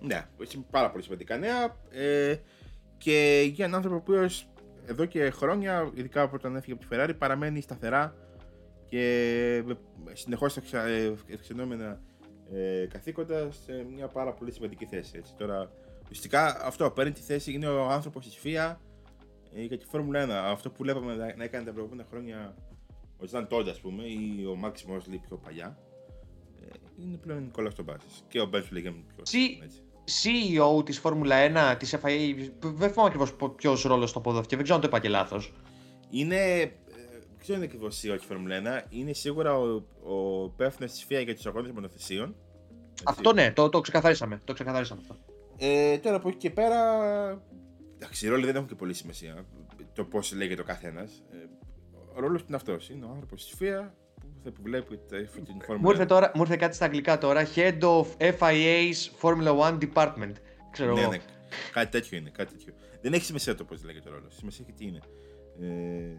Ναι, 0.00 0.26
πάρα 0.70 0.90
πολύ 0.90 1.02
σημαντικά 1.02 1.36
νέα. 1.36 1.76
Ε, 1.90 2.36
και 2.98 3.48
για 3.54 3.64
έναν 3.64 3.76
άνθρωπο 3.76 4.00
που 4.00 4.12
εδώ 4.86 5.04
και 5.04 5.30
χρόνια, 5.30 5.90
ειδικά 5.94 6.22
από 6.22 6.36
όταν 6.36 6.56
έφυγε 6.56 6.72
από 6.72 6.82
τη 6.82 6.88
Ferrari, 6.90 7.18
παραμένει 7.18 7.60
σταθερά 7.60 8.14
και 8.86 9.64
συνεχώς 10.12 10.56
ευξενόμενα 11.26 12.00
ε, 12.52 12.86
καθήκοντα 12.86 13.50
σε 13.50 13.86
μια 13.94 14.06
πάρα 14.06 14.32
πολύ 14.32 14.52
σημαντική 14.52 14.86
θέση. 14.86 15.12
Έτσι. 15.16 15.34
Τώρα, 15.36 15.70
ουσιαστικά 16.10 16.64
αυτό 16.64 16.90
παίρνει 16.90 17.12
τη 17.12 17.20
θέση, 17.20 17.52
είναι 17.52 17.68
ο 17.68 17.88
άνθρωπος 17.88 18.24
της 18.24 18.36
ΦΙΑ 18.36 18.80
ε, 19.54 19.62
για 19.62 19.78
τη 19.78 19.84
Φόρμουλα 19.84 20.26
1. 20.26 20.30
Αυτό 20.30 20.70
που 20.70 20.82
βλέπαμε 20.82 21.14
να, 21.14 21.34
να 21.36 21.44
έκανε 21.44 21.64
τα 21.64 21.72
προηγούμενα 21.72 22.06
χρόνια 22.10 22.54
ο 23.18 23.26
Ζαν 23.26 23.48
Τόντα, 23.48 23.70
ας 23.70 23.80
πούμε, 23.80 24.02
ή 24.02 24.46
ο 24.50 24.56
Μάξι 24.56 24.86
Μόσλι 24.88 25.20
πιο 25.26 25.36
παλιά. 25.36 25.78
Ε, 26.60 27.02
είναι 27.02 27.16
πλέον 27.16 27.38
ο 27.38 27.40
Νικόλας 27.40 27.74
Τομπάσης. 27.74 28.24
Και 28.28 28.40
ο 28.40 28.46
Μπένσου 28.46 28.74
λέγαμε 28.74 28.96
πιο 29.06 29.22
έτσι. 29.62 29.80
CEO 30.22 30.84
της 30.84 30.98
Φόρμουλα 30.98 31.72
1 31.72 31.76
της 31.78 31.94
FIA, 31.94 32.50
δεν 32.60 32.90
θυμάμαι 32.90 33.08
ακριβώς 33.08 33.34
ποιος 33.56 33.82
ρόλος 33.82 34.10
στο 34.10 34.20
ποδό 34.20 34.40
και 34.40 34.54
δεν 34.56 34.62
ξέρω 34.62 34.74
αν 34.74 34.80
το 34.80 34.88
είπα 34.88 35.00
και 35.00 35.08
λάθος. 35.08 35.52
Είναι 36.10 36.72
Ποιο 37.46 37.54
είναι 37.54 37.64
ακριβώς 37.64 38.02
η 38.02 38.16
της 38.16 38.24
Φόρμουλα 38.26 38.84
1, 38.88 38.92
είναι 38.92 39.12
σίγουρα 39.12 39.58
ο, 39.58 39.64
ο 40.02 40.44
υπεύθυνος 40.44 40.92
της 40.92 41.06
FIA 41.08 41.24
για 41.24 41.34
τους 41.34 41.46
αγώνες 41.46 41.70
μονοθεσίων. 41.70 42.34
Αυτό 43.04 43.32
ναι, 43.32 43.52
το, 43.52 43.68
το 43.68 43.80
ξεκαθαρίσαμε. 43.80 44.40
Το 44.44 44.52
ξεκαθαρίσαμε 44.52 45.00
αυτό. 45.00 45.16
Ε, 45.58 45.98
τώρα 45.98 46.16
από 46.16 46.28
εκεί 46.28 46.36
και 46.36 46.50
πέρα. 46.50 46.80
Εντάξει, 47.96 48.26
οι 48.26 48.28
ρόλοι 48.28 48.44
δεν 48.44 48.54
έχουν 48.54 48.68
και 48.68 48.74
πολύ 48.74 48.94
σημασία. 48.94 49.44
Το 49.92 50.04
πώς 50.04 50.32
λέγεται 50.32 50.60
ο 50.60 50.64
καθένας. 50.64 51.22
Ε, 51.32 51.36
ο 52.16 52.20
ρόλος 52.20 52.44
είναι 52.46 52.56
αυτός. 52.56 52.90
Είναι 52.90 53.04
ο 53.04 53.08
άνθρωπος 53.08 53.46
της 53.46 53.54
FIA 53.60 53.90
που, 54.20 54.52
που 54.52 54.62
βλέπει 54.62 54.96
την 54.96 55.60
Φόρμουλα. 55.60 55.80
Μου 55.80 55.90
ήρθε, 55.90 56.04
τώρα, 56.04 56.32
μου 56.34 56.42
ήρθε 56.42 56.56
κάτι 56.56 56.74
στα 56.74 56.84
αγγλικά 56.84 57.18
τώρα. 57.18 57.46
Head 57.54 57.80
of 57.80 58.06
FIA's 58.38 59.20
Formula 59.20 59.58
1 59.58 59.78
Department. 59.78 60.32
Ξέρω 60.70 60.94
ναι, 60.94 61.00
εγώ. 61.00 61.10
Ναι, 61.10 61.18
κάτι 61.72 61.90
τέτοιο 61.90 62.18
είναι. 62.18 62.30
Κάτι 62.30 62.52
τέτοιο. 62.52 62.74
Δεν 63.00 63.12
έχει 63.12 63.24
σημασία 63.24 63.54
το 63.54 63.64
πώς 63.64 63.84
λέγεται 63.84 64.08
ο 64.08 64.12
ρόλος. 64.12 64.34
Σημασία 64.34 64.64
έχει 64.68 64.76
τι 64.76 64.86
είναι. 64.86 65.00
Ε, 65.60 66.16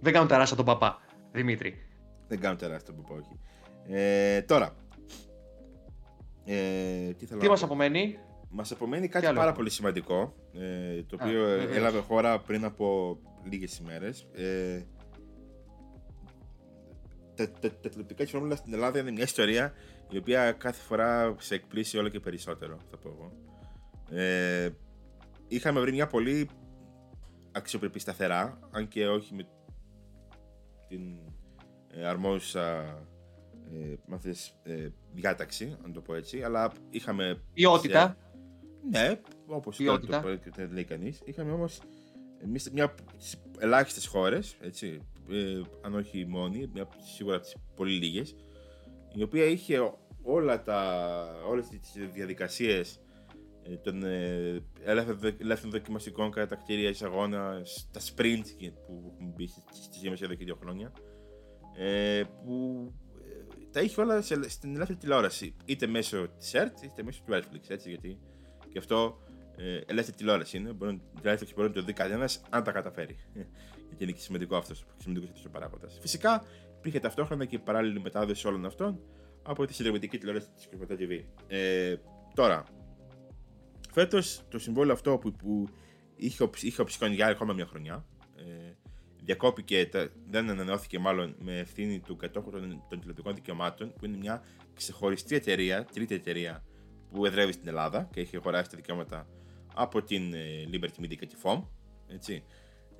δεν 0.00 0.12
κάνουν 0.12 0.28
τεράστια 0.28 0.56
τον 0.56 0.64
παπά, 0.64 1.00
Δημήτρη. 1.32 1.86
Δεν 2.28 2.40
κάνουν 2.40 2.58
τεράστια 2.58 2.94
τον 2.94 3.02
παπά, 3.04 3.20
όχι. 3.20 3.40
Ε, 3.86 4.42
τώρα. 4.42 4.74
Ε, 6.44 7.12
τι 7.12 7.26
τι 7.26 7.48
μας 7.48 7.62
απομένει; 7.62 8.18
Μας 8.48 8.70
απομένει 8.70 9.08
κάτι 9.08 9.34
πάρα 9.34 9.52
πολύ 9.52 9.70
σημαντικό. 9.70 10.34
Ε, 10.52 11.02
το 11.02 11.18
οποίο 11.20 11.44
Α, 11.44 11.74
έλαβε 11.74 11.98
χώρα 11.98 12.40
πριν 12.40 12.64
από 12.64 13.18
λίγες 13.50 13.78
ημέρες. 13.78 14.26
Ε, 14.32 14.82
τα, 17.34 17.50
τα, 17.50 17.70
τα 17.80 17.88
τηλεοπτικά 17.88 18.24
τη 18.24 18.30
Φόρμουλα 18.30 18.56
στην 18.56 18.72
Ελλάδα 18.72 18.98
είναι 18.98 19.10
μια 19.10 19.22
ιστορία 19.22 19.72
η 20.10 20.16
οποία 20.16 20.52
κάθε 20.52 20.82
φορά 20.82 21.34
σε 21.38 21.54
εκπλήσει 21.54 21.98
όλο 21.98 22.08
και 22.08 22.20
περισσότερο, 22.20 22.78
θα 22.90 22.96
πω 22.96 23.08
εγώ. 23.08 23.32
Ε, 24.20 24.70
είχαμε 25.48 25.80
βρει 25.80 25.92
μια 25.92 26.06
πολύ 26.06 26.48
αξιοπρεπή 27.52 27.98
σταθερά, 27.98 28.58
αν 28.70 28.88
και 28.88 29.08
όχι 29.08 29.34
με 29.34 29.46
την 30.88 31.18
ε, 31.90 32.06
αρμόζουσα 32.06 32.96
ε, 33.72 33.94
μάθες, 34.06 34.54
ε, 34.62 34.88
διάταξη, 35.12 35.76
αν 35.84 35.92
το 35.92 36.00
πω 36.00 36.14
έτσι, 36.14 36.42
αλλά 36.42 36.72
είχαμε... 36.90 37.42
Ποιότητα. 37.52 38.16
ναι, 38.90 39.20
όπως 39.46 39.76
το, 39.76 40.00
το, 40.00 40.22
λέει 40.70 40.84
κανείς. 40.84 41.20
Είχαμε 41.24 41.52
όμως 41.52 41.80
εμείς 42.42 42.70
μια 42.70 42.84
από 42.84 43.02
τις 43.16 43.42
ελάχιστες 43.58 44.06
χώρες, 44.06 44.56
έτσι, 44.60 45.00
ε, 45.30 45.60
αν 45.82 45.94
όχι 45.94 46.26
μόνη, 46.26 46.70
μια, 46.72 46.88
σίγουρα 47.14 47.36
από 47.36 47.44
τις 47.44 47.56
πολύ 47.74 47.92
λίγες, 47.92 48.36
η 49.14 49.22
οποία 49.22 49.44
είχε 49.44 49.92
όλα 50.22 50.62
τα, 50.62 51.42
όλες 51.48 51.68
τις 51.68 51.92
διαδικασίες 52.12 53.00
ε, 53.62 53.76
των 53.76 54.02
ε, 54.02 54.62
ελεύθερων 55.38 55.70
δοκιμαστικών 55.70 56.30
κατά 56.30 56.46
τα 56.46 56.56
κτίρια 56.56 56.88
εισαγώνα, 56.88 57.62
τα 57.90 58.00
sprint 58.00 58.44
που 58.86 59.12
έχουν 59.14 59.32
μπει 59.36 59.46
στη 59.46 59.98
σύμβαση 59.98 60.24
εδώ 60.24 60.34
και 60.34 60.44
δύο 60.44 60.56
χρόνια. 60.60 60.92
Ε, 61.76 62.22
που 62.44 62.86
ε, 63.09 63.09
τα 63.72 63.80
είχε 63.80 64.00
όλα 64.00 64.22
σε, 64.22 64.48
στην 64.48 64.74
ελεύθερη 64.74 64.98
τηλεόραση, 64.98 65.54
είτε 65.64 65.86
μέσω 65.86 66.28
της 66.38 66.54
ΕΡΤ 66.54 66.82
είτε 66.82 67.02
μέσω 67.02 67.20
του 67.26 67.32
Netflix. 67.32 67.60
Έτσι, 67.68 67.88
γιατί 67.88 68.18
και 68.72 68.78
αυτό 68.78 69.20
ε, 69.56 69.80
ελεύθερη 69.86 70.16
τηλεόραση 70.16 70.56
είναι. 70.56 70.72
Μπορεί, 70.72 71.00
τηλεόραση 71.16 71.54
μπορεί 71.54 71.68
να 71.68 71.74
το 71.74 71.82
δει 71.82 71.92
κανένας 71.92 72.42
αν 72.50 72.62
τα 72.64 72.72
καταφέρει. 72.72 73.16
γιατί 73.88 74.04
είναι 74.04 74.12
και 74.12 74.20
σημαντικό 74.20 74.56
αυτός 74.56 74.84
ο 75.46 75.48
παράγοντας. 75.50 75.98
Φυσικά 76.00 76.44
υπήρχε 76.78 77.00
ταυτόχρονα 77.00 77.44
και 77.44 77.58
παράλληλη 77.58 78.00
μετάδοση 78.00 78.46
όλων 78.46 78.64
αυτών 78.64 79.00
από 79.42 79.66
τη 79.66 79.74
συνδρομητική 79.74 80.18
τηλεόραση 80.18 80.48
της 80.54 80.68
Κοσμοτέ 80.68 80.96
TV. 80.98 81.24
Ε, 81.46 81.96
τώρα, 82.34 82.64
φέτος 83.92 84.42
το 84.48 84.58
συμβόλαιο 84.58 84.92
αυτό 84.92 85.18
που, 85.18 85.32
που 85.32 85.68
είχε, 86.16 86.50
είχε 86.60 86.80
οψικώνει 86.80 87.14
για 87.14 87.26
ακόμα 87.26 87.52
μια 87.52 87.66
χρονιά. 87.66 88.04
Ε, 88.36 88.72
διακόπηκε, 89.30 89.88
δεν 90.26 90.50
ανανεώθηκε 90.50 90.98
μάλλον 90.98 91.34
με 91.38 91.58
ευθύνη 91.58 92.00
του 92.00 92.16
κατόχου 92.16 92.50
των, 92.50 92.82
των 92.88 92.98
τηλεοπτικών 92.98 93.34
δικαιωμάτων, 93.34 93.92
που 93.92 94.04
είναι 94.04 94.16
μια 94.16 94.42
ξεχωριστή 94.74 95.34
εταιρεία, 95.34 95.84
τρίτη 95.84 96.14
εταιρεία 96.14 96.64
που 97.10 97.26
εδρεύει 97.26 97.52
στην 97.52 97.68
Ελλάδα 97.68 98.08
και 98.12 98.20
έχει 98.20 98.36
αγοράσει 98.36 98.70
τα 98.70 98.76
δικαιώματα 98.76 99.26
από 99.74 100.02
την 100.02 100.34
ε, 100.34 100.68
Liberty 100.72 101.04
Media 101.04 101.16
και 101.16 101.26
τη 101.26 101.34
FOM. 101.42 101.62
Έτσι. 102.06 102.44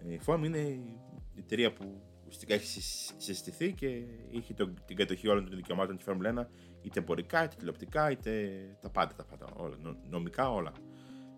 Ε, 0.08 0.12
η 0.12 0.20
FOM 0.26 0.40
είναι 0.44 0.58
η 0.58 0.98
εταιρεία 1.38 1.72
που 1.72 2.02
ουσιαστικά 2.26 2.54
έχει 2.54 2.80
συστηθεί 3.16 3.72
και 3.72 3.86
είχε 4.30 4.54
το, 4.54 4.74
την 4.86 4.96
κατοχή 4.96 5.28
όλων 5.28 5.46
των 5.46 5.56
δικαιωμάτων 5.56 5.96
της 5.96 6.04
Φόρμουλα 6.04 6.34
1, 6.36 6.46
είτε 6.82 6.98
εμπορικά, 6.98 7.44
είτε 7.44 7.54
τηλεοπτικά, 7.58 8.10
είτε 8.10 8.60
τα 8.80 8.90
πάντα, 8.90 9.14
τα 9.14 9.24
πάντα 9.24 9.46
όλα, 9.56 9.76
νομικά 10.10 10.50
όλα. 10.50 10.72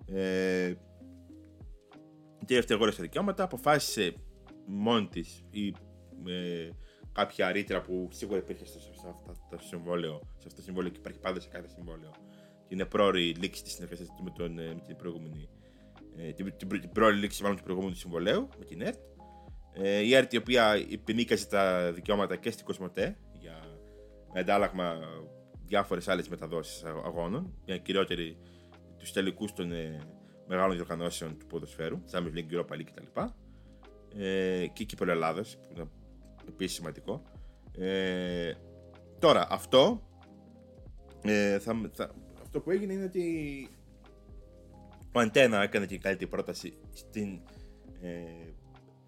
Ε, 0.07 0.75
η 2.41 2.45
τελευταία 2.45 2.77
αγόρασε 2.77 2.97
τα 2.97 3.03
δικαιώματα, 3.03 3.43
αποφάσισε 3.45 4.15
μόνη 4.73 5.09
της 5.09 5.45
ή 5.51 5.75
με 6.23 6.69
κάποια 7.13 7.53
ρήτρα 7.53 7.81
που 7.81 8.09
σίγουρα 8.13 8.39
υπήρχε 8.39 8.67
σε, 8.67 8.79
αυτό 9.09 9.33
το 9.51 9.59
συμβόλαιο, 9.59 10.21
σε 10.39 10.47
αυτό 10.47 10.55
το 10.55 10.63
συμβόλαιο 10.63 10.91
και 10.91 10.99
υπάρχει 10.99 11.19
πάντα 11.19 11.41
σε 11.41 11.49
κάθε 11.49 11.69
συμβόλαιο. 11.69 12.11
Και 12.67 12.75
είναι 12.75 12.85
πρόορη 12.85 13.35
λήξη 13.35 13.63
της 13.63 13.73
συνεργασίας 13.73 14.09
με, 14.23 14.31
τον, 14.31 14.59
ε, 14.59 14.75
με 14.75 14.83
την 14.87 14.97
προηγούμενη. 14.97 15.49
Ε, 16.17 16.33
την, 16.33 16.55
την, 16.57 16.69
την 16.69 16.93
πρόορη 16.93 17.17
λήξη 17.17 17.43
μάλλον 17.43 17.57
του 17.57 17.63
προηγούμενου 17.63 17.95
συμβολέου 17.95 18.49
με 18.59 18.65
την 18.65 18.81
ΕΡΤ. 18.81 18.99
Ε, 19.73 19.99
η 19.99 20.15
ΕΡΤ 20.15 20.33
η 20.33 20.37
οποία 20.37 20.77
υπενίκαζε 20.89 21.47
τα 21.47 21.93
δικαιώματα 21.93 22.37
και 22.37 22.51
στην 22.51 22.65
Κοσμοτέ 22.65 23.17
για 23.41 23.61
με 24.33 24.41
αντάλλαγμα 24.41 24.99
διάφορες 25.65 26.09
άλλες 26.09 26.29
μεταδόσεις 26.29 26.85
αγώνων. 26.85 27.55
Για 27.65 27.79
κυριότερη 27.79 28.37
τους 28.99 29.13
τελικούς 29.13 29.53
των 29.53 29.73
ε, 29.73 29.99
μεγάλων 30.47 30.75
διοργανώσεων 30.75 31.39
του 31.39 31.47
ποδοσφαίρου, 31.47 32.03
Champions 32.11 32.35
League, 32.35 32.53
Europa 32.53 32.77
League 32.77 32.91
κτλ. 32.95 33.21
Ε, 34.19 34.67
και 34.67 34.85
Κύπρο 34.85 35.11
Ελλάδα, 35.11 35.43
που 35.43 35.73
είναι 35.75 35.89
επίσης 36.49 36.77
σημαντικό. 36.77 37.23
Ε, 37.79 38.53
τώρα, 39.19 39.47
αυτό, 39.51 40.03
ε, 41.23 41.59
θα, 41.59 41.91
θα, 41.93 42.15
αυτό 42.43 42.61
που 42.61 42.71
έγινε 42.71 42.93
είναι 42.93 43.05
ότι 43.05 43.69
ο 45.13 45.21
Αντένα 45.21 45.63
έκανε 45.63 45.87
την 45.87 46.01
καλύτερη 46.01 46.31
πρόταση 46.31 46.75
στην 46.93 47.41
ε, 48.01 48.53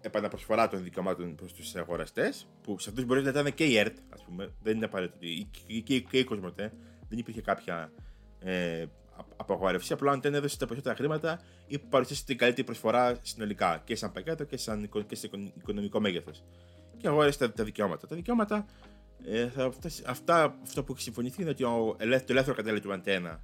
επαναπροσφορά 0.01 0.67
των 0.67 0.83
δικαιωμάτων 0.83 1.35
προς 1.35 1.53
τους 1.53 1.75
αγοραστές, 1.75 2.47
που 2.61 2.79
σε 2.79 2.89
αυτούς 2.89 3.05
μπορείς 3.05 3.23
να 3.23 3.29
ήταν 3.29 3.53
και 3.53 3.65
η 3.65 3.77
ΕΡΤ, 3.77 3.97
ας 4.09 4.23
πούμε, 4.23 4.53
δεν 4.61 4.75
είναι 4.75 4.85
απαραίτητο, 4.85 5.47
και, 5.67 5.79
και, 5.79 5.99
και 5.99 6.17
η 6.17 6.23
Κοσμοτέ, 6.23 6.71
δεν 7.09 7.17
υπήρχε 7.17 7.41
κάποια 7.41 7.91
ε, 8.39 8.85
απαγόρευση. 9.35 9.93
Απλά 9.93 10.11
αν 10.11 10.21
δεν 10.21 10.33
έδωσε 10.33 10.57
τα 10.57 10.65
περισσότερα 10.65 10.95
χρήματα 10.95 11.41
ή 11.67 11.79
παρουσίασε 11.79 12.25
την 12.25 12.37
καλύτερη 12.37 12.65
προσφορά 12.65 13.17
συνολικά 13.21 13.81
και 13.83 13.95
σαν 13.95 14.11
πακέτο 14.11 14.43
και, 14.43 14.57
σαν, 14.57 14.89
και 15.07 15.15
σε 15.15 15.29
οικονομικό 15.57 15.99
μέγεθος. 15.99 16.43
Και 16.97 17.07
αγόρασε 17.07 17.37
τα, 17.37 17.51
τα 17.51 17.63
δικαιώματα. 17.63 18.07
Τα 18.07 18.15
δικαιώματα, 18.15 18.65
ε, 19.25 19.47
θα, 19.47 19.71
αυτά, 20.05 20.59
αυτό 20.63 20.83
που 20.83 20.91
έχει 20.91 21.01
συμφωνηθεί 21.01 21.41
είναι 21.41 21.49
ότι 21.49 21.63
ο, 21.63 21.95
το 21.99 22.03
ελεύθερο 22.27 22.55
κατάλληλο 22.55 22.81
του 22.81 22.93
αντένα 22.93 23.43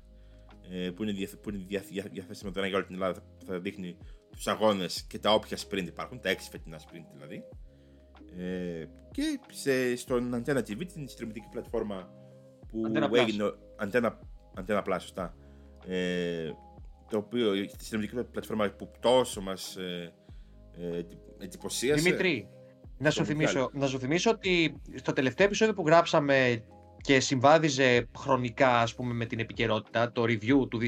ε, 0.72 0.90
που 0.90 1.04
είναι, 1.04 1.28
που 1.42 1.50
είναι 1.50 1.66
διαθέσιμο 2.12 2.52
τώρα 2.52 2.68
για 2.68 2.76
όλη 2.76 2.86
την 2.86 2.96
Ελλάδα 2.96 3.24
θα 3.46 3.60
δείχνει 3.60 3.98
τους 4.32 4.48
αγώνες 4.48 5.04
και 5.04 5.20
τα 5.20 5.34
όποια 5.34 5.58
sprint 5.58 5.86
υπάρχουν, 5.88 6.20
τα 6.20 6.34
6 6.34 6.36
φετινά 6.52 6.80
sprint 6.80 7.06
δηλαδή. 7.14 7.44
Ε, 8.38 8.86
και 9.12 9.40
σε, 9.52 9.96
στον 9.96 10.34
Antenna 10.34 10.58
TV, 10.58 10.86
την 10.94 11.08
συντηρητική 11.08 11.48
πλατφόρμα 11.52 12.10
που 12.68 12.82
Antenna 12.88 13.14
έγινε. 13.14 13.54
Antenna, 13.80 14.12
Antenna 14.60 14.84
Plus, 14.84 14.98
σωστά. 15.00 15.36
Ε, 15.88 16.52
το 17.10 17.18
οποίο 17.18 17.54
στη 17.56 17.84
συντηρητική 17.86 18.24
πλατφόρμα 18.32 18.70
που 18.70 18.92
τόσο 19.00 19.42
μας 19.42 19.76
ε, 19.76 20.14
ε, 20.78 21.02
εντυπωσίασε. 21.44 22.02
Δημήτρη, 22.02 22.48
να 22.98 23.10
σου, 23.10 23.26
θυμίσω, 23.26 23.70
να 23.74 23.88
σου 23.88 24.00
θυμίσω 24.00 24.30
ότι 24.30 24.82
στο 24.96 25.14
τελευταίο 25.14 25.46
επεισόδιο 25.46 25.74
που 25.74 25.84
γράψαμε 25.86 26.64
και 27.02 27.20
συμβάδιζε 27.20 28.08
χρονικά 28.18 28.80
ας 28.80 28.96
πούμε 28.96 29.14
με 29.14 29.26
την 29.26 29.40
επικαιρότητα, 29.40 30.12
το 30.12 30.24
review 30.24 30.70
του 30.70 30.80
2022, 30.80 30.86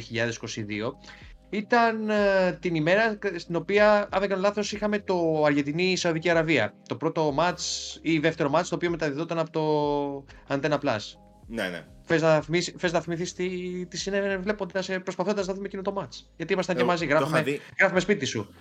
ήταν 1.49 2.09
ε, 2.09 2.57
την 2.61 2.75
ημέρα 2.75 3.17
στην 3.35 3.55
οποία, 3.55 4.07
αν 4.11 4.19
δεν 4.19 4.29
κάνω 4.29 4.41
λάθος, 4.41 4.71
είχαμε 4.71 4.99
το 4.99 5.43
Αργεντινή-Σαουδική 5.45 6.29
Αραβία. 6.29 6.73
Το 6.87 6.95
πρώτο 6.95 7.31
μάτς 7.31 7.99
ή 8.01 8.19
δεύτερο 8.19 8.49
μάτς, 8.49 8.69
το 8.69 8.75
οποίο 8.75 8.89
μεταδιδόταν 8.89 9.39
από 9.39 9.51
το 9.51 10.35
Antenna 10.47 10.79
Plus. 10.79 11.22
Ναι, 11.47 11.69
ναι. 11.69 11.85
Θες 12.01 12.21
να, 12.21 12.41
θυμίσεις, 12.41 12.73
θες 12.77 12.91
να 12.91 13.01
θυμηθείς 13.01 13.33
τι, 13.33 13.85
τι 13.85 13.97
συνέβαινε 13.97 14.37
βλέποντας, 14.37 14.89
ε, 14.89 14.99
προσπαθώντας 14.99 15.47
να 15.47 15.53
δούμε 15.53 15.65
εκείνο 15.65 15.81
το 15.81 15.91
μάτς. 15.91 16.31
Γιατί 16.35 16.53
ήμασταν 16.53 16.75
και 16.75 16.83
μαζί, 16.83 17.05
γράφουμε, 17.05 17.41
δει... 17.41 17.59
γράφουμε 17.79 17.99
σπίτι 17.99 18.25
σου. 18.25 18.53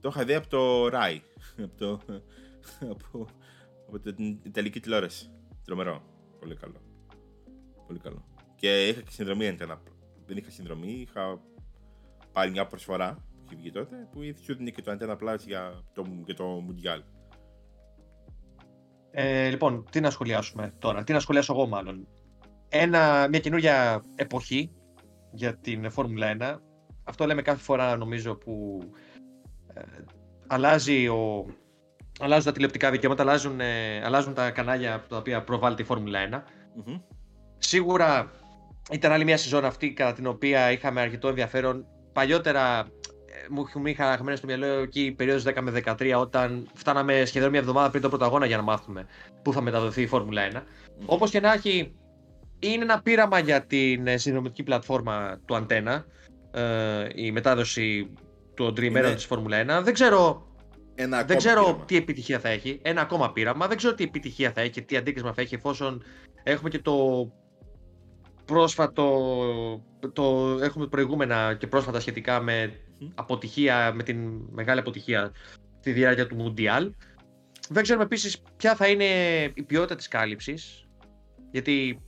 Το 0.00 0.08
είχα 0.08 0.24
δει 0.24 0.34
από 0.34 0.48
το 0.48 0.86
Rai, 0.86 1.20
από, 1.62 1.76
το, 1.76 2.00
από, 2.94 3.26
από 3.86 3.98
την 3.98 4.38
Ιταλική 4.42 4.80
τηλεόραση. 4.80 5.30
Τρομερό. 5.64 6.02
Πολύ 6.38 6.56
καλό. 6.56 6.80
Πολύ 7.86 7.98
καλό. 7.98 8.24
Και 8.56 8.88
είχα 8.88 9.00
και 9.00 9.10
συνδρομή 9.10 9.56
Antenna. 9.58 9.78
Δεν 10.26 10.36
είχα 10.36 10.50
συνδρομή, 10.50 11.06
είχα 11.08 11.40
πάρει 12.32 12.50
μια 12.50 12.66
προσφορά 12.66 13.14
που 13.14 13.42
είχε 13.44 13.56
βγει 13.56 13.70
τότε 13.70 14.08
που 14.12 14.20
σου 14.42 14.56
δίνει 14.56 14.72
και 14.72 14.82
το 14.82 14.96
Antenna 14.98 15.16
Plus 15.16 15.38
για 15.46 15.82
το, 15.92 16.04
για 16.24 16.34
το 16.34 16.64
Mundial. 16.68 17.02
Ε, 19.10 19.48
λοιπόν, 19.48 19.84
τι 19.90 20.00
να 20.00 20.10
σχολιάσουμε 20.10 20.74
τώρα, 20.78 21.04
τι 21.04 21.12
να 21.12 21.20
σχολιάσω 21.20 21.52
εγώ 21.52 21.66
μάλλον. 21.66 22.08
Ένα, 22.72 23.28
μια 23.28 23.38
καινούργια 23.38 24.04
εποχή 24.14 24.70
για 25.32 25.56
την 25.56 25.90
Φόρμουλα 25.90 26.36
1. 26.40 26.58
Αυτό 27.04 27.26
λέμε 27.26 27.42
κάθε 27.42 27.62
φορά 27.62 27.96
νομίζω 27.96 28.34
που 28.34 28.80
ε, 29.74 29.80
αλλάζει 30.46 31.08
ο, 31.08 31.46
αλλάζουν 32.20 32.44
τα 32.44 32.52
τηλεοπτικά 32.52 32.90
δικαιώματα, 32.90 33.22
αλλάζουν, 33.22 33.60
ε, 33.60 34.02
αλλάζουν 34.04 34.34
τα 34.34 34.50
κανάλια 34.50 35.04
τα 35.08 35.16
οποία 35.16 35.42
προβάλλεται 35.44 35.82
η 35.82 35.84
Φόρμουλα 35.84 36.18
1. 36.30 36.34
mm 36.34 37.00
Σίγουρα 37.58 38.30
ήταν 38.90 39.12
άλλη 39.12 39.24
μια 39.24 39.36
σεζόν 39.36 39.64
αυτή 39.64 39.92
κατά 39.92 40.12
την 40.12 40.26
οποία 40.26 40.72
είχαμε 40.72 41.00
αρκετό 41.00 41.28
ενδιαφέρον 41.28 41.86
παλιότερα 42.12 42.78
ε, 42.80 43.46
μου 43.74 43.86
είχα 43.86 44.04
χαραγμένο 44.04 44.36
στο 44.36 44.46
μυαλό 44.46 44.66
εκεί 44.66 45.04
η 45.04 45.12
περίοδος 45.12 45.44
10 45.46 45.60
με 45.60 45.82
13 45.86 46.14
όταν 46.20 46.68
φτάναμε 46.74 47.24
σχεδόν 47.24 47.50
μια 47.50 47.60
εβδομάδα 47.60 47.90
πριν 47.90 48.02
το 48.02 48.08
πρωταγώνα 48.08 48.46
για 48.46 48.56
να 48.56 48.62
μάθουμε 48.62 49.06
πού 49.42 49.52
θα 49.52 49.60
μεταδοθεί 49.60 50.02
η 50.02 50.06
Φόρμουλα 50.06 50.50
1. 50.52 50.56
Mm. 50.56 50.60
Όπως 51.06 51.30
και 51.30 51.40
να 51.40 51.52
έχει, 51.52 51.94
είναι 52.60 52.82
ένα 52.82 53.02
πείραμα 53.02 53.38
για 53.38 53.66
την 53.66 54.06
ε, 54.06 54.16
συνδρομητική 54.16 54.62
πλατφόρμα 54.62 55.40
του 55.44 55.56
Αντένα, 55.56 56.04
ε, 56.50 57.08
η 57.14 57.32
μετάδοση 57.32 58.10
του 58.54 58.72
τριημέρων 58.72 59.06
είναι... 59.06 59.16
της 59.16 59.26
Φόρμουλα 59.26 59.80
1. 59.80 59.84
Δεν 59.84 59.94
ξέρω, 59.94 60.46
ένα 60.94 61.22
δεν 61.22 61.36
ξέρω 61.36 61.82
τι 61.86 61.96
επιτυχία 61.96 62.38
θα 62.38 62.48
έχει. 62.48 62.78
Ένα 62.82 63.00
ακόμα 63.00 63.32
πείραμα. 63.32 63.66
Δεν 63.66 63.76
ξέρω 63.76 63.94
τι 63.94 64.04
επιτυχία 64.04 64.52
θα 64.52 64.60
έχει 64.60 64.70
και 64.70 64.80
τι 64.80 64.96
αντίκρισμα 64.96 65.32
θα 65.32 65.40
έχει 65.40 65.54
εφόσον 65.54 66.02
έχουμε 66.42 66.68
και 66.68 66.78
το 66.78 67.28
πρόσφατο, 68.44 69.82
το, 70.12 70.58
έχουμε 70.62 70.86
προηγούμενα 70.86 71.54
και 71.54 71.66
πρόσφατα 71.66 72.00
σχετικά 72.00 72.40
με 72.40 72.80
αποτυχία, 73.14 73.92
με 73.94 74.02
την 74.02 74.30
μεγάλη 74.50 74.80
αποτυχία 74.80 75.32
στη 75.80 75.92
διάρκεια 75.92 76.26
του 76.26 76.36
Μουντιάλ. 76.36 76.92
Δεν 77.68 77.82
ξέρουμε 77.82 78.04
επίσης 78.04 78.42
ποια 78.56 78.74
θα 78.74 78.88
είναι 78.88 79.04
η 79.54 79.62
ποιότητα 79.62 79.96
της 79.96 80.08
κάλυψης, 80.08 80.88
γιατί 81.50 82.00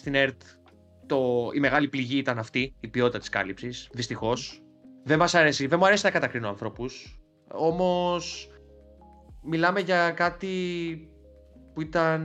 στην 0.00 0.14
ΕΡΤ 0.14 0.42
το, 1.06 1.50
η 1.54 1.60
μεγάλη 1.60 1.88
πληγή 1.88 2.18
ήταν 2.18 2.38
αυτή, 2.38 2.74
η 2.80 2.88
ποιότητα 2.88 3.18
της 3.18 3.28
κάλυψης, 3.28 3.88
δυστυχώς. 3.92 4.62
Δεν 5.04 5.18
μας 5.18 5.34
αρέσει, 5.34 5.66
δεν 5.66 5.78
μου 5.78 5.86
αρέσει 5.86 6.04
να 6.04 6.10
κατακρίνω 6.10 6.48
ανθρώπους, 6.48 7.20
όμως 7.52 8.50
μιλάμε 9.42 9.80
για 9.80 10.10
κάτι 10.10 10.48
που 11.74 11.80
ήταν 11.80 12.22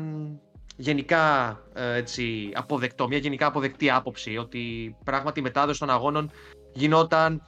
γενικά 0.76 1.57
ε, 1.73 1.95
έτσι, 1.95 2.49
αποδεκτό, 2.53 3.07
μια 3.07 3.17
γενικά 3.17 3.45
αποδεκτή 3.45 3.89
άποψη 3.89 4.38
ότι 4.38 4.95
πράγματι 5.03 5.39
η 5.39 5.43
μετάδοση 5.43 5.80
των 5.80 5.89
αγώνων 5.89 6.32
γινόταν 6.73 7.41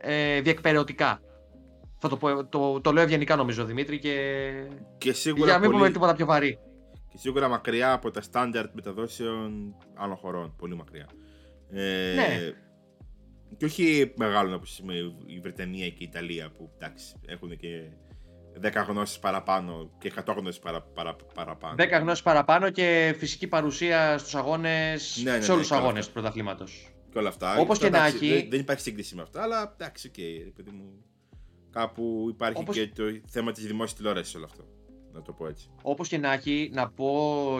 ε, 0.00 0.40
διεκπαιρεωτικά. 0.40 1.20
Θα 1.98 2.08
το, 2.08 2.16
πω, 2.16 2.46
το, 2.46 2.80
το 2.80 2.92
λέω 2.92 3.02
ευγενικά 3.02 3.36
νομίζω 3.36 3.64
Δημήτρη 3.64 3.98
και, 3.98 4.50
και 4.98 5.12
σίγουρα 5.12 5.44
για 5.44 5.54
να 5.54 5.58
μην 5.60 5.70
πούμε 5.70 5.90
τίποτα 5.90 6.14
πιο 6.14 6.26
βαρύ. 6.26 6.58
Και 7.10 7.18
σίγουρα 7.18 7.48
μακριά 7.48 7.92
από 7.92 8.10
τα 8.10 8.20
στάνταρτ 8.20 8.74
μεταδόσεων 8.74 9.74
άλλων 9.94 10.16
χωρών, 10.16 10.54
πολύ 10.56 10.74
μακριά. 10.76 11.06
Ε, 11.70 12.14
ναι. 12.14 12.52
Και 13.56 13.64
όχι 13.64 14.12
μεγάλων 14.16 14.54
όπως 14.54 14.82
η 15.26 15.40
Βρετανία 15.40 15.88
και 15.88 15.96
η 16.04 16.08
Ιταλία 16.10 16.50
που 16.50 16.70
εντάξει, 16.74 17.14
έχουν 17.26 17.56
και 17.56 17.82
10 18.62 18.84
γνώσεις 18.88 19.18
παραπάνω 19.18 19.90
και 19.98 20.12
100 20.26 20.34
γνώσεις 20.36 20.60
παρα, 20.60 20.82
παρα, 20.82 21.16
παραπάνω. 21.34 21.74
10 21.78 21.98
γνώσεις 22.00 22.22
παραπάνω 22.22 22.70
και 22.70 23.14
φυσική 23.18 23.46
παρουσία 23.46 24.18
στους 24.18 24.34
αγώνες, 24.34 25.20
Ναι, 25.24 25.36
ναι, 25.36 25.40
σε 25.40 25.52
όλους 25.52 25.62
ναι, 25.62 25.62
του 25.62 25.68
καλά 25.68 25.80
αγώνες 25.80 25.98
αυτά. 25.98 26.12
του 26.12 26.20
πρωταθλήματος. 26.20 26.92
Και 27.12 27.18
όλα 27.18 27.28
αυτά. 27.28 27.56
Όπως 27.58 27.76
Αυτό, 27.76 27.84
και 27.84 27.90
να 27.90 27.98
εντάξει, 28.06 28.16
έχει- 28.26 28.34
Δεν, 28.40 28.50
δεν 28.50 28.60
υπάρχει 28.60 28.82
σύγκριση 28.82 29.14
με 29.14 29.22
αυτά, 29.22 29.42
αλλά 29.42 29.74
εντάξει, 29.78 30.08
οκ, 30.08 30.16
ρε 30.44 30.50
παιδί 30.56 30.70
μου. 30.70 31.04
Κάπου 31.70 32.26
υπάρχει 32.30 32.60
Όπως- 32.62 32.76
και 32.76 32.88
το 32.88 33.02
θέμα 33.26 33.52
της 33.52 33.66
δημόσιας 33.66 33.94
τηλεόρασης 33.94 34.34
όλο 34.34 34.44
αυτό. 34.44 34.64
Να 35.12 35.22
το 35.22 35.32
πω 35.32 35.46
έτσι. 35.46 35.68
Όπως 35.82 36.08
και 36.08 36.18
να 36.18 36.32
έχει, 36.32 36.70
να 36.74 36.88
πω 36.88 37.14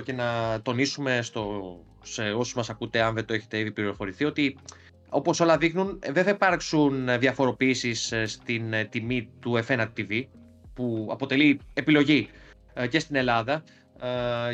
και 0.04 0.12
να 0.12 0.60
τονίσουμε 0.62 1.22
στο, 1.22 1.76
σε 2.02 2.22
όσους 2.22 2.54
μας 2.54 2.70
ακούτε, 2.70 3.02
αν 3.02 3.14
δεν 3.14 3.24
το 3.24 3.34
έχετε 3.34 3.58
ήδη 3.58 3.70
πληροφορηθεί, 3.70 4.24
ότι 4.24 4.58
όπως 5.08 5.40
όλα 5.40 5.58
δείχνουν, 5.58 5.98
ε, 6.02 6.12
δεν 6.12 6.24
θα 6.24 6.30
υπάρξουν 6.30 7.18
διαφοροποιήσεις 7.18 7.94
στην 8.26 8.72
ε, 8.72 8.84
τιμή 8.84 9.28
του 9.40 9.64
F1 9.66 9.86
TV, 9.96 10.24
που 10.74 11.08
αποτελεί 11.10 11.60
επιλογή 11.74 12.28
ε, 12.74 12.86
και 12.86 12.98
στην 12.98 13.16
Ελλάδα 13.16 13.52
ε, 13.52 13.62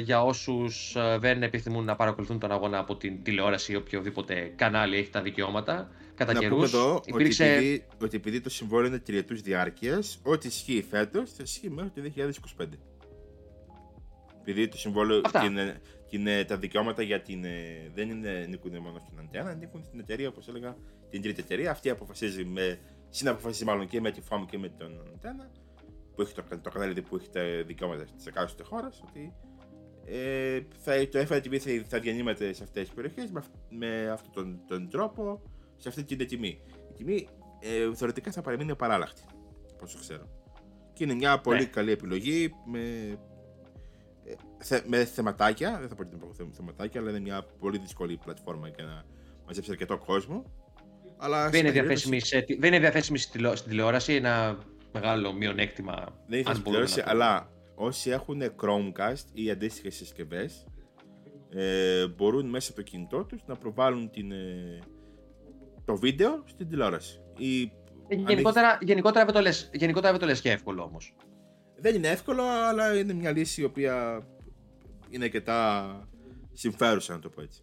για 0.03 0.23
όσους 0.23 0.97
ε, 0.97 1.19
δεν 1.21 1.43
επιθυμούν 1.43 1.85
να 1.85 1.97
παρακολουθούν 1.97 2.39
τον 2.39 2.53
αγώνα 2.53 2.79
από 2.79 2.97
την 2.97 3.23
τηλεόραση 3.23 3.73
ή 3.73 3.77
οποιοδήποτε 3.77 4.53
κανάλι 4.57 4.97
έχει 4.97 5.11
τα 5.11 5.23
δικαιώματα. 5.23 5.91
Κατά 6.15 6.33
να 6.33 6.39
καιρούς 6.39 6.71
πούμε 6.71 6.83
εδώ 6.83 7.01
υπήρξε... 7.05 7.45
ότι, 7.45 7.53
επειδή, 7.55 7.87
ότι 8.03 8.17
επειδή 8.17 8.41
το 8.41 8.51
συμβόλαιο 8.51 8.89
είναι 8.89 8.99
τριετούς 8.99 9.41
διάρκειας, 9.41 10.19
ό,τι 10.23 10.47
ισχύει 10.47 10.87
φέτος 10.91 11.33
θα 11.33 11.43
ισχύει 11.43 11.71
μέχρι 11.71 11.91
το 11.91 12.13
2025. 12.59 12.67
Επειδή 14.41 14.69
το 14.69 14.77
συμβόλαιο 14.77 15.21
Αυτά. 15.25 15.41
και 15.41 15.47
είναι, 15.47 15.81
και 16.09 16.17
είναι 16.17 16.45
τα 16.45 16.57
δικαιώματα 16.57 17.03
για 17.03 17.21
την. 17.21 17.45
ε, 17.45 17.91
δεν 17.95 18.11
είναι, 18.11 18.29
ανήκουν 18.47 18.77
μόνο 18.81 19.03
στην 19.07 19.19
αντένα, 19.19 19.51
ανήκουν 19.51 19.85
στην 19.85 20.01
εταιρεία, 20.01 20.29
όπως 20.29 20.49
έλεγα, 20.49 20.77
την 21.11 21.23
τρίτη 21.23 21.41
εταιρεία. 21.41 21.71
Αυτή 21.71 21.91
αποφασίζει 21.91 22.45
με. 22.45 22.79
Συναποφασίζει 23.09 23.65
μάλλον 23.65 23.89
και 23.89 24.01
με 24.01 24.11
τη 24.11 24.21
FOM 24.29 24.45
και 24.51 24.59
με 24.59 24.69
τον 24.69 25.01
αντένα, 25.15 25.51
που 26.15 26.23
έχει 26.23 26.35
το, 26.35 26.43
το 26.62 26.71
κανάλι 26.71 27.03
που 27.03 27.17
έχει 27.17 27.29
τα 27.31 27.41
δικαιώματα 27.67 28.05
τη 28.05 28.25
εκάστοτε 28.27 28.62
χώρα, 28.69 28.91
ότι 29.09 29.33
ε, 30.07 30.61
θα, 30.79 31.09
το 31.09 31.19
FITV 31.19 31.57
θα, 31.59 31.71
θα 31.89 31.99
διανύμεται 31.99 32.53
σε 32.53 32.62
αυτές 32.62 32.85
τις 32.85 32.95
περιοχές 32.95 33.31
με, 33.31 33.39
αυ- 33.39 33.55
με 33.69 34.11
αυτόν 34.11 34.33
τον, 34.35 34.61
τον 34.67 34.89
τρόπο, 34.91 35.43
σε 35.77 35.89
αυτή 35.89 36.05
την 36.05 36.27
τιμή. 36.27 36.61
Η 36.91 36.95
τιμή 36.97 37.29
ε, 37.61 37.95
θεωρητικά 37.95 38.31
θα 38.31 38.41
παραμείνει 38.43 38.71
απαράλλαχτη, 38.71 39.23
όσο 39.83 39.99
ξέρω. 39.99 40.29
Και 40.93 41.05
είναι 41.05 41.15
μια 41.15 41.41
πολύ 41.41 41.59
Ναι. 41.59 41.65
καλή 41.65 41.91
επιλογή 41.91 42.55
με, 42.67 42.79
ε, 44.25 44.35
θε, 44.59 44.81
με 44.87 45.05
θεματάκια. 45.05 45.77
Δεν 45.81 45.89
θα 45.89 45.95
πω 45.95 46.03
ότι 46.03 46.17
είναι 46.17 46.25
θε- 46.35 46.47
θεματάκια, 46.55 47.01
αλλά 47.01 47.11
είναι 47.11 47.21
μια 47.21 47.47
πολύ 47.59 47.79
δύσκολη 47.79 48.17
πλατφόρμα 48.25 48.69
για 48.69 48.85
να 48.85 49.05
μαζέψει 49.47 49.71
αρκετό 49.71 49.99
κόσμο. 49.99 50.45
Αλλά 51.17 51.51
Δεν 51.51 51.61
είναι, 51.61 51.69
στην 51.69 51.81
διαθέσιμη 51.83 52.21
σε, 52.21 52.41
τι- 52.41 52.59
δεν 52.59 52.69
είναι 52.73 52.81
διαθέσιμη 52.81 53.19
στη 53.19 53.33
τηλεο- 53.33 53.57
στην 53.57 53.71
τηλεόραση, 53.71 54.15
ένα 54.15 54.59
μεγάλο 54.95 55.33
μειονέκτημα. 55.33 55.95
Δεν 56.27 56.39
έχει 56.39 56.49
αν 56.49 56.61
μπορούμε 56.61 56.85
τηλεόραση, 56.85 56.99
να 56.99 57.05
πούμε. 57.05 57.25
αλλά 57.25 57.51
όσοι 57.75 58.11
έχουν 58.11 58.43
Chromecast 58.43 59.25
ή 59.33 59.51
αντίστοιχες 59.51 59.95
συσκευές 59.95 60.67
ε, 61.51 62.07
μπορούν 62.07 62.49
μέσα 62.49 62.71
από 62.71 62.83
το 62.83 62.91
κινητό 62.91 63.25
τους 63.25 63.41
να 63.47 63.57
προβάλλουν 63.57 64.11
την, 64.11 64.33
ε, 64.33 64.79
το 65.85 65.97
βίντεο 65.97 66.43
στην 66.47 66.69
τηλεόραση. 66.69 67.21
Ή, 67.37 67.63
Ε, 68.09 68.17
αν 68.17 68.25
Γενικότερα, 68.29 68.79
γενικότερα, 68.81 69.25
δεν 69.25 69.35
το 69.35 69.41
λες, 69.41 69.71
γενικότερα 69.73 70.13
δεν 70.13 70.21
το 70.21 70.27
λες 70.27 70.41
και 70.41 70.51
εύκολο 70.51 70.83
όμως. 70.83 71.17
Δεν 71.77 71.95
είναι 71.95 72.09
εύκολο, 72.09 72.43
αλλά 72.43 72.99
είναι 72.99 73.13
μια 73.13 73.31
λύση 73.31 73.61
η 73.61 73.65
οποία 73.65 74.27
είναι 75.11 75.25
αρκετά 75.25 76.09
συμφέρουσα, 76.53 77.13
να 77.13 77.19
το 77.19 77.29
πω 77.29 77.41
έτσι. 77.41 77.63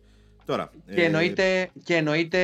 Τώρα, 0.52 0.72
Και, 0.86 1.02
ε, 1.02 1.06
εννοείται, 1.06 1.70
και 1.84 1.95
εννοείται 1.95 2.39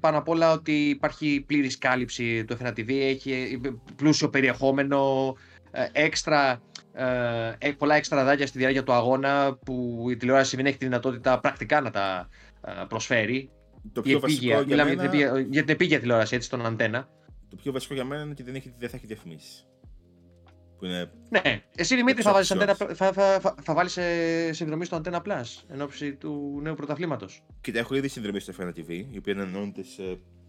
πάνω 0.00 0.18
απ' 0.18 0.28
όλα 0.28 0.52
ότι 0.52 0.88
υπάρχει 0.88 1.44
πλήρης 1.46 1.78
κάλυψη 1.78 2.44
του 2.44 2.56
F1 2.60 2.66
TV, 2.68 2.88
έχει 2.90 3.60
πλούσιο 3.96 4.28
περιεχόμενο, 4.30 5.34
ε, 5.70 5.86
έξτρα, 5.92 6.62
ε, 6.92 7.52
ε, 7.58 7.70
πολλά 7.72 7.94
έξτρα 7.94 8.24
δάκια 8.24 8.46
στη 8.46 8.58
διάρκεια 8.58 8.82
του 8.82 8.92
αγώνα 8.92 9.58
που 9.64 10.06
η 10.10 10.16
τηλεόραση 10.16 10.56
δεν 10.56 10.66
έχει 10.66 10.76
τη 10.76 10.84
δυνατότητα 10.84 11.40
πρακτικά 11.40 11.80
να 11.80 11.90
τα 11.90 12.28
ε, 12.66 12.70
προσφέρει. 12.88 13.50
το 13.92 14.00
Η 14.04 14.08
πιο, 14.08 14.20
βασικό 14.20 14.52
επίγεια, 14.52 14.56
για 14.56 14.66
μιλάμε 14.66 14.90
μένα, 14.90 15.02
για, 15.02 15.10
την 15.10 15.20
επίγεια- 15.20 15.48
για 15.52 15.62
την 15.62 15.74
επίγεια 15.74 16.00
τηλεόραση, 16.00 16.34
έτσι, 16.34 16.46
στον 16.46 16.66
αντένα. 16.66 17.08
το 17.50 17.56
πιο 17.56 17.72
βασικό 17.72 17.94
για 17.94 18.04
μένα 18.04 18.22
είναι 18.22 18.30
ότι 18.30 18.42
δεν, 18.42 18.54
έχει, 18.54 18.74
δεν 18.78 18.88
θα 18.88 18.96
έχει 18.96 19.06
διαφημίσεις. 19.06 19.66
Που 20.80 20.86
είναι 20.86 21.10
Ναι, 21.30 21.62
εσύ 21.74 21.96
Δημήτρη 21.96 22.22
θα 22.22 22.32
βάλεις, 22.32 22.50
Εξόψεις. 22.50 22.78
αντένα, 22.78 22.94
θα, 22.94 23.12
θα, 23.12 23.40
θα, 23.40 23.54
θα 23.62 23.74
βάλεις 23.74 23.96
ε, 23.96 24.52
συνδρομή 24.52 24.84
στο 24.84 25.00
Antenna 25.04 25.22
Plus 25.22 25.62
εν 25.68 25.80
ώψη 25.80 26.14
του 26.14 26.58
νέου 26.62 26.74
πρωταθλήματος. 26.74 27.44
Κοίτα, 27.60 27.78
έχω 27.78 27.94
ήδη 27.94 28.08
συνδρομή 28.08 28.40
στο 28.40 28.52
F1 28.58 28.68
TV, 28.68 29.04
η 29.10 29.18
οποία 29.18 29.32
ενώνεται 29.38 29.82
σε. 29.82 30.02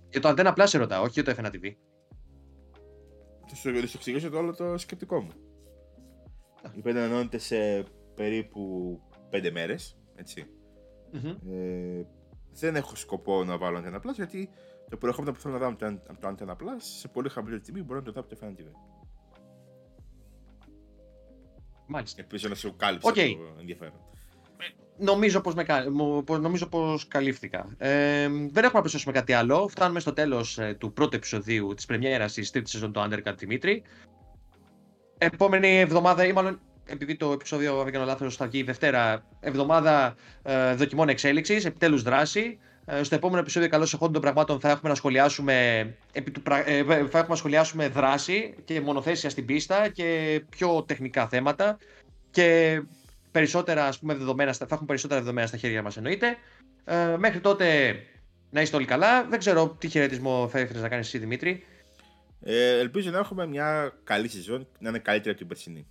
Για 0.09 0.21
το 0.21 0.29
Antenna 0.29 0.53
Plus 0.53 0.63
σε 0.65 0.77
ρωτάω, 0.77 1.03
όχι 1.03 1.21
για 1.21 1.23
το 1.35 1.41
F1 1.41 1.45
TV. 1.45 1.73
Θα 3.47 3.55
σου, 3.55 3.73
θα 3.79 3.87
σου 3.87 3.93
εξηγήσω 3.97 4.29
το 4.29 4.37
όλο 4.37 4.55
το 4.55 4.77
σκεπτικό 4.77 5.21
μου. 5.21 5.31
Η 6.75 6.79
οποία 6.79 7.03
ενώνεται 7.03 7.37
σε 7.37 7.83
περίπου 8.15 8.99
5 9.31 9.49
μέρες. 9.53 9.97
Έτσι. 10.15 10.45
Μμμ. 11.11 11.51
Ε, 11.51 12.05
δεν 12.53 12.75
έχω 12.75 12.95
σκοπό 12.95 13.43
να 13.43 13.57
βάλω 13.57 13.83
Antenna 13.83 13.95
Plus 13.95 14.13
γιατί 14.15 14.49
το 14.89 14.97
προϊόν 14.97 15.33
που 15.33 15.39
θέλω 15.39 15.53
να 15.53 15.59
δω 15.59 15.67
από 15.67 15.77
το, 15.77 15.85
από 16.07 16.21
το 16.21 16.27
Antenna 16.27 16.51
Plus 16.51 16.77
σε 16.77 17.07
πολύ 17.07 17.29
χαμηλή 17.29 17.59
τιμή 17.59 17.81
μπορώ 17.83 17.99
να 17.99 18.05
το 18.05 18.11
δω 18.11 18.19
από 18.19 18.29
το 18.29 18.37
F1 18.41 18.49
TV. 18.49 18.65
Μάλιστα. 21.91 22.21
Ελπίζω 22.21 22.47
να 22.49 22.55
σου 22.55 22.75
κάλυψε 22.75 23.07
Οκ. 23.07 23.15
το 23.15 23.55
ενδιαφέρον. 23.59 23.93
Νομίζω 24.97 25.41
πως, 25.41 25.53
με, 25.53 25.63
κα- 25.63 25.91
μου- 25.91 26.23
πως- 26.23 26.39
νομίζω 26.39 26.67
πως 26.67 27.07
καλύφθηκα. 27.07 27.75
Ε, 27.77 28.27
δεν 28.27 28.39
έχουμε 28.41 28.71
να 28.73 28.79
προσθέσουμε 28.79 29.13
κάτι 29.13 29.33
άλλο. 29.33 29.67
Φτάνουμε 29.67 29.99
στο 29.99 30.13
τέλος 30.13 30.57
ε, 30.57 30.75
του 30.79 30.93
πρώτου 30.93 31.15
επεισοδίου 31.15 31.73
της 31.73 31.85
πρεμιέρας 31.85 32.33
της 32.33 32.51
τρίτης 32.51 32.71
σεζόν 32.71 32.91
του 32.93 32.99
Undercut 33.09 33.33
Δημήτρη. 33.37 33.83
Επόμενη 35.17 35.79
εβδομάδα, 35.79 36.25
ή 36.25 36.31
μάλλον 36.33 36.59
επειδή 36.85 37.15
το 37.15 37.31
επεισόδιο, 37.31 37.77
αν 37.77 37.83
δεν 37.83 37.93
κάνω 37.93 38.05
λάθος, 38.05 38.35
θα 38.35 38.47
βγει 38.47 38.59
η 38.59 38.63
Δευτέρα, 38.63 39.25
εβδομάδα 39.39 40.15
ε, 40.43 40.75
δοκιμών 40.75 41.09
εξέλιξης, 41.09 41.65
επιτέλους 41.65 42.01
δράση. 42.01 42.59
Ε, 42.93 43.03
στο 43.03 43.15
επόμενο 43.15 43.39
επεισόδιο 43.39 43.69
καλώς 43.69 43.93
εχόντων 43.93 44.13
των 44.13 44.21
πραγμάτων 44.21 44.59
θα 44.59 44.69
έχουμε 44.69 44.89
να 44.89 44.95
σχολιάσουμε, 44.95 45.87
επί 46.11 46.31
του, 46.31 46.41
πρα- 46.41 46.67
ε, 46.69 46.83
θα 46.83 46.93
έχουμε 46.93 47.25
να 47.27 47.35
σχολιάσουμε 47.35 47.87
δράση 47.87 48.55
και 48.65 48.81
μονοθέσια 48.81 49.29
στην 49.29 49.45
πίστα 49.45 49.87
και 49.89 50.41
πιο 50.49 50.83
τεχνικά 50.83 51.27
θέματα 51.27 51.77
και 52.31 52.81
περισσότερα 53.31 53.85
ας 53.85 53.99
πούμε, 53.99 54.13
δεδομένα, 54.13 54.53
στα- 54.53 54.65
θα 54.65 54.73
έχουμε 54.73 54.87
περισσότερα 54.87 55.19
δεδομένα 55.19 55.47
στα 55.47 55.57
χέρια 55.57 55.81
μας 55.81 55.97
εννοείται. 55.97 56.37
Ε, 56.85 57.15
μέχρι 57.17 57.39
τότε 57.39 57.95
να 58.49 58.61
είστε 58.61 58.75
όλοι 58.75 58.85
καλά. 58.85 59.23
Δεν 59.25 59.39
ξέρω 59.39 59.75
τι 59.79 59.87
χαιρετισμό 59.89 60.47
θα 60.51 60.59
ήθελες 60.59 60.81
να 60.81 60.89
κάνεις 60.89 61.07
εσύ 61.07 61.17
Δημήτρη. 61.17 61.63
Ε, 62.43 62.79
ελπίζω 62.79 63.11
να 63.11 63.17
έχουμε 63.19 63.47
μια 63.47 63.93
καλή 64.03 64.27
σεζόν, 64.27 64.67
να 64.79 64.89
είναι 64.89 64.99
καλύτερη 64.99 65.29
από 65.29 65.37
την 65.37 65.47
περσινή. 65.47 65.87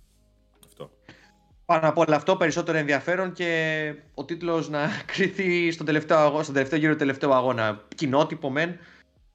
Αυτό. 1.71 1.79
Πάνω 1.79 1.91
από 1.91 2.01
όλο 2.01 2.15
αυτό 2.15 2.35
περισσότερο 2.35 2.77
ενδιαφέρον 2.77 3.31
και 3.33 3.93
ο 4.13 4.25
τίτλος 4.25 4.69
να 4.69 4.89
κριθεί 5.13 5.71
στον 5.71 5.85
τελευταίο, 5.85 6.17
αγώ- 6.17 6.41
στον 6.43 6.53
τελευταίο 6.53 6.79
γύρο 6.79 6.91
του 6.91 6.97
τελευταίου 6.97 7.33
αγώνα. 7.33 7.85
Κοινότυπο 7.95 8.49
μεν, 8.49 8.77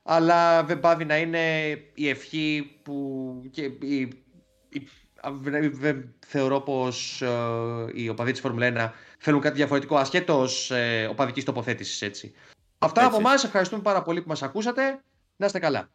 αλλά 0.02 0.64
δεν 0.64 0.80
πάβει 0.80 1.04
να 1.04 1.16
είναι 1.18 1.68
η 1.94 2.08
ευχή 2.08 2.70
που 2.82 3.42
και 3.50 3.62
η, 3.62 4.00
η- 4.68 4.88
α, 5.20 5.30
δεν- 5.32 5.74
δεν 5.76 6.14
θεωρώ 6.26 6.60
πως 6.60 7.22
ε, 7.22 7.28
οι 7.94 8.08
οπαδοί 8.08 8.32
της 8.32 8.40
Φόρμουλα 8.40 8.92
1 8.92 8.92
θέλουν 9.18 9.40
κάτι 9.40 9.56
διαφορετικό 9.56 9.96
ασχέτως 9.96 10.70
ε, 10.70 11.06
οπαδικής 11.10 11.44
τοποθέτησης 11.44 12.02
έτσι. 12.02 12.34
Αυτά 12.78 13.00
Έτσι. 13.02 13.12
από 13.16 13.26
εμάς, 13.28 13.44
ευχαριστούμε 13.44 13.82
πάρα 13.82 14.02
πολύ 14.02 14.20
που 14.22 14.28
μας 14.28 14.42
ακούσατε. 14.42 15.00
Να 15.36 15.46
είστε 15.46 15.58
καλά. 15.58 15.88